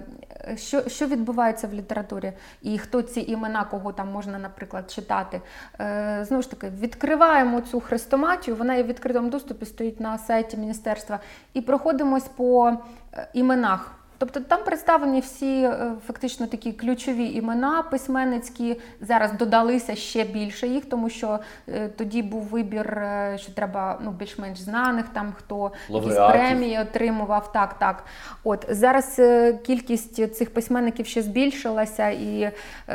Що, 0.57 0.89
що 0.89 1.07
відбувається 1.07 1.67
в 1.67 1.73
літературі? 1.73 2.33
І 2.63 2.79
хто 2.79 3.03
ці 3.03 3.21
імена, 3.21 3.65
кого 3.65 3.93
там 3.93 4.13
можна, 4.13 4.39
наприклад, 4.39 4.91
читати? 4.91 5.41
Е, 5.81 6.25
Знову 6.29 6.43
ж 6.43 6.51
таки, 6.51 6.69
відкриваємо 6.69 7.61
цю 7.61 7.81
хрестоматію, 7.81 8.57
вона 8.57 8.75
є 8.75 8.83
в 8.83 8.87
відкритому 8.87 9.31
доступі, 9.31 9.67
стоїть 9.67 10.01
на 10.01 10.19
сайті 10.19 10.57
міністерства, 10.57 11.21
і 11.55 11.61
проходимось 11.61 12.29
по 12.29 12.73
е, 13.15 13.29
іменах. 13.33 13.93
Тобто 14.19 14.41
там 14.41 14.65
представлені 14.65 15.21
всі 15.21 15.63
е, 15.63 15.93
фактично 16.07 16.47
такі 16.47 16.73
ключові 16.73 17.25
імена 17.25 17.83
письменницькі. 17.83 18.81
Зараз 19.01 19.33
додалися 19.33 19.95
ще 19.95 20.25
більше 20.25 20.67
їх, 20.67 20.85
тому 20.85 21.11
що 21.11 21.39
е, 21.69 21.89
тоді 21.89 22.23
був 22.23 22.43
вибір, 22.43 22.99
е, 22.99 23.39
що 23.41 23.53
треба 23.53 23.99
ну, 24.05 24.11
більш-менш 24.11 24.59
знаних, 24.59 25.09
там 25.09 25.33
хто 25.39 25.73
якісь 25.89 26.15
премії 26.15 26.79
отримував. 26.79 27.53
Так, 27.53 27.79
так. 27.79 28.05
От 28.45 28.67
зараз 28.69 29.21
кількість 29.67 30.35
цих 30.35 30.55
письменників 30.55 31.07
ще 31.07 31.23
збільшилася, 31.23 32.09
і 32.09 32.51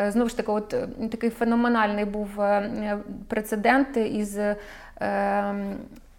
знову 0.08 0.30
ж 0.30 0.38
таки, 0.38 0.52
от 0.52 0.76
такий 1.12 1.30
феноменальний 1.30 2.06
був 2.06 2.30
прецедент 3.28 3.98
із. 3.98 4.40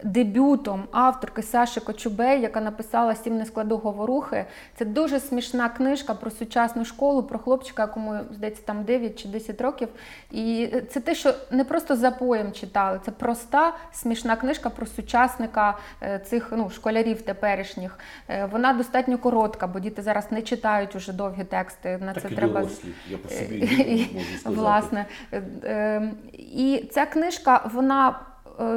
Дебютом 0.03 0.83
авторки 0.91 1.43
Саші 1.43 1.79
Кочубей, 1.79 2.41
яка 2.41 2.61
написала 2.61 3.15
Сім 3.15 3.37
нескладу 3.37 3.77
говорухи. 3.77 4.45
Це 4.75 4.85
дуже 4.85 5.19
смішна 5.19 5.69
книжка 5.69 6.13
про 6.13 6.31
сучасну 6.31 6.85
школу, 6.85 7.23
про 7.23 7.39
хлопчика, 7.39 7.81
якому 7.81 8.19
здається 8.31 8.63
там 8.65 8.83
9 8.83 9.21
чи 9.21 9.27
10 9.27 9.61
років. 9.61 9.87
І 10.31 10.69
це 10.91 10.99
те, 10.99 11.15
що 11.15 11.33
не 11.51 11.63
просто 11.63 11.95
за 11.95 12.11
поєм 12.11 12.51
читали, 12.51 12.99
це 13.05 13.11
проста 13.11 13.73
смішна 13.91 14.35
книжка 14.35 14.69
про 14.69 14.85
сучасника 14.85 15.77
е, 16.01 16.19
цих 16.19 16.47
ну, 16.51 16.69
школярів 16.69 17.21
теперішніх. 17.21 17.99
Е, 18.29 18.45
Вона 18.45 18.73
достатньо 18.73 19.17
коротка, 19.17 19.67
бо 19.67 19.79
діти 19.79 20.01
зараз 20.01 20.31
не 20.31 20.41
читають 20.41 20.95
уже 20.95 21.13
довгі 21.13 21.43
тексти. 21.43 21.97
На 22.01 22.13
Так 22.13 22.23
це 22.23 22.29
і 22.29 22.35
треба 22.35 22.59
дорослі, 22.59 22.89
я 23.09 23.17
по 23.17 23.29
собі 23.29 23.59
можу 24.13 24.25
сказати. 24.39 24.61
Власне. 24.61 25.05
Е, 25.31 25.43
е, 25.63 26.11
І 26.33 26.89
ця 26.91 27.05
книжка, 27.05 27.69
вона 27.73 28.19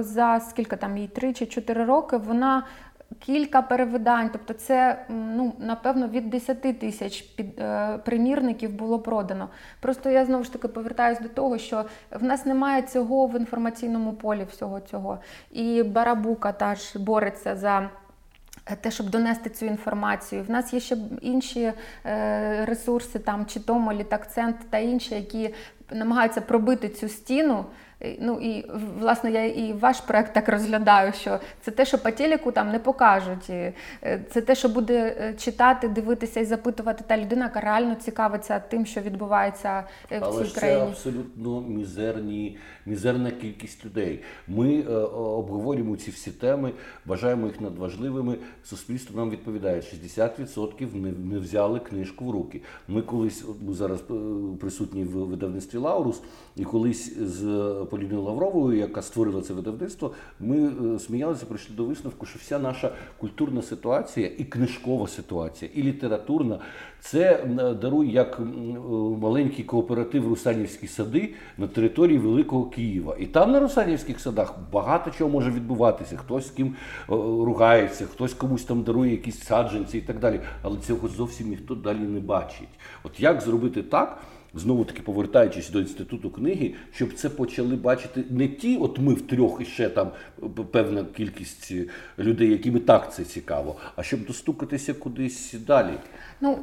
за 0.01 0.41
скільки 0.41 0.77
там 0.77 0.97
їй 0.97 1.09
3 1.09 1.33
чи 1.33 1.47
4 1.47 1.85
роки, 1.85 2.17
вона 2.17 2.63
кілька 3.19 3.63
перевидань. 3.63 4.31
Тобто, 4.33 4.55
це 4.55 5.07
ну 5.09 5.53
напевно 5.59 6.09
від 6.09 6.31
10 6.31 6.79
тисяч 6.81 7.23
під 7.23 7.61
е, 7.61 7.99
примірників 8.05 8.73
було 8.73 8.99
продано. 8.99 9.49
Просто 9.81 10.11
я 10.11 10.25
знову 10.25 10.45
ж 10.45 10.53
таки 10.53 10.69
повертаюся 10.69 11.23
до 11.23 11.29
того, 11.29 11.59
що 11.59 11.85
в 12.11 12.23
нас 12.23 12.47
немає 12.47 12.83
цього 12.83 13.27
в 13.27 13.37
інформаційному 13.37 14.13
полі 14.13 14.47
всього 14.51 14.81
цього. 14.81 15.19
І 15.53 15.83
Барабука 15.83 16.53
теж 16.53 16.97
бореться 16.97 17.57
за. 17.57 17.91
Те, 18.81 18.91
щоб 18.91 19.11
донести 19.11 19.51
цю 19.51 19.67
інформацію, 19.67 20.43
в 20.43 20.51
нас 20.51 20.73
є 20.73 20.81
ще 20.81 20.97
інші 21.21 21.73
е, 22.07 22.65
ресурси, 22.65 23.19
там 23.19 23.47
чи 23.47 23.61
тому 23.61 23.93
літакцент 23.93 24.57
та 24.71 24.79
інші, 24.79 25.15
які 25.15 25.55
намагаються 25.91 26.41
пробити 26.41 26.89
цю 26.89 27.09
стіну. 27.09 27.65
Ну 28.01 28.41
і 28.41 28.71
власне 29.01 29.31
я 29.31 29.45
і 29.45 29.73
ваш 29.73 30.01
проект 30.01 30.35
так 30.35 30.49
розглядаю, 30.49 31.13
що 31.13 31.41
це 31.61 31.71
те, 31.71 31.85
що 31.85 31.99
по 31.99 32.11
телеку 32.11 32.53
там 32.53 32.73
не 32.73 32.79
покажуть. 32.79 33.51
Е, 33.51 33.73
це 34.31 34.41
те, 34.41 34.55
що 34.55 34.69
буде 34.69 35.17
е, 35.21 35.35
читати, 35.35 35.89
дивитися 35.89 36.41
і 36.41 36.45
запитувати 36.45 37.05
та 37.07 37.19
людина, 37.19 37.45
яка 37.45 37.61
реально 37.61 37.95
цікавиться 37.95 38.59
тим, 38.59 38.87
що 38.87 39.01
відбувається 39.01 39.85
е, 40.13 40.19
в 40.19 40.25
Але 40.25 40.45
цій 40.45 40.55
країні. 40.55 40.81
Але 40.81 40.91
це 40.91 40.93
абсолютно 40.93 41.61
мізерні, 41.61 42.59
мізерна 42.87 43.31
кількість 43.31 43.85
людей. 43.85 44.23
Ми 44.49 44.81
е, 44.81 44.95
обговорюємо 45.15 45.97
ці 45.97 46.11
всі 46.11 46.31
теми, 46.31 46.73
вважаємо 47.07 47.47
їх 47.47 47.61
надважливими. 47.61 48.37
Суспільство 48.65 49.21
нам 49.21 49.31
відповідає, 49.31 49.81
60% 49.81 50.97
не, 50.97 51.13
не 51.13 51.39
взяли 51.39 51.81
книжку 51.81 52.25
в 52.25 52.31
руки. 52.31 52.63
Ми 52.89 53.03
колись 53.03 53.45
зараз 53.71 54.03
присутні 54.61 55.05
в 55.05 55.27
видавництві 55.27 55.79
Лаурус, 55.79 56.23
і 56.57 56.65
колись 56.65 57.19
з 57.19 57.43
Поліною 57.91 58.23
Лавровою, 58.23 58.79
яка 58.79 59.03
створила 59.03 59.43
це 59.43 59.55
видавництво, 59.55 60.13
ми 60.41 60.73
е, 60.95 60.99
сміялися, 60.99 61.47
прийшли 61.47 61.77
до 61.77 61.85
висновку, 61.85 62.27
що 62.27 62.39
вся 62.39 62.59
наша 62.59 62.93
культурна 63.19 63.63
ситуація, 63.63 64.31
і 64.39 64.45
книжкова 64.45 65.09
ситуація, 65.09 65.71
і 65.75 65.83
літературна 65.83 66.59
це 67.07 67.45
дарує 67.81 68.13
як 68.13 68.41
маленький 69.21 69.65
кооператив 69.65 70.29
Русанівські 70.29 70.87
сади 70.87 71.35
на 71.59 71.67
території 71.67 72.19
Великого 72.19 72.65
Києва. 72.65 73.17
І 73.19 73.27
там 73.27 73.53
на 73.53 73.61
Русанівських 73.61 74.21
садах 74.21 74.55
багато 74.73 75.11
чого 75.11 75.31
може 75.31 75.51
відбуватися. 75.51 76.17
Хтось 76.17 76.47
з 76.47 76.51
ким 76.51 76.67
е, 76.67 76.73
ругається, 77.45 78.07
хтось 78.07 78.35
комусь 78.35 78.65
там 78.65 78.83
дарує 78.83 79.11
якісь 79.11 79.45
саджанці 79.45 79.99
і 79.99 80.01
так 80.01 80.19
далі. 80.19 80.41
Але 80.63 80.79
цього 80.79 81.09
зовсім 81.09 81.49
ніхто 81.49 81.75
далі 81.75 81.99
не 81.99 82.21
бачить. 82.21 82.69
От 83.05 83.21
як 83.21 83.41
зробити 83.41 83.83
так? 83.83 84.19
Знову 84.57 84.85
таки 84.85 85.03
повертаючись 85.03 85.71
до 85.71 85.81
інституту 85.81 86.31
книги, 86.31 86.75
щоб 86.93 87.15
це 87.15 87.29
почали 87.29 87.77
бачити 87.77 88.25
не 88.31 88.49
ті, 88.49 88.77
от 88.77 88.99
ми 88.99 89.15
втрьох 89.15 89.59
і 89.61 89.65
ще 89.65 89.89
там 89.89 90.11
певна 90.71 91.05
кількість 91.17 91.73
людей, 92.19 92.51
яким 92.51 92.77
і 92.77 92.81
так 92.81 93.15
це 93.15 93.25
цікаво, 93.25 93.77
а 93.97 94.03
щоб 94.03 94.27
достукатися 94.27 94.95
кудись 94.95 95.55
далі. 95.67 95.93
Ну 96.41 96.59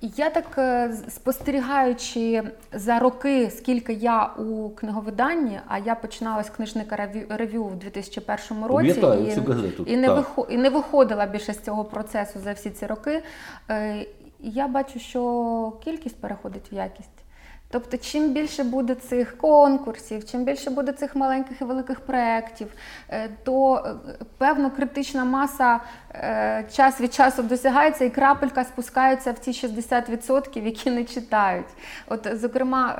я 0.00 0.30
так 0.30 0.58
е, 0.58 0.92
спостерігаючи 1.08 2.42
за 2.72 2.98
роки, 2.98 3.50
скільки 3.50 3.92
я 3.92 4.26
у 4.26 4.70
книговиданні, 4.70 5.60
а 5.68 5.78
я 5.78 5.94
починала 5.94 6.42
з 6.42 6.50
книжника 6.50 7.10
рев'ю 7.28 7.64
в 7.64 7.76
2001 7.78 8.64
році 8.64 8.88
і, 8.88 9.34
цю 9.34 9.42
газету. 9.42 9.84
І, 9.86 9.96
не 9.96 10.10
виход, 10.10 10.46
і 10.50 10.56
не 10.56 10.70
виходила 10.70 11.26
більше 11.26 11.52
з 11.52 11.60
цього 11.60 11.84
процесу 11.84 12.38
за 12.44 12.52
всі 12.52 12.70
ці 12.70 12.86
роки. 12.86 13.22
Е, 13.70 14.06
я 14.40 14.68
бачу, 14.68 14.98
що 14.98 15.72
кількість 15.84 16.20
переходить 16.20 16.72
в 16.72 16.74
якість. 16.74 17.25
Тобто, 17.70 17.96
чим 17.96 18.32
більше 18.32 18.64
буде 18.64 18.94
цих 18.94 19.38
конкурсів, 19.38 20.24
чим 20.24 20.44
більше 20.44 20.70
буде 20.70 20.92
цих 20.92 21.16
маленьких 21.16 21.60
і 21.60 21.64
великих 21.64 22.00
проєктів, 22.00 22.68
е, 23.08 23.28
то 23.44 23.76
е, 23.76 24.14
певно 24.38 24.70
критична 24.70 25.24
маса 25.24 25.80
е, 26.14 26.64
час 26.72 27.00
від 27.00 27.14
часу 27.14 27.42
досягається 27.42 28.04
і 28.04 28.10
крапелька 28.10 28.64
спускається 28.64 29.32
в 29.32 29.38
ті 29.38 29.50
60%, 29.50 30.64
які 30.64 30.90
не 30.90 31.04
читають. 31.04 31.66
От, 32.08 32.28
зокрема, 32.32 32.96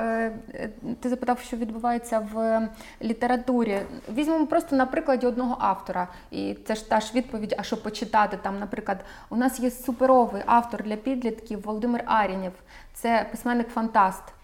ти 1.01 1.09
запитав, 1.09 1.39
що 1.41 1.57
відбувається 1.57 2.29
в 2.35 2.69
літературі. 3.03 3.79
Візьмемо 4.15 4.47
просто 4.47 4.77
на 4.77 4.87
прикладі 4.87 5.27
одного 5.27 5.57
автора, 5.61 6.09
і 6.31 6.57
це 6.67 6.75
ж 6.75 6.91
та 6.91 7.01
ж 7.01 7.13
відповідь, 7.15 7.55
а 7.59 7.63
що 7.63 7.83
почитати 7.83 8.39
там, 8.43 8.59
наприклад, 8.59 9.05
у 9.31 9.37
нас 9.37 9.61
є 9.61 9.71
суперовий 9.71 10.43
автор 10.47 10.83
для 10.83 10.97
підлітків 10.97 11.63
Володимир 11.63 12.03
Арінєв, 12.07 12.53
це 12.95 13.27
письменник-фантаст 13.31 14.36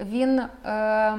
він, 0.00 0.38
е, 0.38 1.18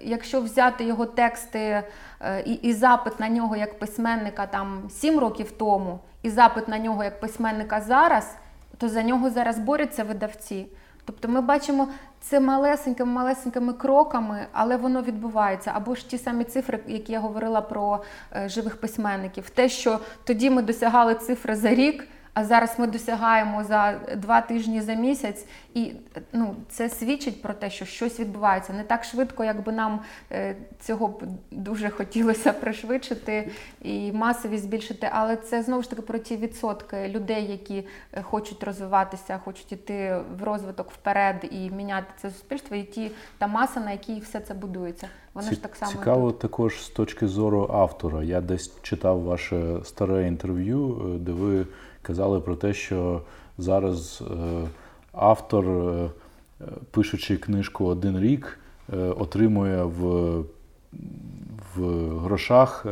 якщо 0.00 0.40
взяти 0.40 0.84
його 0.84 1.06
тексти 1.06 1.82
е, 2.20 2.42
і, 2.46 2.52
і 2.52 2.72
запит 2.72 3.20
на 3.20 3.28
нього 3.28 3.56
як 3.56 3.78
письменника 3.78 4.46
там 4.46 4.82
7 4.90 5.18
років 5.18 5.50
тому, 5.50 5.98
і 6.22 6.30
запит 6.30 6.68
на 6.68 6.78
нього 6.78 7.04
як 7.04 7.20
письменника 7.20 7.80
зараз, 7.80 8.36
то 8.78 8.88
за 8.88 9.02
нього 9.02 9.30
зараз 9.30 9.58
борються 9.58 10.04
видавці. 10.04 10.66
Тобто 11.04 11.28
ми 11.28 11.40
бачимо 11.40 11.88
це 12.20 12.40
малесенькими 12.40 13.12
малесенькими 13.12 13.72
кроками, 13.72 14.46
але 14.52 14.76
воно 14.76 15.02
відбувається. 15.02 15.72
Або 15.74 15.94
ж 15.94 16.10
ті 16.10 16.18
самі 16.18 16.44
цифри, 16.44 16.80
які 16.86 17.12
я 17.12 17.20
говорила 17.20 17.60
про 17.60 18.02
е, 18.36 18.48
живих 18.48 18.80
письменників. 18.80 19.50
Те, 19.50 19.68
що 19.68 19.98
тоді 20.24 20.50
ми 20.50 20.62
досягали 20.62 21.14
цифри 21.14 21.56
за 21.56 21.74
рік, 21.74 22.08
а 22.34 22.44
зараз 22.44 22.78
ми 22.78 22.86
досягаємо 22.86 23.64
за 23.64 24.00
два 24.16 24.40
тижні 24.40 24.80
за 24.80 24.94
місяць, 24.94 25.46
і 25.74 25.92
ну, 26.32 26.56
це 26.68 26.88
свідчить 26.88 27.42
про 27.42 27.54
те, 27.54 27.70
що 27.70 27.84
щось 27.84 28.20
відбувається 28.20 28.72
не 28.72 28.82
так 28.82 29.04
швидко, 29.04 29.44
як 29.44 29.64
би 29.64 29.72
нам 29.72 30.00
е, 30.32 30.56
цього 30.80 31.08
б 31.08 31.22
дуже 31.50 31.90
хотілося 31.90 32.52
пришвидшити 32.52 33.50
і 33.82 34.12
масовість 34.12 34.64
збільшити. 34.64 35.08
Але 35.12 35.36
це 35.36 35.62
знову 35.62 35.82
ж 35.82 35.90
таки 35.90 36.02
про 36.02 36.18
ті 36.18 36.36
відсотки 36.36 37.08
людей, 37.08 37.46
які 37.50 37.86
е, 38.12 38.22
хочуть 38.22 38.62
розвиватися, 38.64 39.38
хочуть 39.44 39.72
йти 39.72 40.16
в 40.38 40.42
розвиток 40.42 40.90
вперед 40.90 41.36
і 41.50 41.70
міняти 41.70 42.06
це 42.22 42.30
суспільство, 42.30 42.76
і 42.76 42.82
ті 42.82 43.10
та 43.38 43.46
маса, 43.46 43.80
на 43.80 43.90
якій 43.90 44.20
все 44.20 44.40
це 44.40 44.54
будується. 44.54 45.08
Вони 45.34 45.48
Ці, 45.48 45.54
ж 45.54 45.62
так 45.62 45.76
само 45.76 45.92
цікаво 45.92 46.30
тут. 46.30 46.40
також 46.40 46.84
з 46.84 46.88
точки 46.88 47.26
зору 47.26 47.70
автора. 47.72 48.22
Я 48.22 48.40
десь 48.40 48.82
читав 48.82 49.20
ваше 49.20 49.76
старе 49.84 50.26
інтерв'ю, 50.26 51.02
е, 51.14 51.18
де 51.18 51.32
ви 51.32 51.66
казали 52.04 52.40
про 52.40 52.56
те, 52.56 52.74
що 52.74 53.20
зараз 53.58 54.22
е, 54.30 54.68
автор, 55.12 55.66
е, 55.68 56.10
пишучи 56.90 57.36
книжку 57.36 57.84
один 57.84 58.20
рік, 58.20 58.58
е, 58.92 58.96
отримує 58.96 59.82
в 59.82 60.44
в 61.76 62.08
грошах 62.18 62.86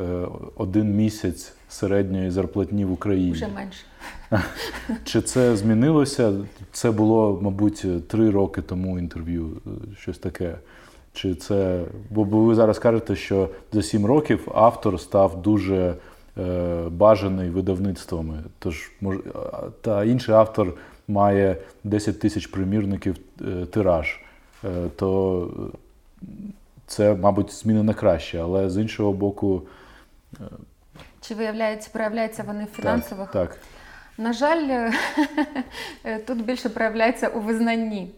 один 0.56 0.96
місяць 0.96 1.52
середньої 1.68 2.30
зарплатні 2.30 2.84
в 2.84 2.92
Україні. 2.92 3.32
Вже 3.32 3.48
менше. 3.48 3.84
Чи 5.04 5.20
це 5.20 5.56
змінилося? 5.56 6.32
Це 6.72 6.90
було, 6.90 7.38
мабуть, 7.42 8.08
три 8.08 8.30
роки 8.30 8.62
тому 8.62 8.98
інтерв'ю, 8.98 9.50
щось 9.98 10.18
таке. 10.18 10.54
Чи 11.12 11.34
це. 11.34 11.84
Бо 12.10 12.24
ви 12.24 12.54
зараз 12.54 12.78
кажете, 12.78 13.16
що 13.16 13.48
за 13.72 13.82
сім 13.82 14.06
років 14.06 14.48
автор 14.54 15.00
став 15.00 15.42
дуже 15.42 15.94
бажаний 16.90 17.50
видавництвами. 17.50 18.42
Тож 18.58 18.90
та 19.80 20.04
інший 20.04 20.34
автор 20.34 20.74
має 21.08 21.56
10 21.84 22.20
тисяч 22.20 22.46
примірників 22.46 23.16
е, 23.40 23.66
тираж, 23.66 24.20
е, 24.64 24.68
то 24.96 25.50
це, 26.86 27.14
мабуть, 27.14 27.52
зміни 27.52 27.82
на 27.82 27.94
краще, 27.94 28.40
але 28.40 28.70
з 28.70 28.76
іншого 28.76 29.12
боку. 29.12 29.62
Чи 31.20 31.34
виявляється, 31.34 31.90
проявляються 31.92 32.42
вони 32.42 32.64
в 32.64 32.76
фінансових? 32.76 33.30
Так. 33.30 33.50
так. 33.50 33.58
На 34.18 34.32
жаль, 34.32 34.90
тут 36.26 36.44
більше 36.44 36.68
проявляється 36.68 37.28
у 37.28 37.40
визнанні. 37.40 38.10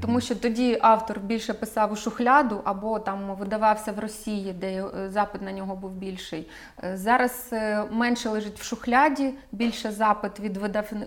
Тому 0.00 0.20
що 0.20 0.36
тоді 0.36 0.78
автор 0.80 1.20
більше 1.20 1.54
писав 1.54 1.92
у 1.92 1.96
шухляду 1.96 2.60
або 2.64 2.98
там 2.98 3.34
видавався 3.34 3.92
в 3.92 3.98
Росії, 3.98 4.52
де 4.52 4.84
е, 4.84 5.10
запит 5.10 5.42
на 5.42 5.52
нього 5.52 5.76
був 5.76 5.90
більший. 5.90 6.50
Е, 6.84 6.96
зараз 6.96 7.48
е, 7.52 7.84
менше 7.90 8.28
лежить 8.28 8.58
в 8.58 8.62
шухляді, 8.62 9.34
більше 9.52 9.92
запит 9.92 10.40
від 10.40 10.56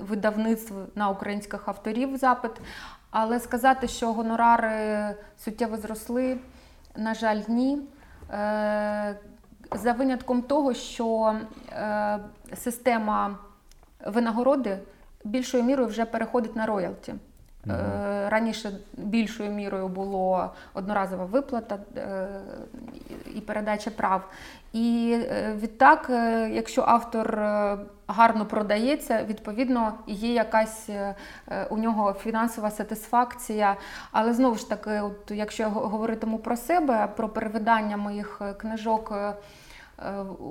видавництв 0.09 0.73
на 0.95 1.09
українських 1.09 1.67
авторів 1.67 2.17
запит. 2.17 2.51
Але 3.11 3.39
сказати, 3.39 3.87
що 3.87 4.13
гонорари 4.13 5.15
суттєво 5.37 5.77
зросли, 5.77 6.37
на 6.95 7.13
жаль, 7.13 7.41
ні. 7.47 7.81
За 9.75 9.93
винятком 9.97 10.41
того, 10.41 10.73
що 10.73 11.35
система 12.55 13.37
винагороди 14.05 14.79
більшою 15.23 15.63
мірою 15.63 15.89
вже 15.89 16.05
переходить 16.05 16.55
на 16.55 16.65
роялті. 16.65 17.13
Угу. 17.67 17.75
Раніше 18.27 18.71
більшою 18.93 19.51
мірою 19.51 19.87
було 19.87 20.51
одноразова 20.73 21.25
виплата 21.25 21.79
е, 21.97 22.27
і 23.35 23.41
передача 23.41 23.91
прав. 23.91 24.29
І 24.73 25.17
е, 25.19 25.53
відтак, 25.61 26.07
якщо 26.51 26.83
автор 26.87 27.37
гарно 28.07 28.45
продається, 28.45 29.23
відповідно 29.23 29.93
є 30.07 30.33
якась 30.33 30.89
у 31.69 31.77
нього 31.77 32.13
фінансова 32.13 32.71
сатисфакція. 32.71 33.75
Але 34.11 34.33
знову 34.33 34.55
ж 34.55 34.69
таки, 34.69 35.01
от 35.01 35.31
якщо 35.31 35.69
говоритиму 35.69 36.37
про 36.37 36.57
себе, 36.57 37.07
про 37.15 37.29
перевидання 37.29 37.97
моїх 37.97 38.41
книжок 38.57 39.11
е, 39.15 39.33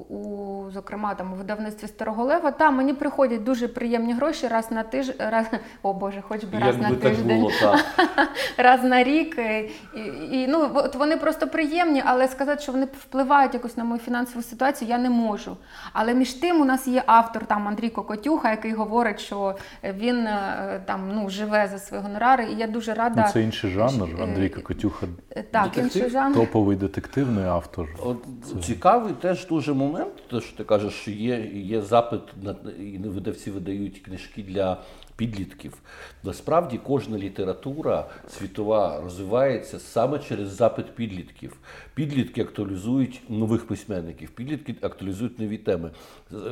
у, 0.08 0.70
зокрема, 0.70 1.14
там 1.14 1.32
у 1.32 1.36
видавництві 1.36 1.88
Староголева. 1.88 2.50
Там 2.50 2.76
мені 2.76 2.94
приходять 2.94 3.44
дуже 3.44 3.68
приємні 3.68 4.12
гроші 4.12 4.48
раз 4.48 4.70
на 4.70 4.82
тиждень, 4.82 5.16
раз, 5.18 5.46
о 5.82 5.92
Боже, 5.92 6.22
хоч 6.28 6.44
би 6.44 6.58
раз 6.58 6.76
Якби 6.76 6.90
на 6.90 6.96
тиждень, 6.96 7.38
було, 7.38 7.50
так. 7.60 7.84
раз 8.58 8.84
на 8.84 9.04
рік. 9.04 9.38
І, 9.38 10.40
і, 10.40 10.46
ну, 10.48 10.70
от 10.74 10.94
вони 10.94 11.16
просто 11.16 11.46
приємні, 11.46 12.02
але 12.06 12.28
сказати, 12.28 12.62
що 12.62 12.72
вони 12.72 12.84
впливають 12.84 13.54
якось 13.54 13.76
на 13.76 13.84
мою 13.84 14.00
фінансову 14.00 14.42
ситуацію, 14.42 14.88
я 14.88 14.98
не 14.98 15.10
можу. 15.10 15.56
Але 15.92 16.14
між 16.14 16.32
тим 16.32 16.60
у 16.60 16.64
нас 16.64 16.86
є 16.88 17.02
автор 17.06 17.46
там 17.46 17.68
Андрій 17.68 17.90
Кокотюха, 17.90 18.50
який 18.50 18.72
говорить, 18.72 19.20
що 19.20 19.56
він 19.84 20.26
е, 20.26 20.82
там 20.86 21.12
ну, 21.14 21.30
живе 21.30 21.68
за 21.72 21.78
свої 21.78 22.02
гонорари, 22.02 22.48
і 22.52 22.56
я 22.56 22.66
дуже 22.66 22.94
рада. 22.94 23.24
Ну, 23.26 23.32
це 23.32 23.42
інший 23.42 23.70
жанр. 23.70 24.08
Е, 24.18 24.22
Андрій 24.22 24.48
Кокотюха 24.48 25.06
е, 25.30 25.42
Так, 25.42 25.76
інший 25.76 26.10
жанр. 26.10 26.34
топовий 26.34 26.76
детективний 26.76 27.44
автор. 27.44 27.88
От 28.02 28.24
цікавий 28.64 29.12
теж 29.12 29.39
дуже 29.48 29.72
момент, 29.72 30.28
те, 30.30 30.40
що 30.40 30.56
ти 30.56 30.64
кажеш, 30.64 30.92
що 30.92 31.10
є, 31.10 31.50
є 31.54 31.82
запит 31.82 32.20
на 32.42 32.56
і 32.80 32.98
видавці 32.98 33.50
видають 33.50 33.98
книжки 33.98 34.42
для 34.42 34.82
підлітків. 35.16 35.78
Насправді 36.24 36.80
кожна 36.86 37.18
література 37.18 38.08
світова 38.28 39.00
розвивається 39.00 39.78
саме 39.78 40.18
через 40.18 40.48
запит 40.48 40.94
підлітків. 40.94 41.56
Підлітки 41.94 42.40
актуалізують 42.40 43.22
нових 43.28 43.66
письменників, 43.66 44.30
підлітки 44.30 44.74
актуалізують 44.80 45.38
нові 45.38 45.58
теми. 45.58 45.90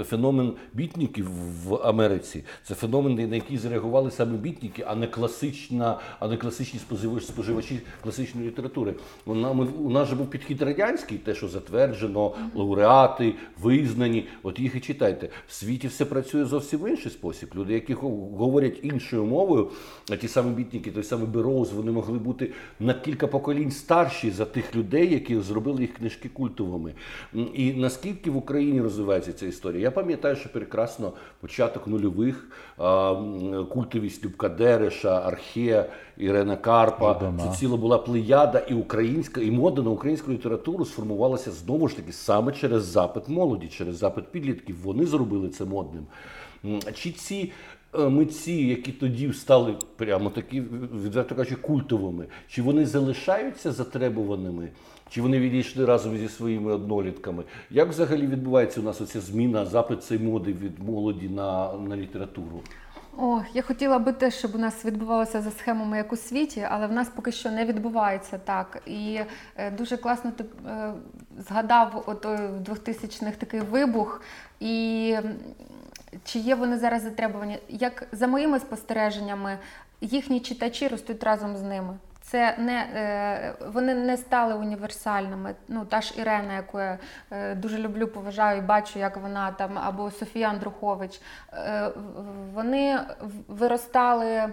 Феномен 0.04 0.52
бітників 0.72 1.30
в 1.64 1.74
Америці 1.74 2.44
це 2.64 2.74
феномен, 2.74 3.30
на 3.30 3.36
який 3.36 3.58
зреагували 3.58 4.10
саме 4.10 4.36
бітники, 4.36 4.84
а 4.86 4.94
не 4.94 5.06
класична, 5.06 5.98
а 6.20 6.28
не 6.28 6.36
класичні 6.36 6.80
споживачі, 7.20 7.80
класичної 8.02 8.48
літератури. 8.48 8.94
Вона 9.26 9.52
ми 9.52 9.64
у 9.64 9.90
нас 9.90 10.08
же 10.08 10.14
був 10.14 10.30
підхід 10.30 10.62
радянський, 10.62 11.18
те, 11.18 11.34
що 11.34 11.48
затверджено, 11.48 12.34
лауреати, 12.54 13.34
визнані. 13.60 14.26
От 14.42 14.58
їх 14.58 14.74
і 14.74 14.80
читайте. 14.80 15.28
В 15.48 15.52
світі 15.52 15.88
все 15.88 16.04
працює 16.04 16.44
зовсім 16.44 16.80
в 16.80 16.90
інший 16.90 17.12
спосіб. 17.12 17.50
Люди, 17.54 17.74
які 17.74 17.94
говорять 17.94 18.80
іншою 18.82 19.24
мовою, 19.24 19.57
а 20.10 20.16
ті 20.16 20.28
самі 20.28 20.50
бітники, 20.50 20.90
той 20.90 21.02
самий 21.02 21.26
Бероуз, 21.26 21.72
вони 21.72 21.92
могли 21.92 22.18
бути 22.18 22.50
на 22.80 22.94
кілька 22.94 23.26
поколінь 23.26 23.70
старші 23.70 24.30
за 24.30 24.44
тих 24.44 24.76
людей, 24.76 25.12
які 25.12 25.40
зробили 25.40 25.80
їх 25.80 25.94
книжки 25.94 26.28
культовими. 26.28 26.94
І 27.54 27.72
наскільки 27.72 28.30
в 28.30 28.36
Україні 28.36 28.80
розвивається 28.80 29.32
ця 29.32 29.46
історія? 29.46 29.82
Я 29.82 29.90
пам'ятаю, 29.90 30.36
що 30.36 30.48
прекрасно 30.48 31.12
початок 31.40 31.86
нульових 31.86 32.48
культовість 33.70 34.24
Любка 34.24 34.48
Дереша, 34.48 35.22
Архе, 35.26 35.90
Ірена 36.16 36.56
Карпа. 36.56 37.12
Жадана. 37.14 37.52
Це 37.52 37.58
ціла 37.58 37.76
була 37.76 37.98
плеяда 37.98 38.58
і 38.58 38.74
українська, 38.74 39.40
і 39.40 39.50
мода 39.50 39.82
на 39.82 39.90
українську 39.90 40.32
літературу 40.32 40.84
сформувалася 40.84 41.50
знову 41.50 41.88
ж 41.88 41.96
таки 41.96 42.12
саме 42.12 42.52
через 42.52 42.84
запит 42.84 43.28
молоді, 43.28 43.68
через 43.68 43.96
запит 43.96 44.24
підлітків. 44.28 44.76
Вони 44.82 45.06
зробили 45.06 45.48
це 45.48 45.64
модним. 45.64 46.06
Чи 46.94 47.10
ці 47.10 47.52
митці, 47.94 48.52
які 48.52 48.92
тоді 48.92 49.32
стали 49.32 49.76
прямо 49.96 50.30
такі, 50.30 50.60
відверто 51.04 51.34
кажучи, 51.34 51.56
культовими, 51.56 52.26
чи 52.48 52.62
вони 52.62 52.86
залишаються 52.86 53.72
затребуваними? 53.72 54.68
Чи 55.10 55.22
вони 55.22 55.40
відійшли 55.40 55.84
разом 55.84 56.16
зі 56.16 56.28
своїми 56.28 56.72
однолітками? 56.72 57.44
Як 57.70 57.88
взагалі 57.88 58.26
відбувається 58.26 58.80
у 58.80 58.84
нас 58.84 59.00
оця 59.00 59.20
зміна, 59.20 59.66
запит 59.66 60.04
цієї 60.04 60.26
моди 60.26 60.52
від 60.52 60.78
молоді 60.78 61.28
на, 61.28 61.72
на 61.72 61.96
літературу? 61.96 62.60
О, 63.20 63.40
я 63.54 63.62
хотіла 63.62 63.98
би 63.98 64.12
теж, 64.12 64.34
щоб 64.34 64.54
у 64.54 64.58
нас 64.58 64.84
відбувалося 64.84 65.42
за 65.42 65.50
схемами, 65.50 65.96
як 65.96 66.12
у 66.12 66.16
світі, 66.16 66.66
але 66.70 66.86
в 66.86 66.92
нас 66.92 67.08
поки 67.08 67.32
що 67.32 67.50
не 67.50 67.64
відбувається 67.64 68.38
так. 68.38 68.82
І 68.86 69.20
е, 69.56 69.70
дуже 69.70 69.96
класно 69.96 70.30
ти 70.30 70.44
е, 70.66 70.92
згадав 71.38 72.04
отой 72.06 72.36
в 72.36 72.70
2000-х 72.70 73.36
такий 73.36 73.60
вибух. 73.60 74.22
І 74.60 75.16
чи 76.24 76.38
є 76.38 76.54
вони 76.54 76.78
зараз 76.78 77.02
затребувані? 77.02 77.58
Як 77.68 78.06
за 78.12 78.26
моїми 78.26 78.60
спостереженнями, 78.60 79.58
їхні 80.00 80.40
читачі 80.40 80.88
ростуть 80.88 81.24
разом 81.24 81.56
з 81.56 81.62
ними. 81.62 81.98
Це 82.20 82.54
не 82.58 82.86
е, 82.94 83.54
вони 83.72 83.94
не 83.94 84.16
стали 84.16 84.54
універсальними. 84.54 85.54
Ну 85.68 85.84
та 85.84 86.00
ж 86.00 86.14
Ірена, 86.20 86.54
яку 86.54 86.80
я 86.80 86.98
е, 87.30 87.54
дуже 87.54 87.78
люблю, 87.78 88.08
поважаю 88.08 88.58
і 88.58 88.60
бачу, 88.60 88.98
як 88.98 89.16
вона 89.16 89.52
там, 89.52 89.78
або 89.78 90.10
Софія 90.10 90.48
Андрухович. 90.48 91.20
Е, 91.52 91.90
вони 92.54 93.00
виростали. 93.48 94.48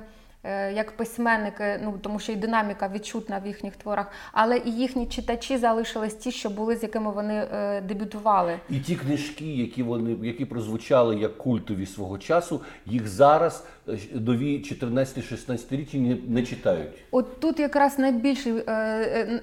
Е, 0.45 0.73
Як 0.73 0.91
письменники, 0.91 1.79
ну 1.83 1.93
тому 2.01 2.19
що 2.19 2.31
і 2.31 2.35
динаміка 2.35 2.89
відчутна 2.93 3.39
в 3.39 3.47
їхніх 3.47 3.75
творах, 3.75 4.11
але 4.31 4.57
і 4.57 4.71
їхні 4.71 5.07
читачі 5.07 5.57
залишились 5.57 6.13
ті, 6.13 6.31
що 6.31 6.49
були, 6.49 6.75
з 6.75 6.83
якими 6.83 7.11
вони 7.11 7.47
е, 7.53 7.81
дебютували. 7.81 8.59
І 8.69 8.79
ті 8.79 8.95
книжки, 8.95 9.45
які 9.45 9.83
вони 9.83 10.27
які 10.27 10.45
прозвучали 10.45 11.15
як 11.15 11.37
культові 11.37 11.85
свого 11.85 12.17
часу, 12.17 12.61
їх 12.85 13.07
зараз 13.07 13.63
е, 13.89 13.97
нові 14.13 14.57
14-16 14.81 15.77
річні 15.77 15.99
не, 15.99 16.17
не 16.27 16.45
читають. 16.45 16.91
От 17.11 17.39
тут 17.39 17.59
якраз 17.59 17.99
найбільший, 17.99 18.53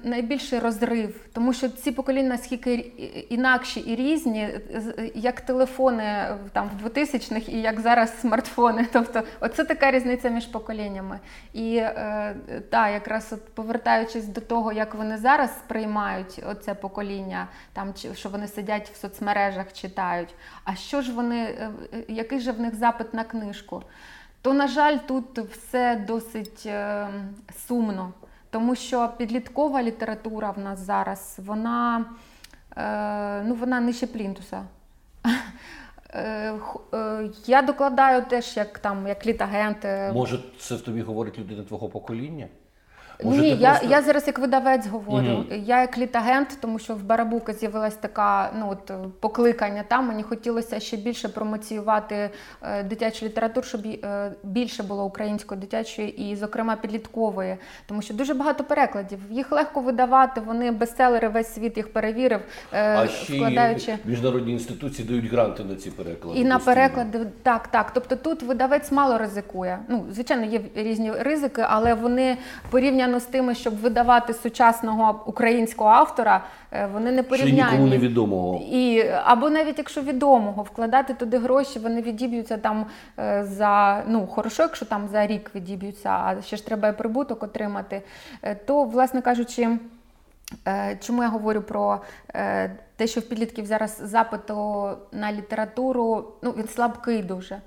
найбільший 0.03 0.59
розрив, 0.59 1.15
тому 1.33 1.53
що 1.53 1.69
ці 1.69 1.91
покоління 1.91 2.29
наскільки 2.29 2.75
інакші 3.29 3.79
і 3.79 3.95
різні, 3.95 4.47
як 5.15 5.41
телефони 5.41 6.03
там 6.53 6.69
в 6.83 6.87
2000-х 6.87 7.49
і 7.49 7.61
як 7.61 7.79
зараз 7.79 8.19
смартфони. 8.21 8.87
Тобто, 8.93 9.21
оце 9.39 9.63
така 9.63 9.91
різниця 9.91 10.29
між 10.29 10.45
поколіннями. 10.45 10.92
І 11.53 11.75
е, 11.75 12.35
та, 12.69 12.89
якраз 12.89 13.33
от 13.33 13.55
повертаючись 13.55 14.25
до 14.25 14.41
того, 14.41 14.71
як 14.71 14.95
вони 14.95 15.17
зараз 15.17 15.57
сприймають 15.57 16.43
оце 16.45 16.73
покоління, 16.73 17.47
там 17.73 17.93
що 18.13 18.29
вони 18.29 18.47
сидять 18.47 18.89
в 18.89 18.95
соцмережах, 18.95 19.73
читають. 19.73 20.35
А 20.63 20.75
що 20.75 21.01
ж 21.01 21.13
вони, 21.13 21.43
е, 21.43 21.69
е, 21.93 22.03
який 22.07 22.39
же 22.39 22.51
в 22.51 22.59
них 22.59 22.75
запит 22.75 23.13
на 23.13 23.23
книжку? 23.23 23.83
То, 24.41 24.53
на 24.53 24.67
жаль, 24.67 24.97
тут 25.07 25.39
все 25.39 25.95
досить 26.07 26.63
е, 26.65 27.07
сумно, 27.67 28.13
тому 28.49 28.75
що 28.75 29.13
підліткова 29.17 29.83
література 29.83 30.51
в 30.51 30.59
нас 30.59 30.79
зараз, 30.79 31.39
вона, 31.45 32.05
е, 32.77 33.43
ну, 33.43 33.55
вона 33.55 33.79
нижче 33.79 34.07
плінтуса. 34.07 34.63
Е, 36.15 36.53
е, 36.93 37.29
Я 37.45 37.61
докладаю 37.61 38.25
теж 38.25 38.57
як 38.57 38.79
там, 38.79 39.07
як 39.07 39.25
літагент. 39.25 39.85
е, 39.85 40.11
Може, 40.13 40.39
це 40.59 40.75
в 40.75 40.81
тобі 40.81 41.01
говорить 41.01 41.39
людина 41.39 41.63
твого 41.63 41.89
покоління? 41.89 42.47
Ні, 43.25 43.39
ти 43.39 43.47
я, 43.47 43.81
я 43.89 44.01
зараз 44.01 44.27
як 44.27 44.39
видавець 44.39 44.87
говорю. 44.87 45.27
Мгм. 45.27 45.45
Я 45.65 45.81
як 45.81 45.97
літагент, 45.97 46.57
тому 46.61 46.79
що 46.79 46.95
в 46.95 47.03
Барабука 47.03 47.53
з'явилась 47.53 47.95
така 47.95 48.51
ну 48.59 48.69
от 48.71 48.91
покликання. 49.19 49.83
Там 49.87 50.07
мені 50.07 50.23
хотілося 50.23 50.79
ще 50.79 50.97
більше 50.97 51.29
промоціювати 51.29 52.29
е, 52.61 52.83
дитячу 52.83 53.25
літературу, 53.25 53.67
щоб 53.67 53.81
е, 53.85 54.31
більше 54.43 54.83
було 54.83 55.05
української 55.05 55.61
дитячої 55.61 56.31
і, 56.31 56.35
зокрема, 56.35 56.75
підліткової, 56.75 57.57
тому 57.85 58.01
що 58.01 58.13
дуже 58.13 58.33
багато 58.33 58.63
перекладів. 58.63 59.19
Їх 59.29 59.51
легко 59.51 59.81
видавати. 59.81 60.41
Вони 60.41 60.71
бестселери, 60.71 61.27
весь 61.29 61.53
світ 61.53 61.77
їх 61.77 61.93
перевірив, 61.93 62.39
е, 62.73 62.95
А 62.97 63.07
ще 63.07 63.33
вкладаючи. 63.33 63.97
міжнародні 64.05 64.53
інституції 64.53 65.07
дають 65.07 65.25
гранти 65.31 65.63
на 65.63 65.75
ці 65.75 65.91
переклади. 65.91 66.39
І 66.39 66.45
на 66.45 66.59
переклади, 66.59 67.27
так, 67.43 67.67
так. 67.67 67.91
Тобто 67.93 68.15
тут 68.15 68.43
видавець 68.43 68.91
мало 68.91 69.17
ризикує. 69.17 69.79
Ну, 69.87 70.05
звичайно, 70.11 70.45
є 70.45 70.61
різні 70.75 71.11
ризики, 71.11 71.65
але 71.69 71.93
вони 71.93 72.37
порівняно 72.69 73.12
з 73.19 73.23
тими, 73.23 73.55
щоб 73.55 73.77
видавати 73.77 74.33
сучасного 74.33 75.23
українського 75.25 75.89
автора, 75.89 76.43
е, 76.71 76.89
вони 76.93 77.11
не 77.11 77.23
порівняють. 77.23 77.71
нікому 77.71 77.87
невідомого. 77.87 78.61
І 78.71 79.09
або 79.25 79.49
навіть 79.49 79.77
якщо 79.77 80.01
відомого 80.01 80.63
вкладати 80.63 81.13
туди 81.13 81.37
гроші, 81.37 81.79
вони 81.79 82.01
відіб'ються 82.01 82.57
там 82.57 82.85
е, 83.19 83.45
за 83.45 84.03
ну 84.07 84.27
хорошо, 84.27 84.63
якщо 84.63 84.85
там 84.85 85.07
за 85.11 85.27
рік 85.27 85.51
відіб'ються, 85.55 86.09
а 86.09 86.41
ще 86.41 86.57
ж 86.57 86.65
треба 86.65 86.87
і 86.87 86.97
прибуток 86.97 87.43
отримати. 87.43 88.01
Е, 88.43 88.55
То, 88.55 88.83
власне 88.83 89.21
кажучи. 89.21 89.69
Чому 90.99 91.23
я 91.23 91.29
говорю 91.29 91.61
про 91.61 92.01
те, 92.95 93.07
що 93.07 93.21
в 93.21 93.23
підлітків 93.23 93.65
зараз 93.65 94.01
запиту 94.03 94.89
на 95.11 95.31
літературу, 95.31 96.33
ну 96.41 96.51
він 96.51 96.67
слабкий 96.67 97.23
дуже. 97.23 97.61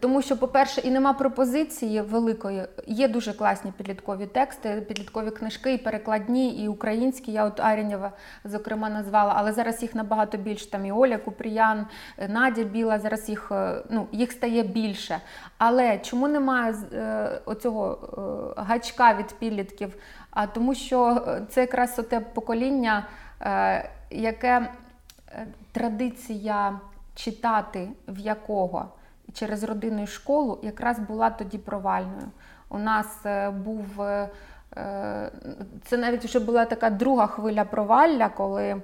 Тому 0.00 0.22
що, 0.22 0.36
по-перше, 0.36 0.80
і 0.80 0.90
нема 0.90 1.12
пропозиції 1.12 2.00
великої. 2.00 2.62
Є 2.86 3.08
дуже 3.08 3.32
класні 3.32 3.72
підліткові 3.76 4.26
тексти, 4.26 4.84
підліткові 4.88 5.30
книжки, 5.30 5.74
і 5.74 5.78
перекладні, 5.78 6.64
і 6.64 6.68
українські. 6.68 7.32
Я 7.32 7.44
от 7.44 7.60
Арінєва, 7.60 8.12
зокрема, 8.44 8.90
назвала, 8.90 9.32
але 9.36 9.52
зараз 9.52 9.82
їх 9.82 9.94
набагато 9.94 10.38
більше. 10.38 10.70
Там 10.70 10.86
і 10.86 10.92
Оля 10.92 11.18
Купріян, 11.18 11.86
е, 12.18 12.28
Надя 12.28 12.64
Біла, 12.64 12.98
зараз 12.98 13.28
їх, 13.28 13.52
е, 13.52 13.82
ну, 13.90 14.06
їх 14.12 14.32
стає 14.32 14.62
більше. 14.62 15.20
Але 15.58 15.98
чому 15.98 16.28
немає 16.28 16.74
е, 16.92 17.40
оцього 17.44 17.98
е, 18.58 18.62
гачка 18.62 19.14
від 19.14 19.26
підлітків? 19.26 19.96
А 20.30 20.46
тому, 20.46 20.74
що 20.74 21.24
е, 21.28 21.42
це 21.48 21.60
якраз 21.60 22.00
те 22.10 22.20
покоління, 22.20 23.06
е, 23.40 23.90
яке 24.20 24.68
е, 25.28 25.46
традиція 25.72 26.80
читати 27.14 27.88
в 28.08 28.18
якого 28.18 28.88
через 29.32 29.64
родину 29.64 30.02
і 30.02 30.06
школу 30.06 30.58
якраз 30.62 30.98
була 30.98 31.30
тоді 31.30 31.58
провальною. 31.58 32.28
У 32.68 32.78
нас 32.78 33.26
е, 33.26 33.50
був 33.50 34.02
е, 34.02 34.28
це 35.84 35.96
навіть 35.96 36.24
вже 36.24 36.40
була 36.40 36.64
така 36.64 36.90
друга 36.90 37.26
хвиля 37.26 37.64
провалля, 37.64 38.28
коли 38.28 38.82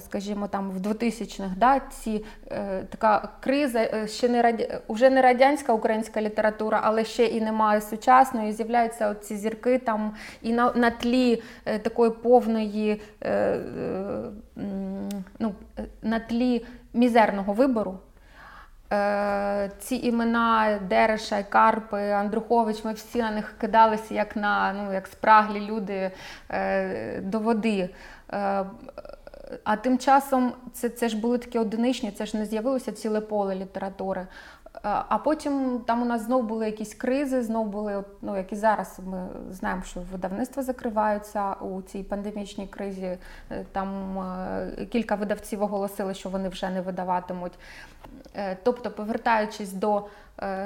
скажімо, 0.00 0.48
там 0.48 0.70
в 0.70 0.76
2000-х, 0.76 1.50
да, 1.56 1.80
ці 1.80 2.24
е, 2.50 2.82
така 2.90 3.28
криза, 3.40 3.78
е, 3.94 4.08
ще 4.08 4.28
не 4.28 4.42
раді... 4.42 4.68
вже 4.88 5.10
не 5.10 5.22
радянська 5.22 5.72
українська 5.72 6.22
література, 6.22 6.80
але 6.82 7.04
ще 7.04 7.24
і 7.24 7.40
немає 7.40 7.80
сучасної. 7.80 8.52
З'являються 8.52 9.14
ці 9.14 9.36
зірки 9.36 9.78
там 9.78 10.14
і 10.42 10.52
на, 10.52 10.72
на 10.72 10.90
тлі 10.90 11.42
е, 11.64 11.78
такої 11.78 12.10
повної, 12.10 13.02
е, 13.20 13.30
е, 13.30 13.60
ну, 15.38 15.54
е, 15.78 15.84
на 16.02 16.18
тлі 16.20 16.66
мізерного 16.94 17.52
вибору. 17.52 17.98
Е, 18.92 19.70
Ці 19.78 19.96
імена 19.96 20.78
Дереша, 20.88 21.42
Карпи, 21.42 22.10
Андрухович, 22.10 22.84
ми 22.84 22.92
всі 22.92 23.18
на 23.18 23.30
них 23.30 23.54
кидалися 23.60 24.14
як 24.14 24.36
на 24.36 24.72
ну, 24.72 24.92
як 24.92 25.06
спраглі 25.06 25.60
люди 25.60 26.10
е, 26.50 27.20
до 27.20 27.38
води. 27.38 27.90
А 29.64 29.76
тим 29.76 29.98
часом 29.98 30.52
це, 30.72 30.88
це 30.88 31.08
ж 31.08 31.20
були 31.20 31.38
такі 31.38 31.58
одиничні, 31.58 32.10
це 32.10 32.26
ж 32.26 32.36
не 32.36 32.46
з'явилося 32.46 32.92
ціле 32.92 33.20
поле 33.20 33.54
літератури. 33.54 34.26
А 34.82 35.18
потім 35.18 35.80
там 35.86 36.02
у 36.02 36.04
нас 36.04 36.22
знов 36.22 36.44
були 36.44 36.66
якісь 36.66 36.94
кризи, 36.94 37.42
знов 37.42 37.66
були, 37.66 38.04
ну 38.22 38.36
як 38.36 38.52
і 38.52 38.56
зараз 38.56 38.98
ми 39.06 39.28
знаємо, 39.50 39.82
що 39.82 40.00
видавництва 40.12 40.62
закриваються 40.62 41.52
у 41.52 41.82
цій 41.82 42.02
пандемічній 42.02 42.66
кризі. 42.66 43.18
Е, 43.50 43.64
Там 43.72 44.18
е, 44.18 44.86
кілька 44.86 45.14
видавців 45.14 45.62
оголосили, 45.62 46.14
що 46.14 46.28
вони 46.28 46.48
вже 46.48 46.70
не 46.70 46.80
видаватимуть. 46.80 47.52
Е, 48.36 48.56
Тобто, 48.62 48.90
повертаючись 48.90 49.72
до 49.72 50.04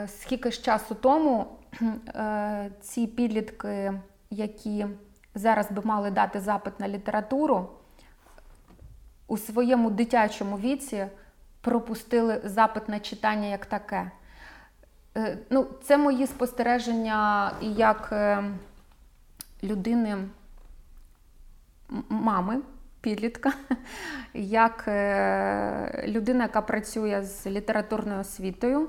скільки 0.06 0.50
ж 0.50 0.62
часу 0.62 0.94
тому, 0.94 1.46
ці 2.80 3.06
підлітки, 3.06 3.92
які 4.30 4.86
зараз 5.34 5.72
би 5.72 5.82
мали 5.84 6.10
дати 6.10 6.40
запит 6.40 6.80
на 6.80 6.88
літературу, 6.88 7.68
у 9.28 9.38
своєму 9.38 9.90
дитячому 9.90 10.58
віці 10.58 11.06
пропустили 11.60 12.40
запит 12.44 12.88
на 12.88 13.00
читання 13.00 13.46
як 13.46 13.66
таке. 13.66 14.10
Е, 15.16 15.38
Ну, 15.50 15.66
це 15.82 15.98
мої 15.98 16.26
спостереження 16.26 17.52
як 17.60 18.08
е, 18.12 18.44
людини, 19.62 20.16
мами, 22.08 22.60
підлітка, 23.00 23.52
як 24.34 24.84
е, 24.88 26.04
людина, 26.08 26.42
яка 26.42 26.62
працює 26.62 27.22
з 27.22 27.46
літературною 27.46 28.20
освітою, 28.20 28.88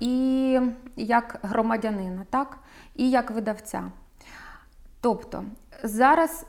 і 0.00 0.60
як 0.96 1.38
громадянина, 1.42 2.26
так? 2.30 2.58
і 2.94 3.10
як 3.10 3.30
видавця. 3.30 3.84
Тобто 5.00 5.44
зараз 5.82 6.46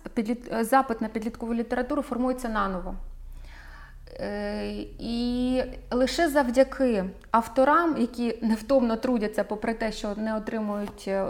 запит 0.62 1.02
на 1.02 1.08
підліткову 1.08 1.54
літературу 1.54 2.02
формується 2.02 2.50
наново. 2.50 2.96
Е, 4.20 4.86
І 5.00 5.64
лише 5.92 6.30
завдяки 6.30 7.04
авторам, 7.32 7.96
які 7.98 8.40
невтомно 8.42 8.96
трудяться, 8.96 9.44
попри 9.44 9.74
те, 9.74 9.92
що 9.92 10.14
не 10.16 10.38
отримують 10.38 11.06
е, 11.08 11.26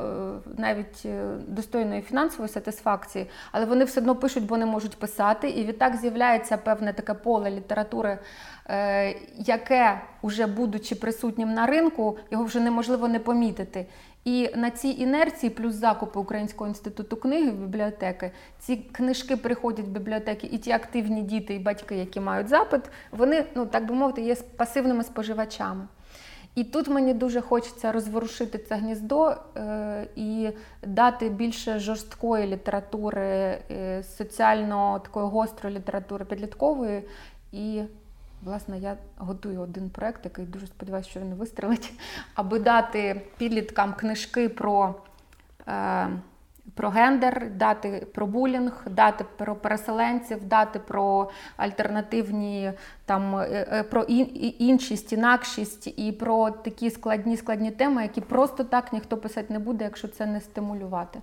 навіть 0.57 1.05
е, 1.05 1.23
достойної 1.47 2.01
фінансової 2.01 2.49
сатисфакції, 2.49 3.29
але 3.51 3.65
вони 3.65 3.85
все 3.85 3.99
одно 3.99 4.15
пишуть, 4.15 4.45
бо 4.45 4.57
не 4.57 4.65
можуть 4.65 4.99
писати. 4.99 5.49
І 5.49 5.65
відтак 5.65 5.95
з'являється 5.95 6.57
певне 6.57 6.93
таке 6.93 7.13
поле 7.13 7.51
літератури, 7.51 8.19
яке, 9.35 10.01
уже 10.21 10.47
будучи 10.47 10.95
присутнім 10.95 11.53
на 11.53 11.65
ринку, 11.65 12.17
його 12.31 12.43
вже 12.43 12.59
неможливо 12.59 13.07
не 13.07 13.19
помітити. 13.19 13.85
І 14.25 14.49
на 14.55 14.69
цій 14.69 14.87
інерції, 14.87 15.49
плюс 15.49 15.75
закупи 15.75 16.19
Українського 16.19 16.67
інституту 16.67 17.15
книги 17.15 17.51
в 17.51 17.53
бібліотеки, 17.53 18.31
ці 18.59 18.75
книжки 18.75 19.37
приходять 19.37 19.85
в 19.85 19.89
бібліотеки, 19.89 20.47
і 20.47 20.57
ті 20.57 20.71
активні 20.71 21.21
діти 21.21 21.55
і 21.55 21.59
батьки, 21.59 21.95
які 21.95 22.19
мають 22.19 22.47
запит, 22.47 22.81
вони, 23.11 23.45
ну 23.55 23.65
так 23.65 23.85
би 23.85 23.95
мовити, 23.95 24.21
є 24.21 24.35
пасивними 24.35 25.03
споживачами. 25.03 25.87
І 26.55 26.63
тут 26.63 26.87
мені 26.87 27.13
дуже 27.13 27.41
хочеться 27.41 27.91
розворушити 27.91 28.57
це 28.57 28.75
гніздо 28.75 29.35
е, 29.57 30.07
і 30.15 30.49
дати 30.83 31.29
більше 31.29 31.79
жорсткої 31.79 32.47
літератури, 32.47 33.21
е, 33.21 34.03
соціально 34.17 34.99
такої 34.99 35.25
гострої 35.25 35.75
літератури 35.75 36.25
підліткової. 36.25 37.03
І, 37.51 37.81
власне, 38.47 38.79
я 38.79 38.97
готую 39.17 39.61
один 39.61 39.89
проект, 39.89 40.25
який 40.25 40.45
дуже 40.45 40.67
сподіваюся, 40.67 41.09
що 41.09 41.19
він 41.19 41.33
вистрелить, 41.33 41.93
аби 42.35 42.59
дати 42.59 43.21
підліткам 43.37 43.93
книжки 43.93 44.49
про. 44.49 44.95
Е, 45.67 46.09
про 46.75 46.89
гендер, 46.89 47.49
дати 47.51 48.07
про 48.13 48.27
булінг, 48.27 48.85
дати 48.89 49.25
про 49.37 49.55
переселенців, 49.55 50.45
дати 50.45 50.79
про 50.79 51.29
альтернативні 51.57 52.71
там 53.05 53.35
е, 53.35 53.67
е, 53.71 53.83
про 53.83 54.03
іншість, 54.59 55.13
інакшість 55.13 55.99
і 55.99 56.11
про 56.11 56.51
такі 56.51 56.89
складні 56.89 57.37
складні 57.37 57.71
теми, 57.71 58.01
які 58.01 58.21
просто 58.21 58.63
так 58.63 58.93
ніхто 58.93 59.17
писати 59.17 59.53
не 59.53 59.59
буде, 59.59 59.83
якщо 59.83 60.07
це 60.07 60.25
не 60.25 60.41
стимулювати. 60.41 61.19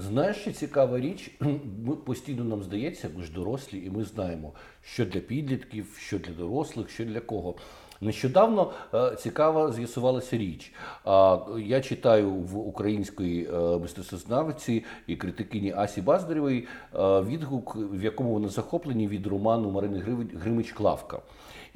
Знаєш, 0.00 0.36
що 0.36 0.52
цікава 0.52 1.00
річ, 1.00 1.30
ми 1.84 1.96
постійно 1.96 2.44
нам 2.44 2.62
здається, 2.62 3.10
ми 3.16 3.22
ж 3.22 3.32
дорослі, 3.32 3.78
і 3.86 3.90
ми 3.90 4.04
знаємо, 4.04 4.52
що 4.82 5.04
для 5.04 5.20
підлітків, 5.20 5.96
що 6.00 6.18
для 6.18 6.32
дорослих, 6.32 6.90
що 6.90 7.04
для 7.04 7.20
кого. 7.20 7.54
Нещодавно 8.00 8.72
е, 8.94 9.16
цікаво 9.16 9.72
з'ясувалася 9.72 10.38
річ. 10.38 10.72
Я 11.58 11.80
читаю 11.80 12.30
в 12.30 12.58
української 12.58 13.48
е, 13.54 13.78
мистецтвознавці 13.78 14.84
і 15.06 15.16
критикині 15.16 15.72
Асі 15.76 16.02
Баздарєвої 16.02 16.60
е, 16.60 17.20
відгук, 17.20 17.76
в 17.76 18.04
якому 18.04 18.32
вони 18.32 18.48
захоплені 18.48 19.08
від 19.08 19.26
роману 19.26 19.70
Марини 19.70 20.02
Гримич 20.34 20.72
Клавка. 20.72 21.20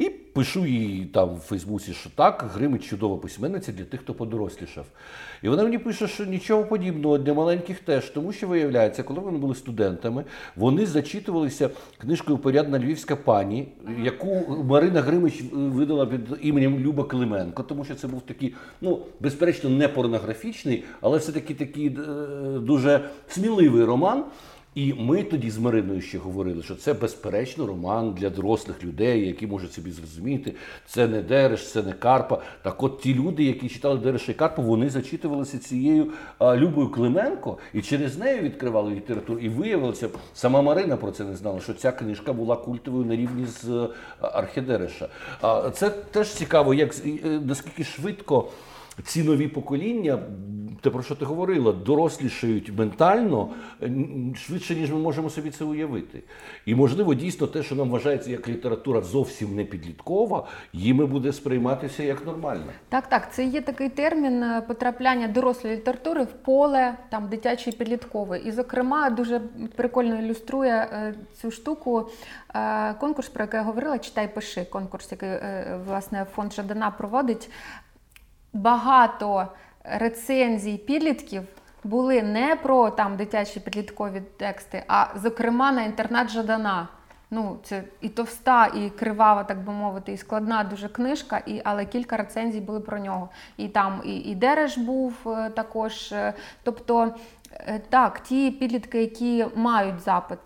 І 0.02 0.08
пишу 0.08 0.66
їй 0.66 1.04
там 1.04 1.34
в 1.34 1.38
Фейсбуці, 1.38 1.92
що 1.92 2.10
так, 2.14 2.50
Гримич 2.54 2.84
чудова 2.84 3.16
письменниця 3.16 3.72
для 3.72 3.84
тих, 3.84 4.00
хто 4.00 4.14
подорослішав. 4.14 4.86
І 5.42 5.48
вона 5.48 5.62
мені 5.62 5.78
пише, 5.78 6.08
що 6.08 6.24
нічого 6.24 6.64
подібного 6.64 7.18
для 7.18 7.34
маленьких 7.34 7.80
теж, 7.80 8.10
тому 8.10 8.32
що 8.32 8.48
виявляється, 8.48 9.02
коли 9.02 9.20
вони 9.20 9.38
були 9.38 9.54
студентами, 9.54 10.24
вони 10.56 10.86
зачитувалися 10.86 11.70
книжкою 11.98 12.38
Порядна 12.38 12.78
львівська 12.78 13.16
пані, 13.16 13.68
яку 14.02 14.64
Марина 14.64 15.00
Гримич 15.00 15.42
видала 15.52 16.06
під 16.06 16.20
іменем 16.40 16.78
Люба 16.80 17.04
Клименко, 17.04 17.62
тому 17.62 17.84
що 17.84 17.94
це 17.94 18.08
був 18.08 18.20
такий, 18.20 18.54
ну, 18.80 19.00
безперечно, 19.20 19.70
не 19.70 19.88
порнографічний, 19.88 20.84
але 21.00 21.18
все-таки 21.18 21.54
такий 21.54 21.86
е, 21.86 22.02
дуже 22.58 23.00
сміливий 23.28 23.84
роман. 23.84 24.24
І 24.74 24.94
ми 24.94 25.22
тоді 25.22 25.50
з 25.50 25.58
Мариною 25.58 26.00
ще 26.00 26.18
говорили, 26.18 26.62
що 26.62 26.74
це 26.74 26.94
безперечно 26.94 27.66
роман 27.66 28.12
для 28.12 28.30
дорослих 28.30 28.84
людей, 28.84 29.26
які 29.26 29.46
можуть 29.46 29.72
собі 29.72 29.90
зрозуміти. 29.90 30.54
Це 30.86 31.08
не 31.08 31.22
Дереш, 31.22 31.70
це 31.70 31.82
не 31.82 31.92
Карпа. 31.92 32.42
Так 32.62 32.82
от 32.82 33.00
ті 33.00 33.14
люди, 33.14 33.44
які 33.44 33.68
читали 33.68 33.98
Дереша 33.98 34.32
і 34.32 34.34
Карпа, 34.34 34.62
вони 34.62 34.90
зачитувалися 34.90 35.58
цією 35.58 36.12
а, 36.38 36.56
Любою 36.56 36.88
Клименко 36.88 37.58
і 37.74 37.82
через 37.82 38.18
неї 38.18 38.40
відкривали 38.40 38.94
літературу. 38.94 39.38
І 39.38 39.48
виявилося, 39.48 40.08
сама 40.34 40.62
Марина 40.62 40.96
про 40.96 41.10
це 41.10 41.24
не 41.24 41.36
знала, 41.36 41.60
що 41.60 41.74
ця 41.74 41.92
книжка 41.92 42.32
була 42.32 42.56
культовою 42.56 43.04
на 43.04 43.16
рівні 43.16 43.46
з 43.46 43.88
Архідереша. 44.20 45.08
А 45.40 45.70
це 45.70 45.90
теж 45.90 46.28
цікаво, 46.28 46.74
як 46.74 46.94
е, 47.06 47.40
наскільки 47.44 47.84
швидко. 47.84 48.48
Ці 49.04 49.22
нові 49.22 49.48
покоління, 49.48 50.18
те 50.80 50.90
про 50.90 51.02
що 51.02 51.14
ти 51.14 51.24
говорила, 51.24 51.72
дорослішають 51.72 52.78
ментально 52.78 53.48
швидше, 54.36 54.74
ніж 54.74 54.90
ми 54.90 54.98
можемо 54.98 55.30
собі 55.30 55.50
це 55.50 55.64
уявити. 55.64 56.22
І 56.66 56.74
можливо, 56.74 57.14
дійсно 57.14 57.46
те, 57.46 57.62
що 57.62 57.74
нам 57.74 57.90
вважається 57.90 58.30
як 58.30 58.48
література 58.48 59.00
зовсім 59.00 59.56
не 59.56 59.64
підліткова, 59.64 60.46
їми 60.72 61.06
буде 61.06 61.32
сприйматися 61.32 62.02
як 62.02 62.26
нормально. 62.26 62.64
Так, 62.88 63.06
так, 63.06 63.32
це 63.32 63.44
є 63.44 63.60
такий 63.60 63.88
термін 63.88 64.42
е, 64.42 64.62
потрапляння 64.68 65.28
дорослої 65.28 65.76
літератури 65.76 66.22
в 66.22 66.32
поле 66.32 66.94
там 67.10 67.28
дитячої 67.28 67.76
підліткової. 67.76 68.44
І, 68.44 68.52
зокрема, 68.52 69.10
дуже 69.10 69.40
прикольно 69.76 70.18
ілюструє 70.18 70.88
е, 70.92 71.14
цю 71.40 71.50
штуку 71.50 72.08
е, 72.54 72.94
конкурс, 72.94 73.28
про 73.28 73.44
який 73.44 73.58
я 73.58 73.64
говорила, 73.64 73.98
читай 73.98 74.34
пиши. 74.34 74.64
Конкурс, 74.64 75.12
який 75.12 75.30
власне 75.86 76.26
фонд 76.34 76.52
Жадана 76.52 76.90
проводить. 76.90 77.50
Багато 78.52 79.48
рецензій 79.84 80.76
підлітків 80.76 81.42
були 81.84 82.22
не 82.22 82.56
про 82.56 82.90
там 82.90 83.16
дитячі 83.16 83.60
підліткові 83.60 84.22
тексти, 84.36 84.84
а 84.88 85.06
зокрема 85.16 85.72
на 85.72 85.82
інтернат 85.82 86.30
Жадана. 86.30 86.88
Ну, 87.30 87.58
це 87.62 87.84
і 88.00 88.08
товста, 88.08 88.66
і 88.66 88.90
кривава, 88.90 89.44
так 89.44 89.64
би 89.64 89.72
мовити, 89.72 90.12
і 90.12 90.16
складна 90.16 90.64
дуже 90.64 90.88
книжка, 90.88 91.42
і, 91.46 91.60
але 91.64 91.84
кілька 91.84 92.16
рецензій 92.16 92.60
були 92.60 92.80
про 92.80 92.98
нього. 92.98 93.28
І 93.56 93.68
там 93.68 94.00
і, 94.04 94.16
і 94.16 94.34
Дереш 94.34 94.78
був 94.78 95.14
е, 95.26 95.50
також. 95.50 96.12
е, 96.12 96.34
Тобто, 96.62 97.14
е, 97.52 97.80
так, 97.88 98.20
ті 98.20 98.50
підлітки, 98.50 99.00
які 99.00 99.46
мають 99.54 100.00
запит, 100.00 100.38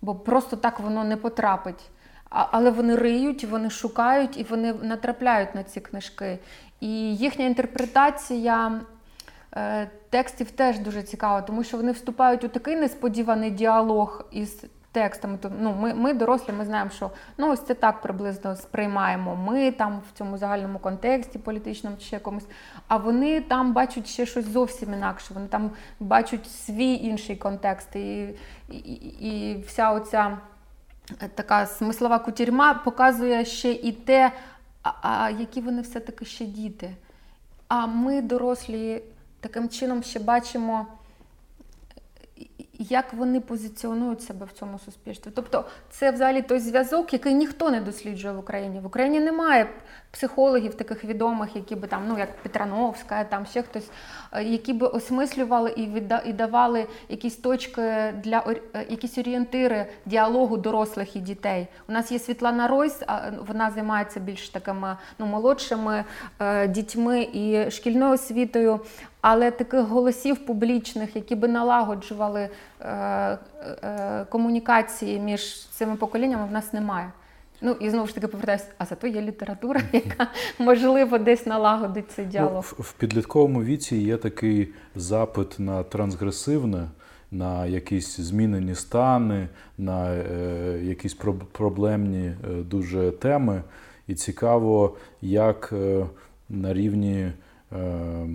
бо 0.00 0.14
просто 0.14 0.56
так 0.56 0.80
воно 0.80 1.04
не 1.04 1.16
потрапить. 1.16 1.90
Але 2.28 2.70
вони 2.70 2.96
риють, 2.96 3.44
вони 3.44 3.70
шукають 3.70 4.36
і 4.36 4.42
вони 4.42 4.72
натрапляють 4.72 5.54
на 5.54 5.62
ці 5.62 5.80
книжки. 5.80 6.38
І 6.82 7.16
їхня 7.16 7.44
інтерпретація 7.44 8.80
е, 9.56 9.90
текстів 10.10 10.50
теж 10.50 10.78
дуже 10.78 11.02
цікава, 11.02 11.42
тому 11.42 11.64
що 11.64 11.76
вони 11.76 11.92
вступають 11.92 12.44
у 12.44 12.48
такий 12.48 12.76
несподіваний 12.76 13.50
діалог 13.50 14.24
із 14.30 14.64
текстами. 14.92 15.38
Ну, 15.60 15.74
Ми 15.80 15.94
ми 15.94 16.14
дорослі, 16.14 16.52
ми 16.52 16.64
знаємо, 16.64 16.90
що 16.90 17.10
ну, 17.38 17.52
ось 17.52 17.60
це 17.60 17.74
так 17.74 18.00
приблизно 18.00 18.56
сприймаємо. 18.56 19.36
Ми 19.36 19.70
там 19.70 20.02
в 20.08 20.18
цьому 20.18 20.38
загальному 20.38 20.78
контексті 20.78 21.38
політичному 21.38 21.96
чи 21.96 22.16
якомусь, 22.16 22.46
а 22.88 22.96
вони 22.96 23.40
там 23.40 23.72
бачать 23.72 24.06
ще 24.06 24.26
щось 24.26 24.46
зовсім 24.46 24.92
інакше. 24.92 25.34
Вони 25.34 25.46
там 25.46 25.70
бачать 26.00 26.50
свій 26.50 26.94
інший 26.94 27.36
контекст. 27.36 27.96
І, 27.96 28.28
і, 28.68 28.78
і 29.20 29.62
вся 29.66 29.92
оця 29.92 30.38
така 31.34 31.66
смислова 31.66 32.18
кутюрма 32.18 32.74
показує 32.74 33.44
ще 33.44 33.72
і 33.72 33.92
те, 33.92 34.32
а, 34.82 35.30
які 35.38 35.60
вони 35.60 35.82
все-таки 35.82 36.24
ще 36.24 36.44
діти. 36.44 36.96
А 37.68 37.86
ми, 37.86 38.22
дорослі, 38.22 39.02
таким 39.40 39.68
чином 39.68 40.02
ще 40.02 40.20
бачимо 40.20 40.86
як 42.78 43.14
вони 43.14 43.40
позиціонують 43.40 44.22
себе 44.22 44.46
в 44.46 44.52
цьому 44.52 44.78
суспільстві. 44.78 45.30
Тобто 45.34 45.64
це 45.90 46.10
взагалі 46.10 46.42
той 46.42 46.58
зв'язок, 46.58 47.12
який 47.12 47.34
ніхто 47.34 47.70
не 47.70 47.80
досліджує 47.80 48.34
в 48.34 48.38
Україні. 48.38 48.80
В 48.80 48.86
Україні 48.86 49.20
немає 49.20 49.68
психологів 50.12 50.74
таких 50.74 51.04
відомих, 51.04 51.56
які 51.56 51.74
би 51.74 51.88
там, 51.88 52.02
ну 52.08 52.18
як 52.18 52.36
Петрановська, 52.36 53.24
там 53.24 53.46
ще 53.46 53.62
хтось, 53.62 53.90
е, 54.32 54.44
які 54.44 54.72
би 54.72 54.86
осмислювали 54.86 55.70
і 55.70 55.86
відда, 55.86 56.22
і 56.26 56.32
давали 56.32 56.86
якісь 57.08 57.36
точки 57.36 58.14
для 58.24 58.44
е, 58.74 58.86
якісь 58.88 59.18
орієнтири 59.18 59.86
діалогу 60.06 60.56
дорослих 60.56 61.16
і 61.16 61.20
дітей. 61.20 61.66
У 61.88 61.92
нас 61.92 62.12
є 62.12 62.18
Світлана 62.18 62.68
Ройс, 62.68 63.02
вона 63.48 63.70
займається 63.70 64.20
більш 64.20 64.48
такими 64.48 64.96
ну, 65.18 65.26
молодшими 65.26 66.04
е, 66.40 66.68
дітьми 66.68 67.28
і 67.32 67.70
шкільною 67.70 68.12
освітою. 68.12 68.80
Але 69.22 69.50
таких 69.50 69.80
голосів 69.80 70.46
публічних, 70.46 71.16
які 71.16 71.34
би 71.34 71.48
налагоджували 71.48 72.48
е, 72.80 72.88
е, 72.88 74.26
комунікації 74.28 75.20
між 75.20 75.66
цими 75.66 75.96
поколіннями, 75.96 76.46
в 76.46 76.52
нас 76.52 76.72
немає. 76.72 77.10
Ну 77.62 77.76
і 77.80 77.90
знову 77.90 78.06
ж 78.06 78.14
таки 78.14 78.26
повертаюся, 78.26 78.64
а 78.78 78.84
зато 78.84 79.06
є 79.06 79.22
література, 79.22 79.80
яка 79.92 80.26
можливо 80.58 81.18
десь 81.18 81.46
налагодить 81.46 82.10
цей 82.10 82.24
ну, 82.24 82.30
діалог. 82.30 82.74
Ну, 82.78 82.84
в 82.84 82.92
підлітковому 82.92 83.62
віці 83.62 83.96
є 83.96 84.16
такий 84.16 84.68
запит 84.94 85.58
на 85.58 85.82
трансгресивне, 85.82 86.88
на 87.30 87.66
якісь 87.66 88.20
змінені 88.20 88.74
стани, 88.74 89.48
на 89.78 90.12
е, 90.12 90.80
якісь 90.82 91.14
проблемні 91.52 92.26
е, 92.26 92.34
дуже 92.62 93.10
теми. 93.10 93.62
І 94.06 94.14
цікаво, 94.14 94.96
як 95.20 95.70
е, 95.72 96.06
на 96.48 96.74
рівні. 96.74 97.32
Е, 97.72 98.26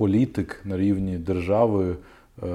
політик 0.00 0.60
на 0.64 0.76
рівні 0.76 1.18
держави 1.18 1.96
е, 2.42 2.46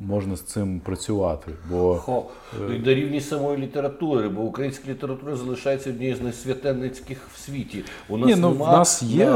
можна 0.00 0.36
з 0.36 0.40
цим 0.40 0.80
працювати. 0.80 1.52
Бо 1.70 1.94
Хо, 1.94 2.24
е, 2.70 2.78
на 2.86 2.94
рівні 2.94 3.20
самої 3.20 3.58
літератури, 3.58 4.28
бо 4.28 4.42
українська 4.42 4.90
література 4.90 5.36
залишається 5.36 5.90
однією 5.90 6.16
з 6.16 6.20
найсвятенницьких 6.20 7.18
в 7.34 7.38
світі. 7.38 7.84
У 8.08 8.16
нас 8.16 8.26
Ні, 8.26 8.36
ну, 8.36 8.50
нема, 8.50 8.70
в 8.70 8.72
нас 8.72 9.02
є, 9.02 9.30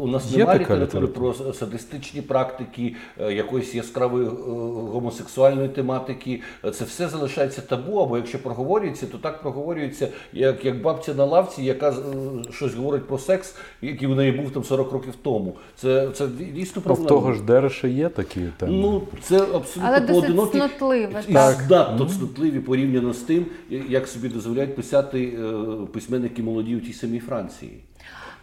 у 0.00 0.06
нас 0.06 0.30
є 0.30 0.38
немає 0.38 0.58
літератури 0.58 1.06
література. 1.06 1.32
про 1.32 1.52
садистичні 1.52 2.22
практики, 2.22 2.94
е, 3.20 3.32
якоїсь 3.32 3.74
яскравої 3.74 4.26
гомосексуальної 4.92 5.68
тематики. 5.68 6.40
Це 6.72 6.84
все 6.84 7.08
залишається 7.08 7.60
табу, 7.60 7.98
або 7.98 8.16
якщо 8.16 8.42
проговорюється, 8.42 9.06
то 9.06 9.18
так 9.18 9.42
проговорюється, 9.42 10.08
як 10.32 10.64
як 10.64 10.82
бабця 10.82 11.14
на 11.14 11.24
лавці, 11.24 11.62
яка 11.62 11.94
щось 12.50 12.74
говорить 12.74 13.06
про 13.06 13.18
секс, 13.18 13.54
який 13.82 14.08
в 14.08 14.16
неї 14.16 14.32
був 14.32 14.50
там 14.50 14.64
40 14.64 14.92
років 14.92 15.14
тому. 15.22 15.56
Це 15.76 16.10
це 16.14 16.26
дійсно 16.54 16.82
проблема. 16.82 17.06
В 17.06 17.08
того 17.08 17.32
ж 17.32 17.42
Дереша 17.42 17.88
є 17.88 18.08
такі 18.08 18.40
теми. 18.58 18.72
Ну, 18.72 19.02
це 19.22 19.36
абсолютно 19.36 19.71
абсолютно 19.80 19.96
Але 19.96 20.20
поодинокі 20.20 20.58
снотливе, 20.58 21.22
і 21.28 21.32
так. 21.32 21.60
здатно 21.64 22.08
снотливі 22.08 22.60
порівняно 22.60 23.12
з 23.12 23.18
тим, 23.18 23.46
як 23.70 24.08
собі 24.08 24.28
дозволяють 24.28 24.76
писати 24.76 25.24
е, 25.24 25.86
письменники 25.92 26.42
молоді 26.42 26.76
у 26.76 26.80
тій 26.80 26.92
самій 26.92 27.20
Франції. 27.20 27.84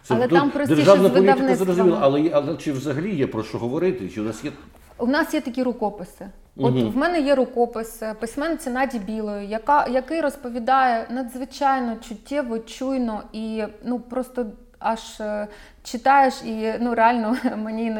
Це 0.02 0.14
але 0.14 0.28
там 0.28 0.50
простіше 0.50 0.76
державна 0.76 1.08
з 1.08 1.12
політика 1.12 1.56
зрозуміла, 1.56 1.98
але 2.00 2.30
але 2.32 2.56
чи 2.56 2.72
взагалі 2.72 3.16
є 3.16 3.26
про 3.26 3.44
що 3.44 3.58
говорити? 3.58 4.08
Чи 4.08 4.20
у 4.20 4.24
нас 4.24 4.44
є 4.44 4.50
у 4.98 5.06
нас 5.06 5.34
є 5.34 5.40
такі 5.40 5.62
рукописи. 5.62 6.26
От 6.56 6.74
угу. 6.74 6.90
в 6.90 6.96
мене 6.96 7.20
є 7.20 7.34
рукопис 7.34 8.02
письменниці 8.20 8.70
Наді 8.70 8.98
Білої, 8.98 9.48
яка 9.48 9.86
який 9.86 10.20
розповідає 10.20 11.06
надзвичайно 11.10 11.96
чуттєво, 12.08 12.58
чуйно 12.58 13.22
і 13.32 13.62
ну 13.84 14.00
просто 14.00 14.46
аж 14.80 15.20
е, 15.20 15.48
читаєш, 15.82 16.34
і 16.44 16.74
ну 16.80 16.94
реально 16.94 17.36
мені 17.56 17.90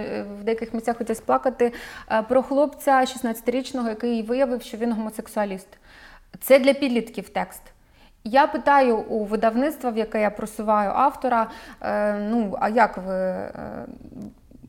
в 0.41 0.45
деяких 0.45 0.75
місцях 0.75 0.97
хотілося 0.97 1.23
плакати 1.27 1.73
е, 2.11 2.23
про 2.23 2.43
хлопця 2.43 3.01
16-річного, 3.01 3.89
який 3.89 4.23
виявив, 4.23 4.63
що 4.63 4.77
він 4.77 4.93
гомосексуаліст. 4.93 5.69
Це 6.41 6.59
для 6.59 6.75
підлітків 6.75 7.29
текст. 7.29 7.63
Я 8.25 8.47
питаю 8.47 8.99
у 8.99 9.25
видавництва, 9.25 9.91
в 9.91 9.97
яке 9.97 10.21
я 10.21 10.31
просуваю 10.31 10.91
автора, 10.91 11.51
е, 11.83 12.15
ну 12.15 12.57
а 12.61 12.69
як 12.69 12.97
ви. 12.97 13.49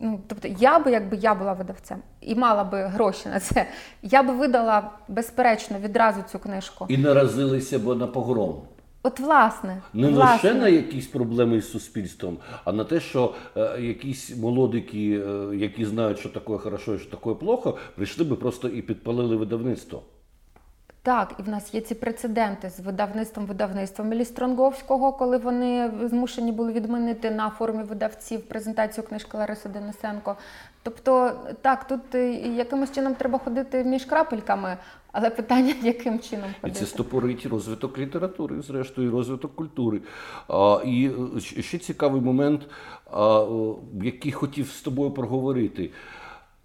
Ну, 0.04 0.20
тобто, 0.28 0.48
я 0.48 0.80
би, 0.80 0.92
якби 0.92 1.18
я 1.18 1.36
була 1.36 1.54
видавцем 1.54 2.02
і 2.22 2.36
мала 2.36 2.64
би 2.64 2.84
гроші 2.84 3.30
на 3.30 3.40
це, 3.40 3.66
я 4.02 4.24
би 4.24 4.34
видала 4.34 4.92
безперечно 5.08 5.80
відразу 5.80 6.22
цю 6.32 6.40
книжку. 6.40 6.86
І 6.90 6.98
наразилися 6.98 7.80
б 7.80 7.96
на 7.96 8.08
погром. 8.08 8.62
От 9.04 9.20
власне 9.20 9.82
не 9.94 10.10
власне. 10.10 10.50
лише 10.50 10.60
на 10.60 10.68
якісь 10.68 11.08
проблеми 11.08 11.62
з 11.62 11.72
суспільством, 11.72 12.38
а 12.66 12.72
на 12.72 12.84
те, 12.84 13.00
що 13.00 13.34
е, 13.58 13.82
якісь 13.82 14.38
молодики, 14.38 15.24
е, 15.28 15.56
які 15.56 15.86
знають, 15.86 16.20
що 16.20 16.30
таке 16.30 16.58
хорошо 16.58 16.96
і 16.96 17.00
що 17.00 17.12
таке 17.12 17.34
плохо, 17.34 17.78
прийшли 17.96 18.26
би 18.26 18.36
просто 18.36 18.68
і 18.68 18.82
підпалили 18.82 19.36
видавництво. 19.36 20.04
Так, 21.04 21.34
і 21.40 21.42
в 21.42 21.50
нас 21.50 21.74
є 21.74 21.82
ці 21.82 21.96
прецеденти 21.96 22.70
з 22.70 22.80
видавництвом 22.80 23.46
видавництвом 23.46 24.10
Мелістронговського, 24.10 25.14
коли 25.14 25.38
вони 25.38 25.92
змушені 26.04 26.52
були 26.52 26.74
відмінити 26.74 27.32
на 27.32 27.50
форумі 27.50 27.84
видавців 27.84 28.42
презентацію 28.42 29.08
книжки 29.08 29.38
Лариси 29.38 29.70
Денисенко. 29.70 30.36
Тобто, 30.84 31.32
так, 31.62 31.88
тут 31.88 32.16
е, 32.16 32.32
якимось 32.34 32.92
чином 32.92 33.16
треба 33.16 33.40
ходити 33.40 33.84
між 33.84 34.06
крапельками, 34.06 34.78
але 35.12 35.30
питання, 35.30 35.74
яким 35.84 36.20
чином 36.20 36.50
ходити. 36.62 36.80
І 36.80 36.82
це 36.82 36.86
стопорить 36.86 37.46
розвиток 37.46 37.98
літератури, 37.98 38.62
зрештою, 38.62 39.12
розвиток 39.12 39.56
культури. 39.56 40.02
А, 40.48 40.82
І 40.86 41.12
е, 41.58 41.62
ще 41.62 41.78
цікавий 41.78 42.22
момент, 42.22 42.62
а, 43.12 43.46
який 44.04 44.32
хотів 44.32 44.68
з 44.68 44.82
тобою 44.82 45.12
проговорити. 45.12 45.90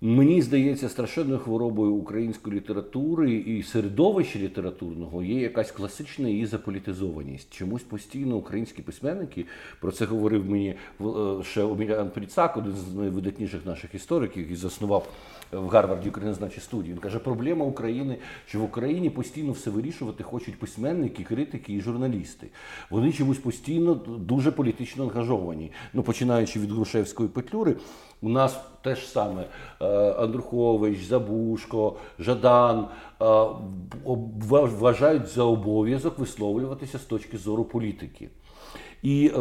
Мені 0.01 0.43
здається, 0.43 0.89
страшенною 0.89 1.39
хворобою 1.39 1.93
української 1.93 2.57
літератури 2.57 3.33
і 3.33 3.63
середовища 3.63 4.39
літературного 4.39 5.23
є 5.23 5.41
якась 5.41 5.71
класична 5.71 6.29
її 6.29 6.47
заполітизованість. 6.47 7.55
Чомусь 7.55 7.83
постійно 7.83 8.37
українські 8.37 8.83
письменники 8.83 9.45
про 9.81 9.93
це 9.93 10.05
говорив 10.05 10.51
мені 10.51 10.75
е, 11.01 11.05
ще 11.43 11.63
Омілян 11.63 12.11
Пріцак, 12.11 12.57
один 12.57 12.73
з 12.73 12.95
найвидатніших 12.95 13.67
наших 13.67 13.95
істориків, 13.95 14.43
який 14.43 14.57
заснував 14.57 15.09
в 15.53 15.69
Гарварді 15.69 16.09
українознавчій 16.09 16.61
студії. 16.61 16.93
Він 16.93 17.01
каже, 17.01 17.19
проблема 17.19 17.65
України, 17.65 18.17
що 18.47 18.61
в 18.61 18.63
Україні 18.63 19.11
постійно 19.11 19.53
все 19.53 19.71
вирішувати 19.71 20.25
хочуть 20.25 20.59
письменники, 20.59 21.25
критики 21.25 21.73
і 21.75 21.81
журналісти. 21.81 22.47
Вони 22.91 23.13
чомусь 23.13 23.39
постійно 23.39 23.95
дуже 23.95 24.51
політично 24.51 25.05
ангажовані. 25.05 25.73
Ну 25.93 26.03
починаючи 26.03 26.61
від 26.61 26.73
Грушевської 26.73 27.29
петлюри. 27.29 27.77
У 28.23 28.29
нас 28.29 28.61
теж 28.83 29.09
саме 29.09 29.45
е, 29.81 29.87
Андрухович, 30.13 31.05
Забушко, 31.05 31.97
Жадан 32.19 32.89
е, 33.23 33.25
вважають 34.45 35.27
за 35.27 35.43
обов'язок 35.43 36.19
висловлюватися 36.19 36.99
з 36.99 37.03
точки 37.05 37.39
зору 37.39 37.65
політики. 37.65 38.29
І 39.03 39.33
е, 39.37 39.41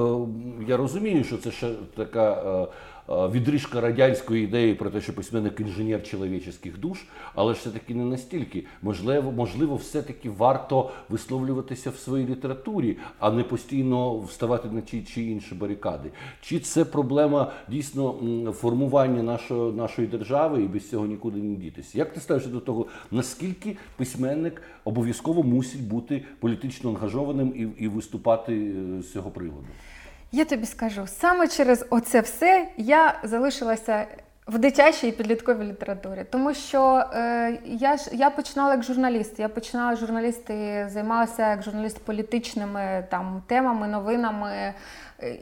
я 0.68 0.78
розумію, 0.78 1.24
що 1.24 1.38
це 1.38 1.52
ще 1.52 1.72
така 1.96 2.32
Е, 2.32 2.68
відрижка 3.10 3.82
радянської 3.82 4.44
ідеї 4.44 4.74
про 4.74 4.90
те, 4.90 5.02
що 5.02 5.14
письменник 5.14 5.60
інженер 5.60 6.04
чоловічих 6.04 6.80
душ, 6.80 7.06
але 7.36 7.54
ж 7.54 7.60
все-таки 7.60 7.96
не 7.96 8.06
настільки. 8.06 8.66
Можливо, 8.82 9.32
можливо, 9.32 9.76
все-таки 9.76 10.30
варто 10.30 10.92
висловлюватися 11.10 11.90
в 11.90 11.96
своїй 11.96 12.28
літературі, 12.28 12.98
а 13.20 13.32
не 13.32 13.44
постійно 13.44 14.20
вставати 14.20 14.70
на 14.70 14.82
ті 14.82 15.04
чи 15.04 15.24
інші 15.24 15.56
барикади. 15.56 16.12
Чи 16.42 16.60
це 16.60 16.86
проблема 16.86 17.52
дійсно 17.70 18.16
формування 18.54 19.24
нашої 19.24 19.72
нашої 19.72 20.08
держави 20.08 20.64
і 20.64 20.68
без 20.68 20.90
цього 20.90 21.06
нікуди 21.06 21.40
не 21.42 21.56
дітися? 21.56 21.98
Як 21.98 22.14
ти 22.14 22.20
ставишся 22.20 22.50
до 22.50 22.60
того, 22.60 22.86
наскільки 23.12 23.78
письменник 23.98 24.62
обов'язково 24.84 25.44
мусить 25.44 25.88
бути 25.88 26.24
політично 26.40 26.90
ангажованим 26.90 27.54
і, 27.56 27.84
і 27.84 27.88
виступати 27.88 28.54
е, 28.54 29.02
з 29.02 29.12
цього 29.12 29.32
приводу? 29.32 29.68
Я 30.36 30.46
тобі 30.46 30.66
скажу, 30.66 31.08
саме 31.08 31.48
через 31.48 31.86
оце 31.90 32.22
все 32.22 32.68
я 32.78 33.20
залишилася 33.24 34.06
в 34.48 34.58
дитячій 34.58 35.08
і 35.08 35.12
підлітковій 35.12 35.64
літературі, 35.64 36.26
тому 36.32 36.54
що 36.54 37.04
е, 37.14 37.58
я 37.66 37.98
ж 37.98 38.10
я 38.14 38.30
починала 38.30 38.72
як 38.72 38.84
журналіст. 38.84 39.40
Я 39.40 39.50
починала 39.50 39.96
журналісти, 39.96 40.88
займалася 40.90 41.50
як 41.50 41.64
журналіст 41.64 42.06
політичними 42.06 43.08
там 43.12 43.44
темами, 43.48 43.88
новинами. 43.88 44.74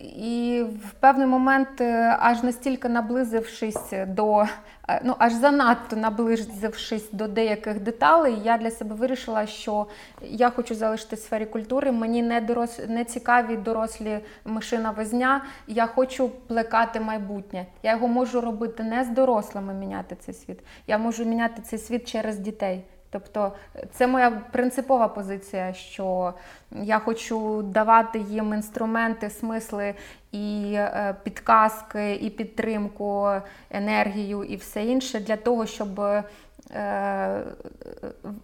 І 0.02 0.64
в 0.86 0.92
певний 1.00 1.28
момент, 1.28 1.82
е, 1.82 2.18
аж 2.20 2.44
настільки 2.44 2.90
наблизившись 2.90 3.94
до 4.08 4.42
е, 4.90 5.02
ну 5.04 5.16
аж 5.18 5.34
занадто 5.34 5.96
наблизившись 5.96 7.12
до 7.12 7.28
деяких 7.28 7.80
деталей, 7.80 8.36
я 8.44 8.58
для 8.58 8.72
себе 8.72 8.96
вирішила, 8.96 9.46
що 9.46 9.88
я 10.22 10.50
хочу 10.50 10.76
залишити 10.76 11.16
в 11.16 11.20
сфері 11.20 11.46
культури. 11.46 11.92
Мені 11.92 12.24
не 12.24 12.42
дорос... 12.42 12.80
не 12.88 13.06
цікаві 13.06 13.58
дорослі 13.58 14.20
мишина 14.46 14.92
возня. 14.92 15.42
Я 15.68 15.86
хочу 15.86 16.30
плекати 16.30 17.00
майбутнє. 17.00 17.66
Я 17.84 17.92
його 17.92 18.08
можу 18.08 18.42
робити 18.42 18.84
не 18.84 19.04
з 19.04 19.10
дорослими 19.10 19.74
міняти 19.74 20.16
цей 20.16 20.34
світ. 20.34 20.60
Я 20.88 20.98
можу 20.98 21.26
міняти 21.26 21.62
цей 21.62 21.80
світ 21.80 22.08
через 22.08 22.40
дітей. 22.40 22.86
Тобто 23.14 23.51
це 23.91 24.07
моя 24.07 24.32
принципова 24.51 25.07
позиція, 25.07 25.74
що 25.74 26.34
я 26.72 26.99
хочу 26.99 27.61
давати 27.61 28.20
їм 28.20 28.53
інструменти, 28.53 29.30
смисли 29.30 29.93
і 30.32 30.74
е, 30.76 31.16
підказки, 31.24 32.16
і 32.16 32.30
підтримку, 32.30 33.30
енергію 33.72 34.43
і 34.43 34.55
все 34.55 34.86
інше 34.86 35.20
для 35.20 35.36
того, 35.36 35.66
щоб 35.66 35.99
е, 35.99 36.24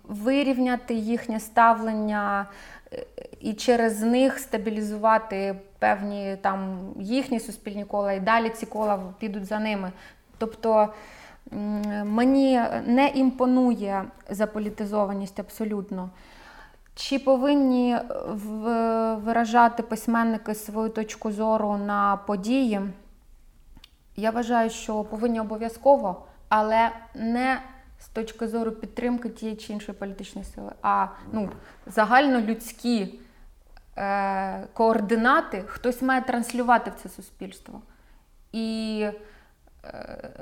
вирівняти 0.04 0.94
їхнє 0.94 1.40
ставлення 1.40 2.46
е, 2.94 3.06
і 3.42 3.54
через 3.54 4.02
них 4.02 4.40
стабілізувати 4.40 5.56
певні 5.80 6.38
там 6.42 6.80
їхні 7.00 7.40
суспільні 7.40 7.86
кола, 7.86 8.14
і 8.14 8.20
далі 8.20 8.50
ці 8.50 8.66
кола 8.66 9.00
підуть 9.20 9.46
за 9.46 9.60
ними. 9.60 9.92
Тобто 10.38 10.90
Мені 12.06 12.62
не 12.86 13.08
імпонує 13.08 14.06
заполітизованість 14.30 15.40
абсолютно. 15.40 16.10
Чи 16.96 17.20
повинні 17.20 17.98
виражати 19.24 19.84
письменники 19.84 20.56
свою 20.56 20.90
точку 20.90 21.32
зору 21.32 21.78
на 21.78 22.18
події? 22.18 22.82
Я 24.16 24.32
вважаю, 24.32 24.70
що 24.70 25.04
повинні 25.04 25.40
обов'язково, 25.40 26.26
але 26.50 26.92
не 27.16 27.62
з 28.00 28.08
точки 28.08 28.48
зору 28.48 28.72
підтримки 28.72 29.30
тієї 29.30 29.58
чи 29.58 29.74
іншої 29.74 29.98
політичної 29.98 30.48
сили, 30.48 30.72
а 30.82 31.08
ну, 31.32 31.50
загальнолюдські 31.88 33.20
е, 33.98 34.68
координати 34.74 35.64
хтось 35.68 36.02
має 36.02 36.22
транслювати 36.22 36.92
в 36.92 37.02
це 37.04 37.10
суспільство. 37.10 37.82
І 38.52 39.06
Е, 39.06 39.14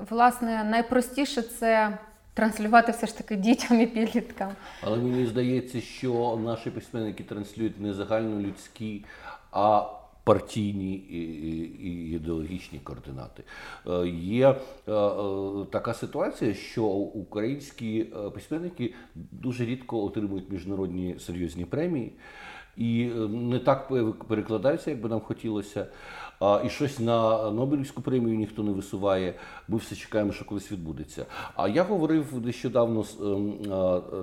власне, 0.09 0.63
найпростіше 0.63 1.41
це 1.41 1.97
транслювати 2.33 2.91
все 2.91 3.07
ж 3.07 3.17
таки 3.17 3.35
дітям 3.35 3.81
і 3.81 3.85
підліткам. 3.85 4.51
Але 4.81 4.97
мені 4.97 5.25
здається, 5.25 5.81
що 5.81 6.39
наші 6.43 6.71
письменники 6.71 7.23
транслюють 7.23 7.79
не 7.79 7.93
загальнолюдські, 7.93 9.05
а 9.51 9.85
партійні 10.23 10.93
і 10.95 12.11
ідеологічні 12.11 12.79
координати. 12.79 13.43
Е, 13.87 14.07
є 14.07 14.49
е, 14.49 14.55
така 15.71 15.93
ситуація, 15.93 16.53
що 16.53 16.83
українські 16.85 18.03
письменники 18.33 18.93
дуже 19.15 19.65
рідко 19.65 20.03
отримують 20.03 20.51
міжнародні 20.51 21.15
серйозні 21.19 21.65
премії 21.65 22.13
і 22.77 23.05
не 23.29 23.59
так 23.59 23.91
перекладаються, 24.27 24.91
як 24.91 25.01
би 25.01 25.09
нам 25.09 25.19
хотілося. 25.19 25.87
І 26.65 26.69
щось 26.69 26.99
на 26.99 27.51
Нобелівську 27.51 28.01
премію 28.01 28.37
ніхто 28.37 28.63
не 28.63 28.71
висуває. 28.71 29.33
Ми 29.67 29.77
все 29.77 29.95
чекаємо, 29.95 30.31
що 30.31 30.45
колись 30.45 30.71
відбудеться. 30.71 31.25
А 31.55 31.67
я 31.67 31.83
говорив 31.83 32.45
нещодавно 32.45 33.03
з 33.03 33.17
ем, 33.21 33.53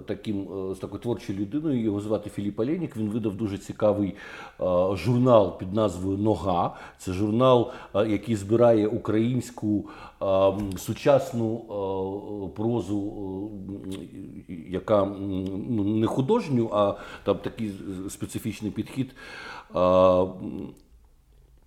таким 0.06 0.48
е, 0.70 0.74
з 0.74 0.78
такою 0.78 1.02
творчою 1.02 1.38
людиною. 1.38 1.82
Його 1.82 2.00
звати 2.00 2.30
Філіп 2.30 2.60
Алєнік. 2.60 2.96
Він 2.96 3.08
видав 3.08 3.36
дуже 3.36 3.58
цікавий 3.58 4.14
журнал 4.92 5.58
під 5.58 5.74
назвою 5.74 6.18
Нога. 6.18 6.76
Це 6.98 7.12
журнал, 7.12 7.72
який 7.94 8.36
збирає 8.36 8.88
українську 8.88 9.88
сучасну 10.76 11.58
прозу, 12.56 13.50
яка 14.68 15.04
ну, 15.04 15.84
не 15.84 16.06
художню, 16.06 16.70
а 16.72 16.94
там 17.24 17.38
такий 17.38 17.72
специфічний 18.08 18.70
підхід. 18.70 19.14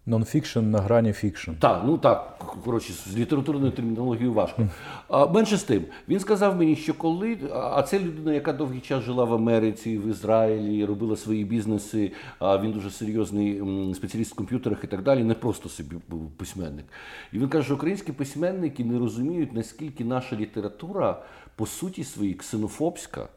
Нонфікшн 0.08 0.60
на 0.60 0.80
грані 0.80 1.14
fiction. 1.13 1.51
Так, 1.60 1.82
ну 1.86 1.97
так, 1.97 2.38
коротше, 2.64 2.93
з 2.93 3.18
літературною 3.18 3.72
термінологією 3.72 4.34
важко. 4.34 4.68
А, 5.08 5.28
Менше 5.28 5.58
з 5.58 5.64
тим, 5.64 5.86
він 6.08 6.20
сказав 6.20 6.55
мені, 6.55 6.76
що 6.76 6.93
коли. 6.93 7.38
А 7.53 7.84
це 7.84 7.99
людина, 7.99 8.34
яка 8.34 8.53
довгий 8.53 8.80
час 8.80 9.03
жила 9.03 9.24
в 9.24 9.34
Америці, 9.34 9.97
в 9.97 10.10
Ізраїлі, 10.10 10.86
робила 10.86 11.16
свої 11.16 11.43
бізнеси, 11.43 12.12
а 12.39 12.58
він 12.58 12.72
дуже 12.72 12.91
серйозний 12.91 13.62
спеціаліст 13.95 14.32
в 14.32 14.36
комп'ютерах 14.36 14.84
і 14.84 14.88
так 14.88 15.03
далі, 15.03 15.24
не 15.24 15.34
просто 15.34 15.70
собі 15.70 15.95
був 16.10 16.32
письменник. 16.32 16.86
І 17.34 17.39
він 17.39 17.49
каже, 17.49 17.66
що 17.66 17.76
українські 17.76 18.12
письменники 18.12 18.84
не 18.84 18.99
розуміють, 18.99 19.53
наскільки 19.53 20.05
наша 20.05 20.36
література 20.36 21.22
по 21.55 21.66
суті 21.66 22.03
своїй 22.03 22.34
ксенофобська 22.34 23.28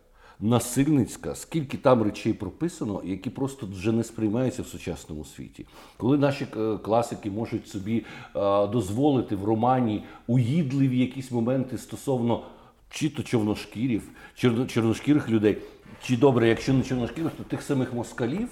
насильницька, 0.41 1.35
скільки 1.35 1.77
там 1.77 2.03
речей 2.03 2.33
прописано, 2.33 3.01
які 3.05 3.31
просто 3.31 3.67
вже 3.67 3.93
не 3.93 4.05
сприймаються 4.05 4.63
в 4.63 4.67
сучасному 4.67 5.25
світі. 5.25 5.67
Коли 5.97 6.19
наші 6.19 6.47
е, 6.57 6.77
класики 6.77 7.31
можуть 7.31 7.69
собі 7.69 7.97
е, 8.37 8.67
дозволити 8.67 9.37
в 9.37 9.45
романі 9.45 10.05
уїдливі 10.27 10.99
якісь 10.99 11.31
моменти 11.31 11.79
стосовно 11.79 12.43
чи 12.91 13.09
то 13.09 13.23
човношкірів, 13.23 14.03
чорношкірих 14.67 15.31
людей, 15.31 15.59
чи 16.03 16.17
добре, 16.17 16.49
якщо 16.49 16.73
не 16.73 16.83
чорношкірих, 16.83 17.33
то 17.33 17.43
тих 17.43 17.63
самих 17.63 17.95
москалів. 17.95 18.49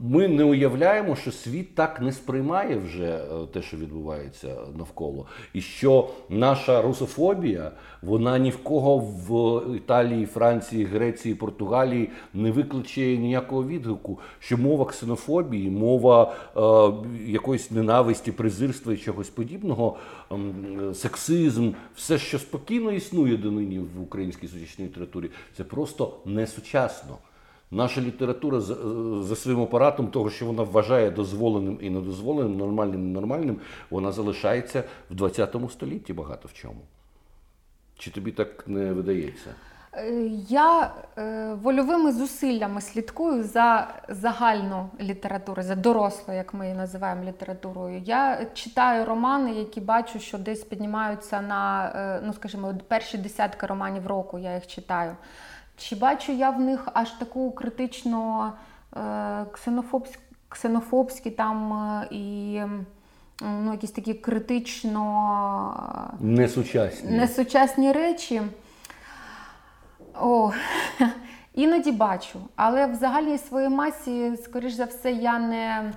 Ми 0.00 0.28
не 0.28 0.44
уявляємо, 0.44 1.16
що 1.16 1.32
світ 1.32 1.74
так 1.74 2.00
не 2.00 2.12
сприймає 2.12 2.76
вже 2.78 3.04
е, 3.04 3.46
те, 3.52 3.62
що 3.62 3.76
відбувається 3.76 4.56
навколо, 4.76 5.26
і 5.52 5.60
що 5.60 6.08
наша 6.28 6.82
русофобія, 6.82 7.72
вона 8.02 8.38
ні 8.38 8.50
в 8.50 8.56
кого 8.56 8.98
в 8.98 9.76
Італії, 9.76 10.26
Франції, 10.26 10.84
Греції, 10.84 11.34
Португалії 11.34 12.10
не 12.34 12.50
викличе 12.50 13.16
ніякого 13.16 13.64
відгуку, 13.64 14.18
що 14.38 14.58
мова 14.58 14.84
ксенофобії, 14.84 15.70
мова 15.70 16.34
е, 16.56 17.30
якоїсь 17.30 17.70
ненависті, 17.70 18.32
презирства 18.32 18.92
і 18.92 18.96
чогось 18.96 19.30
подібного, 19.30 19.96
е, 20.32 20.94
сексизм, 20.94 21.70
все, 21.94 22.18
що 22.18 22.38
спокійно 22.38 22.92
існує 22.92 23.36
донині 23.36 23.78
в 23.78 24.02
українській 24.02 24.48
сучасній 24.48 24.84
літературі, 24.84 25.30
це 25.56 25.64
просто 25.64 26.14
не 26.24 26.46
сучасно. 26.46 27.18
Наша 27.72 28.00
література 28.00 28.60
за, 28.60 28.74
за 29.22 29.36
своїм 29.36 29.60
апаратом, 29.60 30.06
того, 30.06 30.30
що 30.30 30.46
вона 30.46 30.62
вважає 30.62 31.10
дозволеним 31.10 31.78
і 31.80 31.90
недозволеним, 31.90 32.56
нормальним 32.56 33.00
і 33.00 33.04
ненормальним, 33.04 33.56
вона 33.90 34.12
залишається 34.12 34.84
в 35.10 35.14
20 35.14 35.56
столітті 35.70 36.12
багато 36.12 36.48
в 36.48 36.52
чому. 36.52 36.80
Чи 37.98 38.10
тобі 38.10 38.32
так 38.32 38.68
не 38.68 38.92
видається? 38.92 39.54
Е, 39.94 40.12
я 40.48 40.90
е, 41.18 41.54
вольовими 41.62 42.12
зусиллями 42.12 42.80
слідкую 42.80 43.44
за 43.44 43.88
загальну 44.08 44.90
літературу, 45.00 45.62
за 45.62 45.74
дорослу, 45.74 46.34
як 46.34 46.54
ми 46.54 46.64
її 46.64 46.78
називаємо 46.78 47.24
літературою. 47.24 48.02
Я 48.04 48.46
читаю 48.54 49.04
романи, 49.04 49.52
які 49.52 49.80
бачу, 49.80 50.18
що 50.18 50.38
десь 50.38 50.64
піднімаються 50.64 51.40
на, 51.40 51.92
е, 51.94 52.22
ну 52.26 52.32
скажімо, 52.32 52.74
перші 52.88 53.18
десятки 53.18 53.66
романів 53.66 54.06
року. 54.06 54.38
Я 54.38 54.54
їх 54.54 54.66
читаю. 54.66 55.16
Чи 55.82 55.96
бачу 55.96 56.32
я 56.32 56.50
в 56.50 56.60
них 56.60 56.88
аж 56.94 57.10
таку 57.10 57.50
критично 57.50 58.52
е, 58.96 59.44
ксенофобську, 59.52 60.22
ксенофобські 60.48 61.30
там 61.30 61.72
е, 61.72 62.08
і 62.10 62.60
ну, 63.42 63.72
якісь 63.72 63.90
такі 63.90 64.14
критично 64.14 65.02
е, 66.20 66.24
несучасні 66.24 67.10
несучасні 67.10 67.92
речі? 67.92 68.42
О, 70.20 70.52
Іноді 71.54 71.92
бачу, 71.92 72.40
але 72.56 72.86
в 72.86 72.94
загальній 72.94 73.38
своїй 73.38 73.68
масі, 73.68 74.36
скоріш 74.44 74.72
за 74.72 74.84
все, 74.84 75.12
я 75.12 75.38
не 75.38 75.92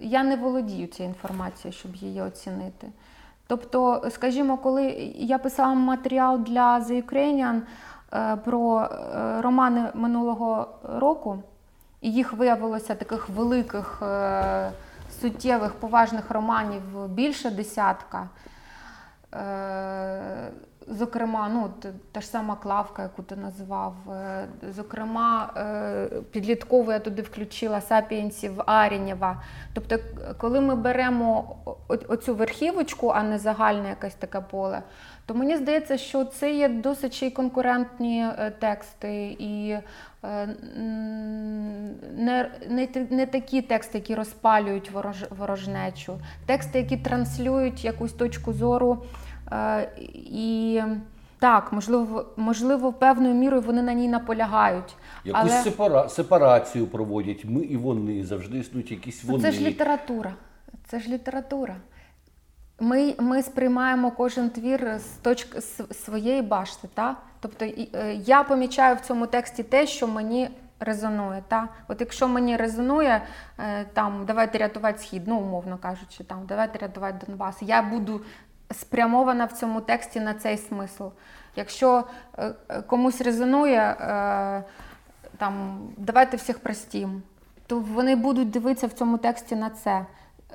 я 0.00 0.22
не 0.22 0.36
володію 0.36 0.86
цією 0.86 1.14
інформацією, 1.14 1.78
щоб 1.78 1.94
її 1.96 2.22
оцінити. 2.22 2.88
Тобто, 3.46 4.04
скажімо, 4.10 4.58
коли 4.58 4.84
я 5.16 5.38
писала 5.38 5.74
матеріал 5.74 6.38
для 6.38 6.78
The 6.78 7.02
Ukrainian, 7.02 7.60
Е, 7.60 7.62
про 8.44 8.80
е, 8.80 9.40
романи 9.42 9.84
минулого 9.94 10.68
року, 10.82 11.42
і 12.00 12.12
їх 12.12 12.32
виявилося 12.32 12.94
таких 12.94 13.28
великих, 13.28 14.02
е, 14.02 14.70
суттєвих, 15.20 15.72
поважних 15.72 16.30
романів 16.30 17.08
більше 17.08 17.50
десятка. 17.50 18.28
Зокрема, 20.90 21.48
ну 21.48 21.70
та 22.12 22.20
ж 22.20 22.26
сама 22.26 22.56
клавка, 22.56 23.02
яку 23.02 23.22
ти 23.22 23.36
називав. 23.36 23.94
е, 24.10 24.46
Зокрема, 24.76 25.50
е, 25.56 26.08
підліткову 26.30 26.92
я 26.92 26.98
туди 26.98 27.22
включила 27.22 27.80
сапієнсів 27.80 28.62
Арінєва. 28.66 29.42
Тобто, 29.74 29.96
коли 30.38 30.60
ми 30.60 30.74
беремо 30.74 31.56
оцю 31.88 32.34
верхівочку, 32.34 33.08
а 33.08 33.22
не 33.22 33.38
загальне 33.38 33.88
якесь 33.88 34.14
таке 34.14 34.40
поле, 34.40 34.82
то 35.28 35.34
мені 35.34 35.56
здається, 35.56 35.98
що 35.98 36.24
це 36.24 36.52
є 36.54 36.68
досить 36.68 37.14
ще 37.14 37.26
й 37.26 37.30
конкурентні 37.30 38.26
е, 38.38 38.52
тексти 38.58 39.36
і 39.38 39.76
е, 40.24 40.46
не, 42.16 42.50
не, 42.68 42.88
не 43.10 43.26
такі 43.26 43.62
тексти, 43.62 43.98
які 43.98 44.14
розпалюють 44.14 44.90
ворож, 44.90 45.24
ворожнечу, 45.38 46.18
тексти, 46.46 46.78
які 46.78 46.96
транслюють 46.96 47.84
якусь 47.84 48.12
точку 48.12 48.52
зору. 48.52 48.98
Е, 49.52 49.88
і 50.14 50.82
так, 51.38 51.72
можливо, 51.72 52.26
можливо, 52.36 52.92
певною 52.92 53.34
мірою 53.34 53.62
вони 53.62 53.82
на 53.82 53.92
ній 53.92 54.08
наполягають. 54.08 54.96
Якусь 55.24 55.42
але 55.42 55.62
сепара... 55.62 56.08
сепарацію 56.08 56.86
проводять. 56.86 57.44
Ми 57.44 57.60
і 57.60 57.76
вони 57.76 58.24
завжди 58.24 58.58
існують 58.58 58.90
якісь 58.90 59.24
вони. 59.24 59.42
це 59.42 59.52
ж 59.52 59.60
література. 59.60 60.34
Це 60.86 61.00
ж 61.00 61.08
література. 61.08 61.76
Ми, 62.80 63.14
ми 63.18 63.42
сприймаємо 63.42 64.10
кожен 64.10 64.50
твір 64.50 64.98
з 64.98 65.04
точки 65.04 65.60
з 65.60 65.80
своєї 66.04 66.42
башти. 66.42 66.88
Та? 66.94 67.16
Тобто 67.40 67.64
е, 67.64 68.14
я 68.14 68.42
помічаю 68.42 68.96
в 68.96 69.00
цьому 69.00 69.26
тексті 69.26 69.62
те, 69.62 69.86
що 69.86 70.08
мені 70.08 70.50
резонує. 70.80 71.42
Та? 71.48 71.68
От 71.88 72.00
якщо 72.00 72.28
мені 72.28 72.56
резонує, 72.56 73.22
е, 73.58 73.84
там, 73.84 74.24
давайте 74.26 74.58
рятувати 74.58 74.98
схід, 74.98 75.22
ну, 75.26 75.38
умовно 75.38 75.78
кажучи, 75.78 76.24
там, 76.24 76.42
давайте 76.48 76.78
рятувати 76.78 77.26
Донбас, 77.26 77.56
я 77.60 77.82
буду 77.82 78.20
спрямована 78.70 79.44
в 79.44 79.52
цьому 79.52 79.80
тексті 79.80 80.20
на 80.20 80.34
цей 80.34 80.56
смисл. 80.58 81.04
Якщо 81.56 82.04
е, 82.38 82.54
комусь 82.86 83.20
резонує, 83.20 83.96
там, 85.38 85.80
давайте 85.96 86.36
всіх 86.36 86.58
простім, 86.58 87.22
то 87.66 87.78
вони 87.78 88.16
будуть 88.16 88.50
дивитися 88.50 88.86
в 88.86 88.92
цьому 88.92 89.18
тексті 89.18 89.56
на 89.56 89.70
це. 89.70 90.06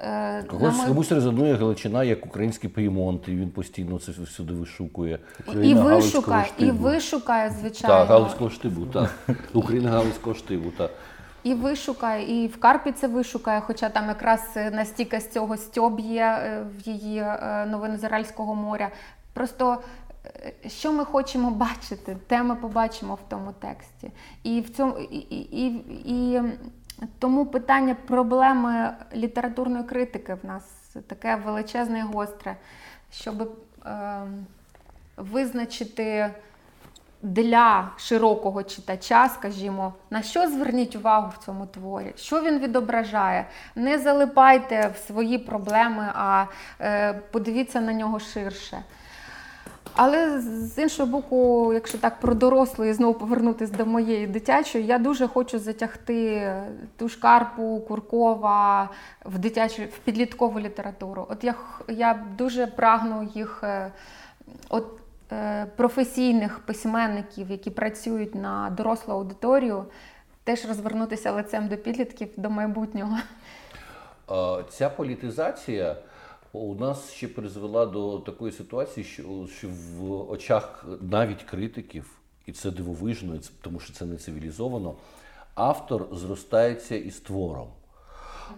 Е, 0.01 0.43
Когось, 0.43 0.77
мой- 0.77 0.87
комусь 0.87 1.11
резонує 1.11 1.55
Галичина 1.55 2.03
як 2.03 2.25
український 2.25 2.69
Пеймонт, 2.69 3.27
і 3.27 3.31
він 3.31 3.49
постійно 3.49 3.99
це 3.99 4.11
всюди 4.11 4.53
вишукує. 4.53 5.19
І 5.63 5.73
вишукає, 5.73 6.45
і 6.57 6.71
вишукає, 6.71 7.49
звичайно. 7.59 7.97
Так, 7.97 8.07
Галицького 8.07 8.49
штибу, 8.49 8.85
так. 8.85 9.15
Україна 9.53 9.89
Галицького 9.89 10.35
штибу, 10.35 10.71
так. 10.77 10.91
І 11.43 11.53
вишукає, 11.53 12.43
і 12.43 12.47
в 12.47 12.59
Карпі 12.59 12.91
це 12.91 13.07
вишукає, 13.07 13.61
хоча 13.61 13.89
там 13.89 14.07
якраз 14.07 14.41
е, 14.55 14.71
настільки 14.71 15.19
з 15.19 15.31
цього 15.31 15.57
стьоб 15.57 15.99
є 15.99 16.21
е, 16.21 16.65
в 16.77 16.89
її 16.89 17.17
е, 17.19 17.97
з 18.01 18.03
Аральського 18.03 18.55
моря. 18.55 18.89
Просто 19.33 19.77
що 20.67 20.93
ми 20.93 21.05
хочемо 21.05 21.51
бачити, 21.51 22.17
те 22.27 22.43
ми 22.43 22.55
побачимо 22.55 23.15
в 23.15 23.29
тому 23.29 23.53
тексті. 23.59 24.11
І 24.43 24.61
в 24.61 24.69
цьому 24.69 24.97
і, 24.97 25.17
і, 25.17 25.65
і, 25.67 25.83
і 26.05 26.41
тому 27.19 27.45
питання 27.45 27.95
проблеми 28.07 28.93
літературної 29.15 29.83
критики 29.83 30.33
в 30.43 30.45
нас 30.45 30.63
таке 31.07 31.35
величезне 31.35 31.99
і 31.99 32.01
гостре, 32.01 32.55
щоб 33.11 33.51
е, 33.85 34.21
визначити 35.17 36.31
для 37.21 37.91
широкого 37.97 38.63
читача, 38.63 39.29
скажімо, 39.29 39.93
на 40.09 40.21
що 40.21 40.47
зверніть 40.47 40.95
увагу 40.95 41.33
в 41.39 41.45
цьому 41.45 41.65
творі, 41.65 42.13
що 42.15 42.41
він 42.41 42.59
відображає. 42.59 43.45
Не 43.75 43.99
залипайте 43.99 44.93
в 44.95 44.97
свої 45.07 45.37
проблеми, 45.37 46.11
а 46.15 46.45
е, 46.81 47.13
подивіться 47.13 47.81
на 47.81 47.93
нього 47.93 48.19
ширше. 48.19 48.83
Але 49.95 50.41
з 50.41 50.77
іншого 50.77 51.11
боку, 51.11 51.71
якщо 51.73 51.97
так 51.97 52.19
про 52.19 52.33
дорослу 52.33 52.85
і 52.85 52.93
знову 52.93 53.13
повернутися 53.13 53.73
до 53.73 53.85
моєї 53.85 54.27
дитячої, 54.27 54.85
я 54.85 54.97
дуже 54.97 55.27
хочу 55.27 55.59
затягти 55.59 56.53
ту 56.97 57.09
ж 57.09 57.19
Карпу, 57.19 57.81
Куркова 57.87 58.89
в 59.25 59.39
дитячу, 59.39 59.83
в 59.83 59.97
підліткову 59.97 60.59
літературу. 60.59 61.27
От 61.29 61.43
я, 61.43 61.55
я 61.87 62.25
дуже 62.37 62.67
прагну 62.67 63.29
їх 63.35 63.61
е, 63.63 63.91
от, 64.69 64.87
е, 65.31 65.65
професійних 65.75 66.59
письменників, 66.59 67.51
які 67.51 67.69
працюють 67.69 68.35
на 68.35 68.69
дорослу 68.77 69.13
аудиторію, 69.13 69.85
теж 70.43 70.65
розвернутися 70.67 71.31
лицем 71.31 71.67
до 71.67 71.77
підлітків, 71.77 72.29
до 72.37 72.49
майбутнього. 72.49 73.17
Е, 74.31 74.63
Ця 74.69 74.89
політизація 74.89 75.95
у 76.53 76.75
нас 76.75 77.11
ще 77.11 77.27
призвела 77.27 77.85
до 77.85 78.19
такої 78.19 78.51
ситуації, 78.51 79.03
що, 79.03 79.47
що 79.57 79.67
в 79.69 80.31
очах 80.31 80.85
навіть 81.01 81.43
критиків, 81.43 82.19
і 82.45 82.51
це 82.51 82.71
дивовижно, 82.71 83.39
тому 83.61 83.79
що 83.79 83.93
це 83.93 84.05
не 84.05 84.17
цивілізовано, 84.17 84.95
автор 85.55 86.07
зростається 86.11 86.95
із 86.95 87.19
твором. 87.19 87.67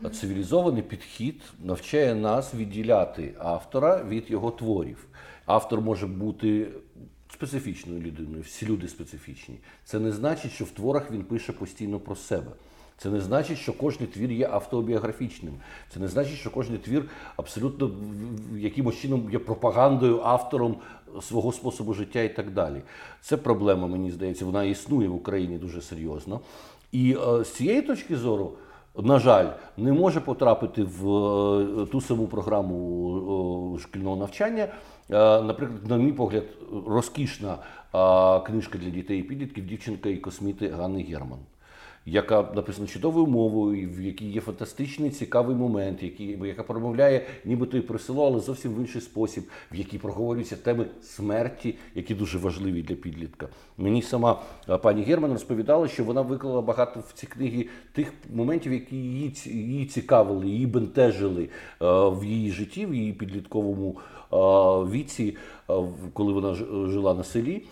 А 0.04 0.10
Цивілізований 0.10 0.84
підхід 0.84 1.42
навчає 1.64 2.16
нас 2.16 2.54
відділяти 2.54 3.36
автора 3.40 4.04
від 4.04 4.32
його 4.32 4.52
творів. 4.52 5.08
Автор 5.46 5.82
може 5.82 6.08
бути 6.08 6.68
специфічною 7.34 8.02
людиною, 8.02 8.42
всі 8.42 8.66
люди 8.66 8.88
специфічні. 8.88 9.60
Це 9.84 10.00
не 10.00 10.12
значить, 10.12 10.52
що 10.52 10.66
в 10.66 10.72
творах 10.72 11.12
він 11.12 11.24
пише 11.24 11.54
постійно 11.54 12.00
про 12.00 12.16
себе. 12.16 12.52
Це 12.98 13.10
не 13.10 13.22
значить, 13.22 13.58
що 13.58 13.74
кожен 13.74 14.08
твір 14.08 14.32
є 14.32 14.50
автобіографічним. 14.52 15.54
Це 15.90 16.00
не 16.00 16.08
значить, 16.08 16.36
що 16.36 16.52
кожен 16.52 16.78
твір 16.78 17.10
абсолютно 17.38 17.92
якимось 18.58 18.96
чином 18.96 19.30
є 19.32 19.40
пропагандою 19.40 20.22
автором 20.24 20.76
свого 21.22 21.52
способу 21.52 21.94
життя 21.94 22.22
і 22.22 22.36
так 22.36 22.52
далі. 22.52 22.82
Це 23.22 23.38
проблема, 23.38 23.88
мені 23.88 24.12
здається, 24.12 24.46
вона 24.46 24.64
існує 24.64 25.08
в 25.08 25.16
Україні 25.16 25.58
дуже 25.58 25.82
серйозно. 25.82 26.40
І 26.92 27.18
е, 27.28 27.44
з 27.44 27.54
цієї 27.54 27.82
точки 27.82 28.16
зору, 28.16 28.52
на 28.98 29.20
жаль, 29.20 29.48
не 29.78 29.94
може 29.94 30.20
потрапити 30.20 30.84
в 30.84 31.10
е, 31.82 31.86
ту 31.86 32.02
саму 32.02 32.28
програму 32.28 33.76
е, 33.76 33.80
шкільного 33.80 34.16
навчання. 34.16 34.64
Е, 34.64 35.42
Наприклад, 35.42 35.90
на 35.90 35.98
мій 35.98 36.12
погляд, 36.12 36.44
розкішна 36.88 37.58
книжка 38.46 38.78
для 38.78 38.90
дітей 38.90 39.20
і 39.20 39.24
підлітків 39.24 39.66
Дівчинка 39.66 40.10
і 40.10 40.18
косміти 40.18 40.70
Ганни 40.70 41.04
Герман 41.04 41.40
яка 42.06 42.52
написана 42.56 42.88
чудовою 42.88 43.28
мовою, 43.28 43.90
в 43.90 44.02
якій 44.02 44.30
є 44.30 44.42
фантастичний 44.42 45.10
цікавий 45.10 45.56
момент, 45.56 46.04
який, 46.04 46.40
яка 46.44 46.64
промовляє 46.64 47.26
нібито 47.46 47.78
і 47.78 47.82
про 47.82 48.00
село, 48.00 48.28
але 48.28 48.40
зовсім 48.40 48.74
в 48.74 48.80
інший 48.80 49.02
спосіб, 49.02 49.44
в 49.72 49.76
якій 49.76 49.98
проговорюються 49.98 50.56
теми 50.56 50.86
смерті, 51.02 51.76
які 51.96 52.16
дуже 52.16 52.38
важливі 52.38 52.82
для 52.82 52.96
підлітка. 52.96 53.48
Мені 53.78 54.02
сама 54.02 54.42
пані 54.82 55.04
Герман 55.04 55.32
розповідала, 55.32 55.88
що 55.88 56.04
вона 56.04 56.22
виклала 56.22 56.62
багато 56.62 57.00
в 57.00 57.14
ці 57.14 57.28
книги 57.28 57.66
тих 57.94 58.14
моментів, 58.34 58.74
які 58.74 58.96
її, 58.96 59.34
її 59.46 59.86
цікавили, 59.86 60.48
її 60.48 60.66
бентежили 60.66 61.44
е, 61.44 61.50
в 62.10 62.24
її 62.24 62.52
житті, 62.52 62.86
в 62.86 62.96
її 62.96 63.14
підлітковому 63.14 63.98
е, 63.98 64.38
віці, 64.92 65.38
е, 65.70 65.74
коли 66.14 66.34
вона 66.34 66.54
жила 66.90 67.14
на 67.14 67.24
селі. 67.24 67.64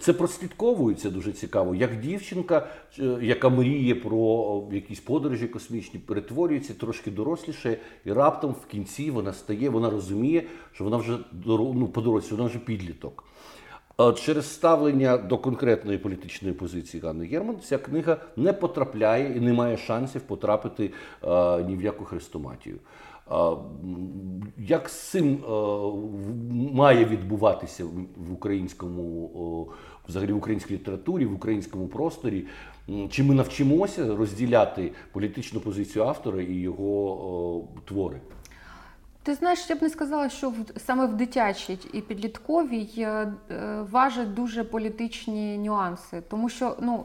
Це 0.00 0.12
прослідковується 0.12 1.10
дуже 1.10 1.32
цікаво, 1.32 1.74
як 1.74 2.00
дівчинка, 2.00 2.66
е, 2.98 3.18
яка 3.22 3.48
мріє 3.48 3.94
про 3.94 4.64
якісь 4.72 5.00
подорожі 5.00 5.48
космічні, 5.48 6.00
перетворюється 6.00 6.74
трошки 6.74 7.10
доросліше, 7.10 7.78
і 8.04 8.12
раптом 8.12 8.54
в 8.62 8.66
кінці 8.66 9.10
вона 9.10 9.32
стає, 9.32 9.70
вона 9.70 9.90
розуміє, 9.90 10.44
що 10.72 10.84
вона 10.84 10.96
вже 10.96 11.18
ну, 11.46 11.88
по-дорослі, 11.88 12.36
вона 12.36 12.48
вже 12.48 12.58
підліток. 12.58 13.24
Через 14.16 14.52
ставлення 14.52 15.16
до 15.16 15.38
конкретної 15.38 15.98
політичної 15.98 16.54
позиції 16.54 17.02
Ганни 17.02 17.26
Герман 17.26 17.56
ця 17.60 17.78
книга 17.78 18.16
не 18.36 18.52
потрапляє 18.52 19.36
і 19.36 19.40
не 19.40 19.52
має 19.52 19.76
шансів 19.76 20.22
потрапити 20.22 20.90
е, 21.24 21.62
ні 21.62 21.76
в 21.76 21.82
яку 21.82 22.04
хрестоматію. 22.04 22.78
Як 24.58 24.88
з 24.88 25.10
цим 25.10 25.34
е, 25.34 25.48
має 26.74 27.04
відбуватися 27.04 27.84
в- 27.84 28.32
українському, 28.32 29.68
взагалі 30.08 30.32
в 30.32 30.36
українській 30.36 30.74
літературі, 30.74 31.26
в 31.26 31.34
українському 31.34 31.86
просторі? 31.86 32.46
Чи 33.10 33.22
ми 33.24 33.34
навчимося 33.34 34.16
розділяти 34.16 34.92
політичну 35.12 35.60
позицію 35.60 36.04
автора 36.04 36.42
і 36.42 36.52
його 36.54 37.64
твори? 37.84 38.20
Ти 39.22 39.34
знаєш, 39.34 39.70
я 39.70 39.76
б 39.76 39.82
не 39.82 39.90
сказала, 39.90 40.28
що 40.28 40.52
саме 40.76 41.06
в 41.06 41.14
дитячій 41.16 41.78
і 41.92 42.00
підлітковій 42.00 42.88
е, 42.98 43.32
е, 43.50 43.82
важать 43.90 44.34
дуже 44.34 44.64
політичні 44.64 45.58
нюанси, 45.58 46.22
тому 46.28 46.48
що 46.48 46.76
ну, 46.80 47.04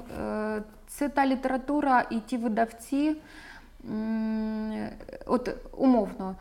це 0.88 1.10
та 1.10 1.28
література 1.28 2.06
і 2.12 2.20
ті 2.20 2.38
видавці, 2.38 3.16
от 5.26 5.56
умовно, 5.78 6.36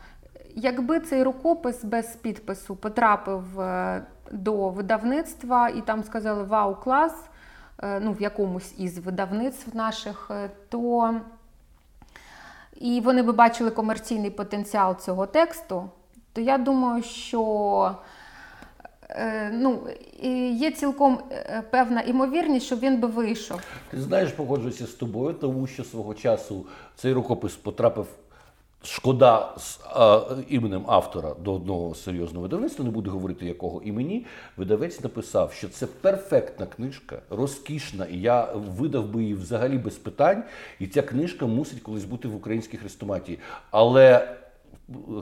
якби 0.55 0.99
цей 0.99 1.23
рукопис 1.23 1.83
без 1.83 2.05
підпису 2.15 2.75
потрапив 2.75 3.59
е, 3.59 4.03
до 4.31 4.69
видавництва 4.69 5.69
і 5.69 5.81
там 5.81 6.03
сказали 6.03 6.43
Вау, 6.43 6.75
клас! 6.75 7.13
е, 7.83 7.99
Ну, 7.99 8.13
в 8.13 8.21
якомусь 8.21 8.73
із 8.77 8.97
видавництв 8.97 9.75
наших, 9.75 10.27
е, 10.31 10.49
то 10.69 11.15
і 12.79 13.01
вони 13.01 13.21
би 13.23 13.31
бачили 13.31 13.71
комерційний 13.71 14.31
потенціал 14.31 14.97
цього 14.97 15.25
тексту, 15.25 15.89
то 16.33 16.41
я 16.41 16.57
думаю, 16.57 17.03
що 17.03 17.95
ну, 19.51 19.87
є 20.51 20.71
цілком 20.71 21.19
е, 21.31 21.63
певна 21.71 22.01
імовірність, 22.01 22.65
що 22.65 22.75
він 22.75 22.99
би 22.99 23.07
вийшов. 23.07 23.61
Ти 23.91 24.01
знаєш, 24.01 24.31
погоджуюся 24.31 24.87
з 24.87 24.93
тобою, 24.93 25.33
тому 25.33 25.67
що 25.67 25.83
свого 25.83 26.13
часу 26.13 26.65
цей 26.95 27.13
рукопис 27.13 27.55
потрапив. 27.55 28.07
Шкода 28.83 29.53
з 29.57 29.79
а, 29.83 30.21
іменем 30.47 30.83
автора 30.87 31.33
до 31.39 31.53
одного 31.53 31.95
серйозного 31.95 32.41
видавництва, 32.41 32.85
не 32.85 32.91
буду 32.91 33.11
говорити 33.11 33.45
якого 33.45 33.81
імені. 33.81 34.25
Видавець 34.57 35.01
написав, 35.03 35.53
що 35.53 35.69
це 35.69 35.85
перфектна 35.85 36.65
книжка, 36.65 37.19
розкішна, 37.29 38.05
і 38.05 38.17
я 38.17 38.45
видав 38.53 39.05
би 39.05 39.21
її 39.21 39.33
взагалі 39.33 39.77
без 39.77 39.95
питань. 39.95 40.43
І 40.79 40.87
ця 40.87 41.01
книжка 41.01 41.45
мусить 41.45 41.79
колись 41.79 42.05
бути 42.05 42.27
в 42.27 42.35
українській 42.35 42.77
хрестоматії. 42.77 43.39
Але 43.71 44.35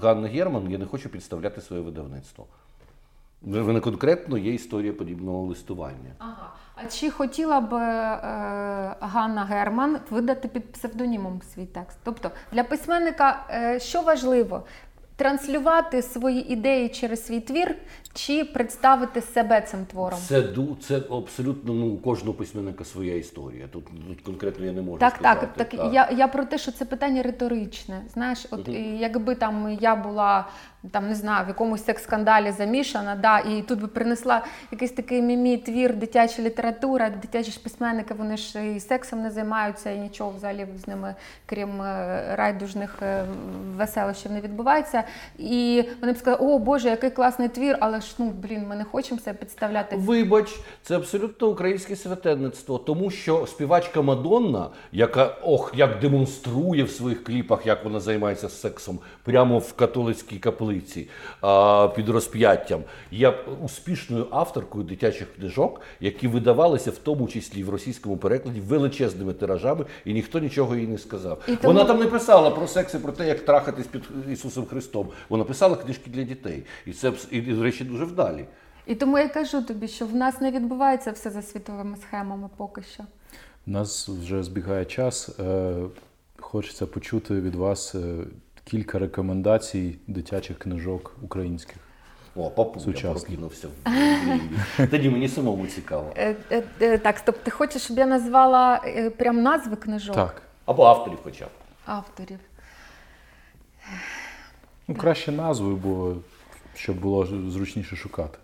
Ганна 0.02 0.28
Герман, 0.28 0.72
я 0.72 0.78
не 0.78 0.86
хочу 0.86 1.10
підставляти 1.10 1.62
своє 1.62 1.82
видавництво. 1.82 2.46
В 3.42 3.82
конкретно 3.82 4.38
є 4.38 4.54
історія 4.54 4.94
подібного 4.94 5.46
листування. 5.46 6.16
Ага. 6.20 6.54
А 6.76 6.86
чи 6.86 7.10
хотіла 7.10 7.62
б 7.62 7.74
е, 7.74 7.80
Ганна 9.00 9.46
Герман 9.46 10.00
видати 10.10 10.48
під 10.48 10.72
псевдонімом 10.72 11.42
свій 11.54 11.66
текст? 11.66 11.98
Тобто 12.04 12.32
для 12.52 12.64
письменника 12.64 13.46
е, 13.50 13.80
що 13.80 14.02
важливо? 14.02 14.64
Транслювати 15.18 16.02
свої 16.02 16.54
ідеї 16.54 16.90
через 16.90 17.26
свій 17.26 17.40
твір 17.40 17.76
чи 18.14 18.44
представити 18.46 19.22
себе 19.22 19.62
цим 19.62 19.86
твором? 19.86 20.20
Це 20.28 20.44
це 20.82 20.98
абсолютно 20.98 21.74
ну 21.74 21.88
у 21.88 21.98
кожного 21.98 22.34
письменника 22.34 22.86
своя 22.86 23.16
історія. 23.16 23.68
Тут, 23.68 23.86
тут 24.08 24.22
конкретно 24.22 24.66
я 24.66 24.72
не 24.72 24.82
можу 24.82 25.00
так, 25.00 25.16
сказати. 25.16 25.48
так, 25.56 25.70
так. 25.70 25.94
Я 25.94 26.10
я 26.12 26.28
про 26.28 26.46
те, 26.46 26.58
що 26.58 26.72
це 26.72 26.86
питання 26.86 27.24
риторичне. 27.24 28.02
Знаєш, 28.14 28.46
от 28.52 28.68
угу. 28.68 28.78
якби 29.00 29.36
там 29.36 29.78
я 29.82 29.96
була 29.96 30.48
там 30.92 31.08
не 31.08 31.16
знаю, 31.16 31.46
в 31.46 31.48
якомусь 31.48 31.86
секс-скандалі 31.86 32.52
замішана, 32.52 33.16
да, 33.16 33.40
і 33.40 33.62
тут 33.62 33.82
би 33.82 33.88
принесла 33.88 34.46
якийсь 34.72 34.92
такий 34.92 35.22
мімі 35.22 35.58
твір, 35.58 35.96
дитяча 35.96 36.42
література, 36.42 37.10
дитячі 37.10 37.52
ж 37.52 37.60
письменники, 37.60 38.14
вони 38.14 38.38
ж 38.38 38.76
і 38.76 38.80
сексом 38.80 39.22
не 39.22 39.32
займаються, 39.32 39.92
і 39.92 40.00
нічого 40.00 40.32
взагалі 40.32 40.68
з 40.84 40.88
ними, 40.88 41.16
крім 41.46 41.82
е, 41.82 42.24
райдужних 42.36 42.96
е, 43.02 43.26
веселощів, 43.78 44.32
не 44.32 44.42
відбувається. 44.42 45.04
І 45.38 45.84
вони 46.02 46.14
б 46.14 46.18
сказали, 46.18 46.54
о 46.54 46.60
Боже, 46.60 46.90
який 46.90 47.10
класний 47.10 47.50
твір, 47.50 47.78
але 47.80 48.02
ж 48.02 48.16
ну 48.18 48.30
блін, 48.30 48.68
ми 48.68 48.76
не 48.76 48.84
хочемо 48.84 49.22
себе 49.22 49.38
підставляти. 49.38 49.96
Вибач, 49.96 50.60
це 50.84 50.96
абсолютно 50.96 51.48
українське 51.48 51.96
святенництво, 51.96 52.78
тому 52.78 53.12
що 53.12 53.48
співачка 53.48 54.02
Мадонна, 54.02 54.70
яка 54.92 55.38
ох, 55.44 55.74
як 55.76 56.00
демонструє 56.00 56.84
в 56.84 56.92
своїх 56.92 57.24
кліпах, 57.24 57.66
як 57.66 57.84
вона 57.84 58.00
займається 58.00 58.50
сексом, 58.50 59.00
прямо 59.24 59.60
в 59.60 59.74
католицькій 59.74 60.38
каплиці 60.38 60.75
вулиці 60.76 61.08
під 61.96 62.10
розп'яттям, 62.10 62.84
є 63.12 63.30
успішною 63.64 64.28
авторкою 64.32 64.84
дитячих 64.84 65.36
книжок, 65.36 65.82
які 66.00 66.28
видавалися 66.28 66.92
в 66.92 66.98
тому 66.98 67.28
числі 67.28 67.64
в 67.64 67.70
російському 67.70 68.18
перекладі 68.18 68.60
величезними 68.60 69.34
тиражами, 69.34 69.86
і 70.06 70.14
ніхто 70.14 70.40
нічого 70.40 70.76
їй 70.76 70.88
не 70.88 70.98
сказав. 70.98 71.42
І 71.48 71.52
Вона 71.64 71.84
там 71.84 72.00
не 72.00 72.06
писала 72.06 72.52
про 72.52 72.68
секс 72.68 72.94
і 72.94 72.98
про 72.98 73.12
те, 73.12 73.28
як 73.28 73.46
трахатись 73.46 73.88
під 73.88 74.04
Ісусом 74.32 74.66
Христом. 74.66 75.08
Вона 75.30 75.44
писала 75.44 75.76
книжки 75.76 76.10
для 76.10 76.24
дітей, 76.24 76.64
і 76.86 76.94
це 76.94 77.12
і, 77.32 77.42
до 77.42 77.64
речі 77.64 77.84
дуже 77.84 78.06
вдалі. 78.06 78.46
І 78.86 78.96
тому 78.96 79.18
я 79.18 79.30
кажу 79.30 79.62
тобі, 79.62 79.88
що 79.88 80.06
в 80.06 80.16
нас 80.16 80.42
не 80.42 80.52
відбувається 80.52 81.12
все 81.12 81.30
за 81.30 81.42
світовими 81.42 81.98
схемами 81.98 82.50
поки 82.58 82.82
що. 82.94 83.04
У 83.68 83.72
нас 83.72 84.10
вже 84.10 84.44
збігає 84.44 84.86
час. 84.86 85.40
Е, 85.40 85.74
хочеться 86.40 86.88
почути 86.88 87.34
від 87.34 87.56
вас 87.56 87.96
е, 87.96 88.24
кілька 88.66 89.00
рекомендацій 89.00 89.98
дитячих 90.08 90.60
книжок 90.60 91.16
українських. 91.22 91.78
О, 92.36 92.50
папуля 92.50 92.94
прокинувся 92.94 93.68
в 93.68 94.88
Тоді 94.92 95.10
мені 95.10 95.28
самому 95.28 95.68
цікаво. 95.68 96.14
Е, 96.18 96.36
е, 96.52 96.64
е, 96.82 96.98
так, 96.98 97.18
стоп, 97.18 97.38
ти 97.44 97.52
хочеш, 97.52 97.82
щоб 97.82 97.98
я 97.98 98.06
назвала 98.06 98.82
прям 99.18 99.42
назви 99.42 99.76
книжок? 99.76 100.16
Так. 100.16 100.42
Або 100.66 100.86
авторів 100.86 101.20
хоча 101.24 101.46
б. 101.46 101.50
Авторів. 101.86 102.40
Ну, 104.88 104.96
краще 104.96 105.32
назви, 105.32 105.76
бо 105.76 106.16
щоб 106.76 107.00
було 107.00 107.26
зручніше 107.26 107.96
шукати. 107.96 108.38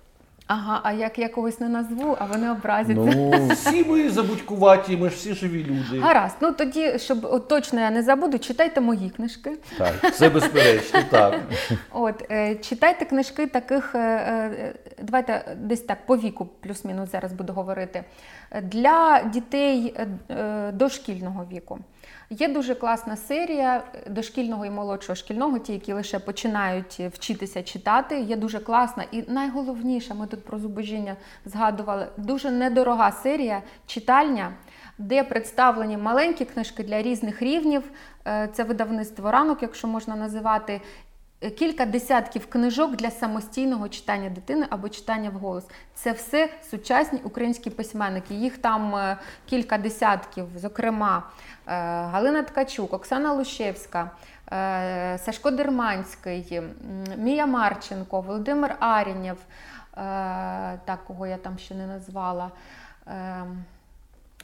Ага, 0.53 0.81
а 0.83 0.93
як 0.93 1.19
я 1.19 1.29
когось 1.29 1.59
не 1.59 1.69
назву, 1.69 2.17
а 2.19 2.25
вони 2.25 2.51
образяться. 2.51 3.13
Ну, 3.15 3.47
всі 3.47 3.83
ми 3.83 4.09
забудькуваті, 4.09 4.97
ми 4.97 5.09
ж 5.09 5.15
всі 5.15 5.33
живі 5.33 5.63
люди. 5.63 5.99
Гаразд, 5.99 6.35
ну 6.41 6.51
тоді, 6.51 6.99
щоб 6.99 7.25
от, 7.25 7.47
точно 7.47 7.79
я 7.79 7.91
не 7.91 8.03
забуду, 8.03 8.39
читайте 8.39 8.81
мої 8.81 9.09
книжки. 9.09 9.51
Так, 9.77 10.15
це 10.15 10.29
безперечно, 10.29 10.99
так. 11.09 11.39
От, 11.91 12.31
е, 12.31 12.55
читайте 12.55 13.05
книжки 13.05 13.47
таких, 13.47 13.95
е, 13.95 13.99
е, 13.99 14.73
давайте 15.01 15.55
десь 15.57 15.81
так 15.81 16.05
по 16.05 16.17
віку, 16.17 16.45
плюс-мінус 16.59 17.11
зараз 17.11 17.33
буду 17.33 17.53
говорити, 17.53 18.03
для 18.61 19.23
дітей 19.33 19.95
е, 19.97 20.07
е, 20.35 20.71
дошкільного 20.71 21.45
віку. 21.51 21.79
Є 22.29 22.47
дуже 22.47 22.75
класна 22.75 23.15
серія 23.15 23.83
дошкільного 24.07 24.65
і 24.65 24.69
молодшого 24.69 25.15
шкільного, 25.15 25.59
ті, 25.59 25.73
які 25.73 25.93
лише 25.93 26.19
починають 26.19 26.99
вчитися 27.13 27.63
читати. 27.63 28.19
Є 28.19 28.35
дуже 28.35 28.59
класна 28.59 29.05
і 29.11 29.23
найголовніше, 29.31 30.13
ми 30.13 30.27
тут 30.27 30.45
про 30.45 30.59
зубожіння 30.59 31.15
згадували, 31.45 32.07
дуже 32.17 32.51
недорога 32.51 33.11
серія 33.11 33.61
читальня, 33.85 34.53
де 34.97 35.23
представлені 35.23 35.97
маленькі 35.97 36.45
книжки 36.45 36.83
для 36.83 37.01
різних 37.01 37.41
рівнів. 37.41 37.83
Е, 38.27 38.49
це 38.53 38.63
видавництво 38.63 39.31
ранок, 39.31 39.61
якщо 39.61 39.87
можна 39.87 40.15
називати 40.15 40.81
кілька 41.49 41.85
десятків 41.85 42.45
книжок 42.45 42.95
для 42.95 43.11
самостійного 43.11 43.89
читання 43.89 44.29
дитини 44.29 44.65
або 44.69 44.89
читання 44.89 45.29
вголос. 45.29 45.63
Це 45.93 46.11
все 46.11 46.49
сучасні 46.69 47.19
українські 47.23 47.69
письменники. 47.69 48.33
Їх 48.33 48.57
там 48.57 48.95
е, 48.95 49.17
кілька 49.45 49.77
десятків, 49.77 50.47
зокрема, 50.55 51.23
е, 51.67 51.71
Галина 52.05 52.43
Ткачук, 52.43 52.93
Оксана 52.93 53.33
Лущевська. 53.33 54.11
Е, 54.51 55.17
Сашко 55.17 55.51
Дерманський, 55.51 56.61
Мія 57.17 57.45
Марченко, 57.45 58.21
Володимир 58.21 58.75
Арінєв, 58.79 59.37
так 60.85 60.99
кого 61.07 61.27
я 61.27 61.37
там 61.37 61.57
ще 61.57 61.75
не 61.75 61.87
назвала. 61.87 62.51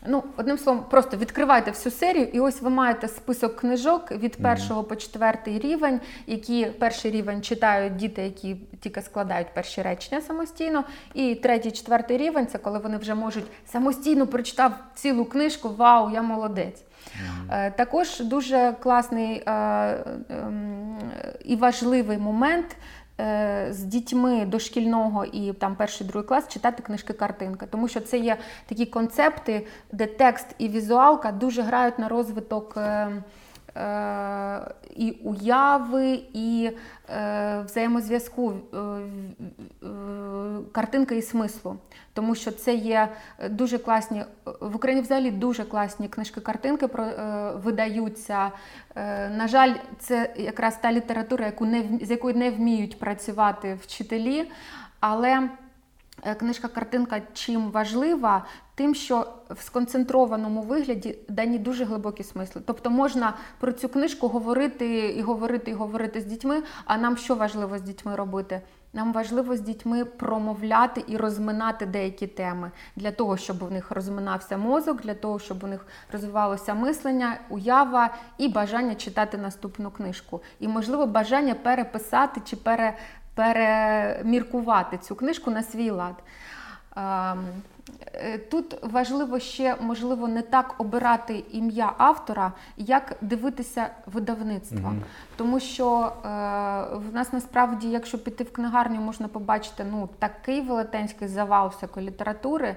Ну, 0.10 0.24
одним 0.38 0.58
словом, 0.58 0.84
просто 0.90 1.18
відкривайте 1.18 1.72
всю 1.72 1.94
серію, 1.94 2.26
і 2.26 2.40
ось 2.40 2.62
ви 2.62 2.70
маєте 2.70 3.08
список 3.08 3.56
книжок 3.56 4.12
від 4.12 4.36
першого 4.36 4.84
по 4.84 4.96
четвертий 4.96 5.60
рівень, 5.60 6.00
які 6.28 6.66
перший 6.66 7.12
рівень 7.12 7.42
читають 7.42 7.96
діти, 7.96 8.22
які 8.22 8.56
тільки 8.80 9.02
складають 9.02 9.54
перші 9.54 9.82
речення 9.82 10.22
самостійно. 10.22 10.84
І 11.14 11.36
третій, 11.36 11.72
четвертий 11.72 12.18
рівень 12.18 12.48
це 12.48 12.58
коли 12.58 12.80
вони 12.80 12.98
вже 12.98 13.16
можуть 13.16 13.46
самостійно 13.66 14.28
прочитав 14.28 14.72
цілу 14.96 15.26
книжку. 15.26 15.70
Вау, 15.70 16.10
я 16.10 16.22
молодець. 16.22 16.84
Mm-hmm. 17.08 17.76
Також 17.76 18.20
дуже 18.20 18.76
класний 18.80 19.44
е, 19.48 19.52
ем, 20.30 21.00
і 21.46 21.56
важливий 21.56 22.18
момент 22.18 22.76
з 23.69 23.84
дітьми 23.84 24.45
дошкільного 24.45 25.26
і 25.26 25.53
там 25.53 25.76
перший 25.76 26.07
другий 26.07 26.27
клас 26.27 26.48
читати 26.48 26.84
книжки-картинки, 26.84 27.65
тому 27.72 27.88
що 27.88 27.99
це 27.99 28.18
є 28.18 28.38
такі 28.65 28.85
концепти, 28.85 29.68
де 29.91 30.06
текст 30.06 30.48
і 30.57 30.68
візуалка 30.68 31.31
дуже 31.31 31.61
грають 31.61 31.99
на 31.99 32.07
розвиток. 32.07 32.77
Е, 33.78 34.72
і 34.95 35.12
уяви, 35.12 36.20
і 36.34 36.72
е, 37.10 37.62
взаємозв'язку 37.66 38.54
е, 38.54 38.78
картинки 40.72 41.18
і 41.18 41.22
смислу. 41.22 41.78
Тому 42.14 42.36
що 42.36 42.52
це 42.52 42.76
є 42.76 43.10
дуже 43.49 43.78
класні 43.78 44.24
в 44.62 44.76
Україні 44.76 45.02
взагалі 45.02 45.32
дуже 45.32 45.64
класні 45.64 46.08
книжки-картинки 46.08 46.90
видаються. 47.64 48.52
На 49.38 49.48
жаль, 49.48 49.74
це 49.99 50.34
якраз 50.38 50.78
та 50.78 50.91
література, 50.91 51.45
яку 51.45 51.66
не 51.66 51.84
з 52.02 52.12
якою 52.12 52.36
не 52.36 52.52
вміють 52.52 52.99
працювати 52.99 53.78
вчителі. 53.82 54.52
Але 54.99 55.49
книжка-картинка 56.40 57.22
чим 57.34 57.72
важлива, 57.72 58.45
тим, 58.78 58.95
що 58.95 59.28
в 59.49 59.62
сконцентрованому 59.62 60.62
вигляді 60.62 61.18
дані 61.30 61.58
дуже 61.60 61.86
глибокі 61.86 62.24
смисли. 62.24 62.62
Тобто 62.66 62.90
можна 62.90 63.34
про 63.60 63.72
цю 63.72 63.90
книжку 63.90 64.28
говорити 64.28 64.98
і 64.98 65.22
говорити, 65.22 65.72
і 65.72 65.74
говорити 65.74 66.22
з 66.22 66.26
дітьми. 66.26 66.64
А 66.86 66.98
нам 66.98 67.18
що 67.18 67.36
важливо 67.36 67.78
з 67.78 67.82
дітьми 67.82 68.16
робити? 68.16 68.62
Нам 68.94 69.14
важливо 69.14 69.56
з 69.56 69.62
дітьми 69.62 70.06
промовляти 70.06 71.04
і 71.08 71.18
розминати 71.18 71.86
деякі 71.86 72.28
теми 72.28 72.72
для 72.95 73.12
того, 73.12 73.38
щоб 73.38 73.64
у 73.64 73.70
них 73.70 73.91
розминався 73.91 74.58
мозок, 74.58 75.02
для 75.02 75.14
того, 75.14 75.40
щоб 75.40 75.64
у 75.64 75.68
них 75.68 75.88
розвивалося 76.12 76.74
мислення, 76.74 77.40
уява 77.49 78.14
і 78.38 78.48
бажання 78.48 78.95
читати 78.95 79.38
наступну 79.38 79.91
книжку. 79.91 80.41
І, 80.60 80.68
можливо, 80.68 81.06
бажання 81.06 81.54
переписати 81.54 82.41
чи 82.45 82.56
пере, 82.56 82.98
переміркувати 83.36 84.98
цю 84.98 85.16
книжку 85.16 85.52
на 85.52 85.64
свій 85.64 85.91
лад. 85.91 86.16
Е, 88.14 88.38
Тут 88.38 88.84
важливо 88.84 89.40
ще, 89.40 89.76
можливо, 89.82 90.28
не 90.28 90.42
так 90.42 90.76
обирати 90.78 91.44
ім'я 91.52 91.94
автора, 91.98 92.54
як 92.78 93.16
дивитися 93.22 93.90
видавництва. 94.06 94.94
Тому 95.36 95.60
що 95.60 96.00
е, 96.02 96.28
в 96.96 97.14
нас 97.14 97.34
насправді, 97.34 97.90
якщо 97.90 98.24
піти 98.24 98.44
в 98.44 98.52
книгарню, 98.52 99.02
можна 99.02 99.28
побачити 99.28 99.86
ну, 99.92 100.10
такий 100.20 100.62
велетенський 100.62 101.28
завал 101.28 101.68
всякої 101.68 102.08
літератури, 102.08 102.76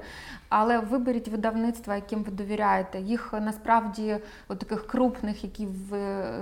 але 0.49 0.79
виберіть 0.79 1.29
видавництва, 1.29 1.95
яким 1.95 2.23
ви 2.23 2.33
довіряєте. 2.33 3.01
Їх 3.01 3.31
е, 3.35 3.41
насправді 3.41 4.17
от 4.49 4.59
таких 4.59 4.87
крупних, 4.87 5.45
які 5.45 5.69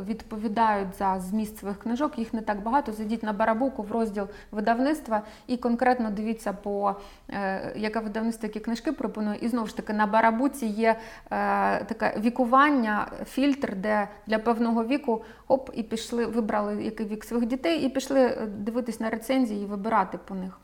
відповідають 0.06 0.88
за 0.98 1.20
зміст 1.20 1.58
своїх 1.58 1.78
книжок, 1.78 2.18
їх 2.18 2.34
не 2.34 2.40
так 2.40 2.62
багато. 2.62 2.92
Зайдіть 2.92 3.22
на 3.22 3.32
барабуку 3.32 3.82
в 3.82 3.92
розділ 3.92 4.26
видавництва 4.50 5.22
і 5.46 5.56
конкретно 5.56 6.10
дивіться 6.10 6.52
по 6.52 6.94
е, 7.30 7.72
яке 7.76 8.00
видавництво, 8.00 8.48
які 8.58 8.64
книжки 8.64 8.92
пропонує. 8.92 9.38
І 9.40 9.48
знову 9.48 9.66
ж 9.66 9.76
таки 9.76 9.92
на 9.92 10.06
барабуці 10.06 10.66
є 10.66 10.90
е, 10.90 11.84
таке 11.84 12.14
вікування, 12.18 13.06
фільтр, 13.24 13.76
де 13.76 14.08
для 14.26 14.38
певного 14.38 14.84
віку 14.84 15.24
оп, 15.48 15.70
і 15.74 15.82
пішли, 15.82 16.26
вибрали 16.26 16.84
який 16.84 17.06
вік 17.06 17.24
своїх 17.24 17.46
дітей, 17.46 17.86
і 17.86 17.88
пішли 17.88 18.20
е, 18.20 18.46
дивитись 18.46 19.00
на 19.00 19.10
рецензії 19.10 19.62
і 19.62 19.66
вибирати 19.66 20.18
по 20.18 20.34
них. 20.34 20.60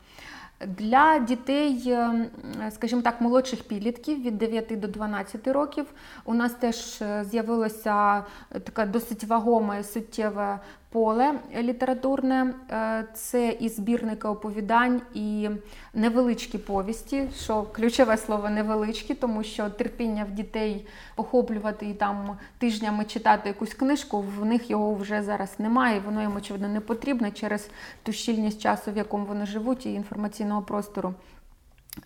Для 0.61 1.19
дітей, 1.19 1.83
е, 1.87 2.29
скажімо 2.71 3.01
так, 3.01 3.21
молодших 3.21 3.63
підлітків 3.63 4.23
від 4.23 4.37
9 4.37 4.79
до 4.79 4.87
12 4.87 5.47
років 5.47 5.85
у 6.25 6.33
нас 6.33 6.53
теж 6.53 7.01
е, 7.01 7.25
з'явилося 7.29 8.23
е, 8.51 8.59
таке 8.59 8.85
досить 8.85 9.23
вагоме 9.23 9.79
і 9.79 9.83
суттєве 9.83 10.59
поле 10.95 11.33
літературне. 11.57 12.53
Е, 12.71 13.05
Це 13.13 13.49
і 13.49 13.69
збірники 13.69 14.27
оповідань, 14.27 15.01
і 15.13 15.49
невеличкі 15.93 16.57
повісті, 16.57 17.27
що 17.43 17.63
ключове 17.63 18.17
слово 18.17 18.49
невеличкі, 18.49 19.13
тому 19.13 19.43
що 19.43 19.69
терпіння 19.69 20.23
в 20.23 20.31
дітей 20.31 20.87
охоплювати 21.15 21.89
і 21.89 21.93
там 21.93 22.37
тижнями 22.57 23.05
читати 23.05 23.49
якусь 23.49 23.73
книжку, 23.73 24.21
в 24.39 24.45
них 24.45 24.69
його 24.69 24.95
вже 24.95 25.23
зараз 25.23 25.59
немає, 25.59 25.99
воно 26.05 26.21
їм 26.21 26.35
очевидно 26.35 26.67
не 26.67 26.79
потрібно 26.79 27.31
через 27.31 27.69
ту 28.03 28.11
щільність 28.11 28.61
часу, 28.61 28.91
в 28.91 28.97
якому 28.97 29.25
вони 29.25 29.45
живуть, 29.45 29.85
і 29.85 29.93
інформаційного 29.93 30.61
простору. 30.61 31.13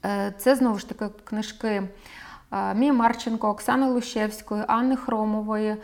Е, 0.06 0.34
Це 0.38 0.56
знову 0.56 0.80
ж 0.80 0.90
таки 0.90 1.06
книжки 1.24 1.84
е, 2.52 2.74
Мії 2.74 2.92
Марченко, 2.92 3.50
Оксани 3.50 3.88
Лущевської, 3.88 4.64
Анни 4.68 4.96
Хромової. 4.96 5.78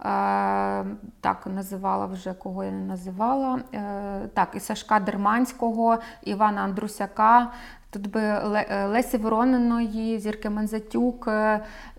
Е, 0.00 0.84
Так, 1.20 1.46
називала 1.46 2.06
вже 2.06 2.34
кого 2.34 2.64
я 2.64 2.70
не 2.70 2.84
називала. 2.86 3.60
Е, 3.74 4.28
Так, 4.34 4.48
і 4.54 4.60
Сашка 4.60 5.00
Дерманського, 5.00 5.98
Івана 6.22 6.60
Андрусяка. 6.60 7.52
Тут 7.90 8.10
би 8.10 8.20
е, 8.20 8.86
Лесі 8.86 9.16
Ворониної, 9.16 10.18
Зірки 10.18 10.50
Манзатюк. 10.50 11.28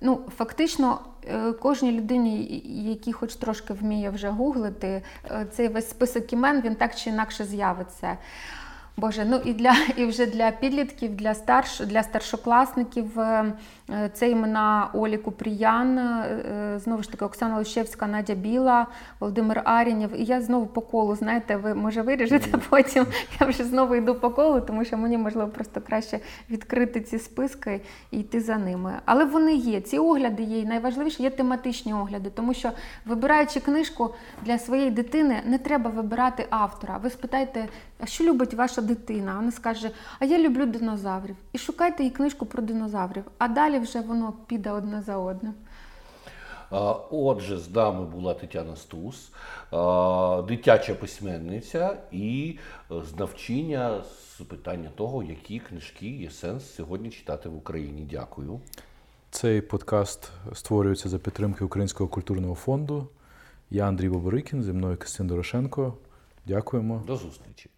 Ну, 0.01 0.19
фактично, 0.37 0.99
кожній 1.61 1.91
людині, 1.91 2.43
і- 2.43 2.89
який 2.89 3.13
хоч 3.13 3.35
трошки 3.35 3.73
вміє 3.73 4.09
вже 4.09 4.29
гуглити, 4.29 5.01
цей 5.51 5.67
весь 5.67 5.89
список 5.89 6.33
імен 6.33 6.61
він 6.61 6.75
так 6.75 6.95
чи 6.95 7.09
інакше 7.09 7.45
з'явиться. 7.45 8.17
Боже, 8.97 9.25
ну 9.25 9.37
і 9.45 9.53
для 9.53 9.75
і 9.97 10.05
вже 10.05 10.25
для 10.25 10.51
підлітків, 10.51 11.15
для 11.15 11.33
старш, 11.35 11.79
для 11.79 12.03
старшокласників 12.03 13.17
це 14.13 14.29
імена 14.29 14.89
Олі 14.93 15.17
Купріян, 15.17 15.97
е, 15.97 16.79
знову 16.83 17.03
ж 17.03 17.11
таки 17.11 17.25
Оксана 17.25 17.57
Лущевська, 17.57 18.07
Надя 18.07 18.33
Біла, 18.33 18.87
Володимир 19.19 19.61
Арінєв. 19.65 20.21
І 20.21 20.23
я 20.23 20.41
знову 20.41 20.65
по 20.65 20.81
колу, 20.81 21.15
знаєте, 21.15 21.57
ви 21.57 21.73
може 21.73 22.01
виріжете 22.01 22.57
потім. 22.69 23.05
Я 23.39 23.47
вже 23.47 23.63
знову 23.63 23.95
йду 23.95 24.15
по 24.15 24.29
колу, 24.29 24.61
тому 24.61 24.85
що 24.85 24.97
мені 24.97 25.17
можливо 25.17 25.49
просто 25.49 25.81
краще 25.81 26.19
відкрити 26.49 27.01
ці 27.01 27.19
списки 27.19 27.81
і 28.11 28.19
йти 28.19 28.41
за 28.41 28.57
ними. 28.57 28.93
Але 29.05 29.25
вони 29.25 29.53
є. 29.55 29.81
Ці 29.81 29.97
огляди 29.97 30.43
є. 30.43 30.59
І 30.59 30.65
найважливіше 30.65 31.23
є 31.23 31.29
тематичні 31.29 31.93
огляди, 31.93 32.29
тому 32.29 32.53
що 32.53 32.71
вибираючи 33.05 33.59
книжку 33.59 34.13
для 34.45 34.57
своєї 34.57 34.91
дитини, 34.91 35.41
не 35.45 35.57
треба 35.57 35.89
вибирати 35.89 36.45
автора. 36.49 36.97
Ви 36.97 37.09
спитайте, 37.09 37.67
а 37.99 38.05
що 38.05 38.23
любить 38.23 38.53
ваша 38.53 38.81
дитина? 38.81 39.35
Вона 39.35 39.51
скаже, 39.51 39.91
а 40.19 40.25
я 40.25 40.37
люблю 40.37 40.65
динозаврів. 40.65 41.35
І 41.53 41.57
шукайте 41.57 42.03
їй 42.03 42.09
книжку 42.09 42.45
про 42.45 42.63
динозаврів. 42.63 43.23
А 43.37 43.47
далі 43.47 43.79
вже 43.81 44.01
воно 44.01 44.33
піде 44.47 44.71
одне 44.71 45.01
за 45.01 45.17
одним. 45.17 45.53
Отже, 47.11 47.57
з 47.57 47.69
нами 47.69 48.05
була 48.05 48.33
Тетяна 48.33 48.75
Стус, 48.75 49.31
дитяча 50.47 50.95
письменниця 50.95 51.97
і 52.11 52.57
е, 52.91 52.95
знавчиня 53.03 54.03
з 54.03 54.41
питання 54.41 54.89
того, 54.95 55.23
які 55.23 55.59
книжки 55.59 56.09
є 56.09 56.29
сенс 56.29 56.73
сьогодні 56.73 57.09
читати 57.09 57.49
в 57.49 57.57
Україні. 57.57 58.07
Дякую. 58.11 58.59
Цей 59.31 59.61
подкаст 59.61 60.31
створюється 60.53 61.09
за 61.09 61.19
підтримки 61.19 61.65
Українського 61.65 62.09
культурного 62.09 62.55
фонду. 62.55 63.07
Я 63.69 63.87
Андрій 63.87 64.09
Боборикін, 64.09 64.63
зі 64.63 64.73
мною 64.73 64.97
Костянтин 64.97 65.27
Дорошенко. 65.27 65.93
Дякуємо. 66.45 67.03
До 67.07 67.15
зустрічі. 67.15 67.69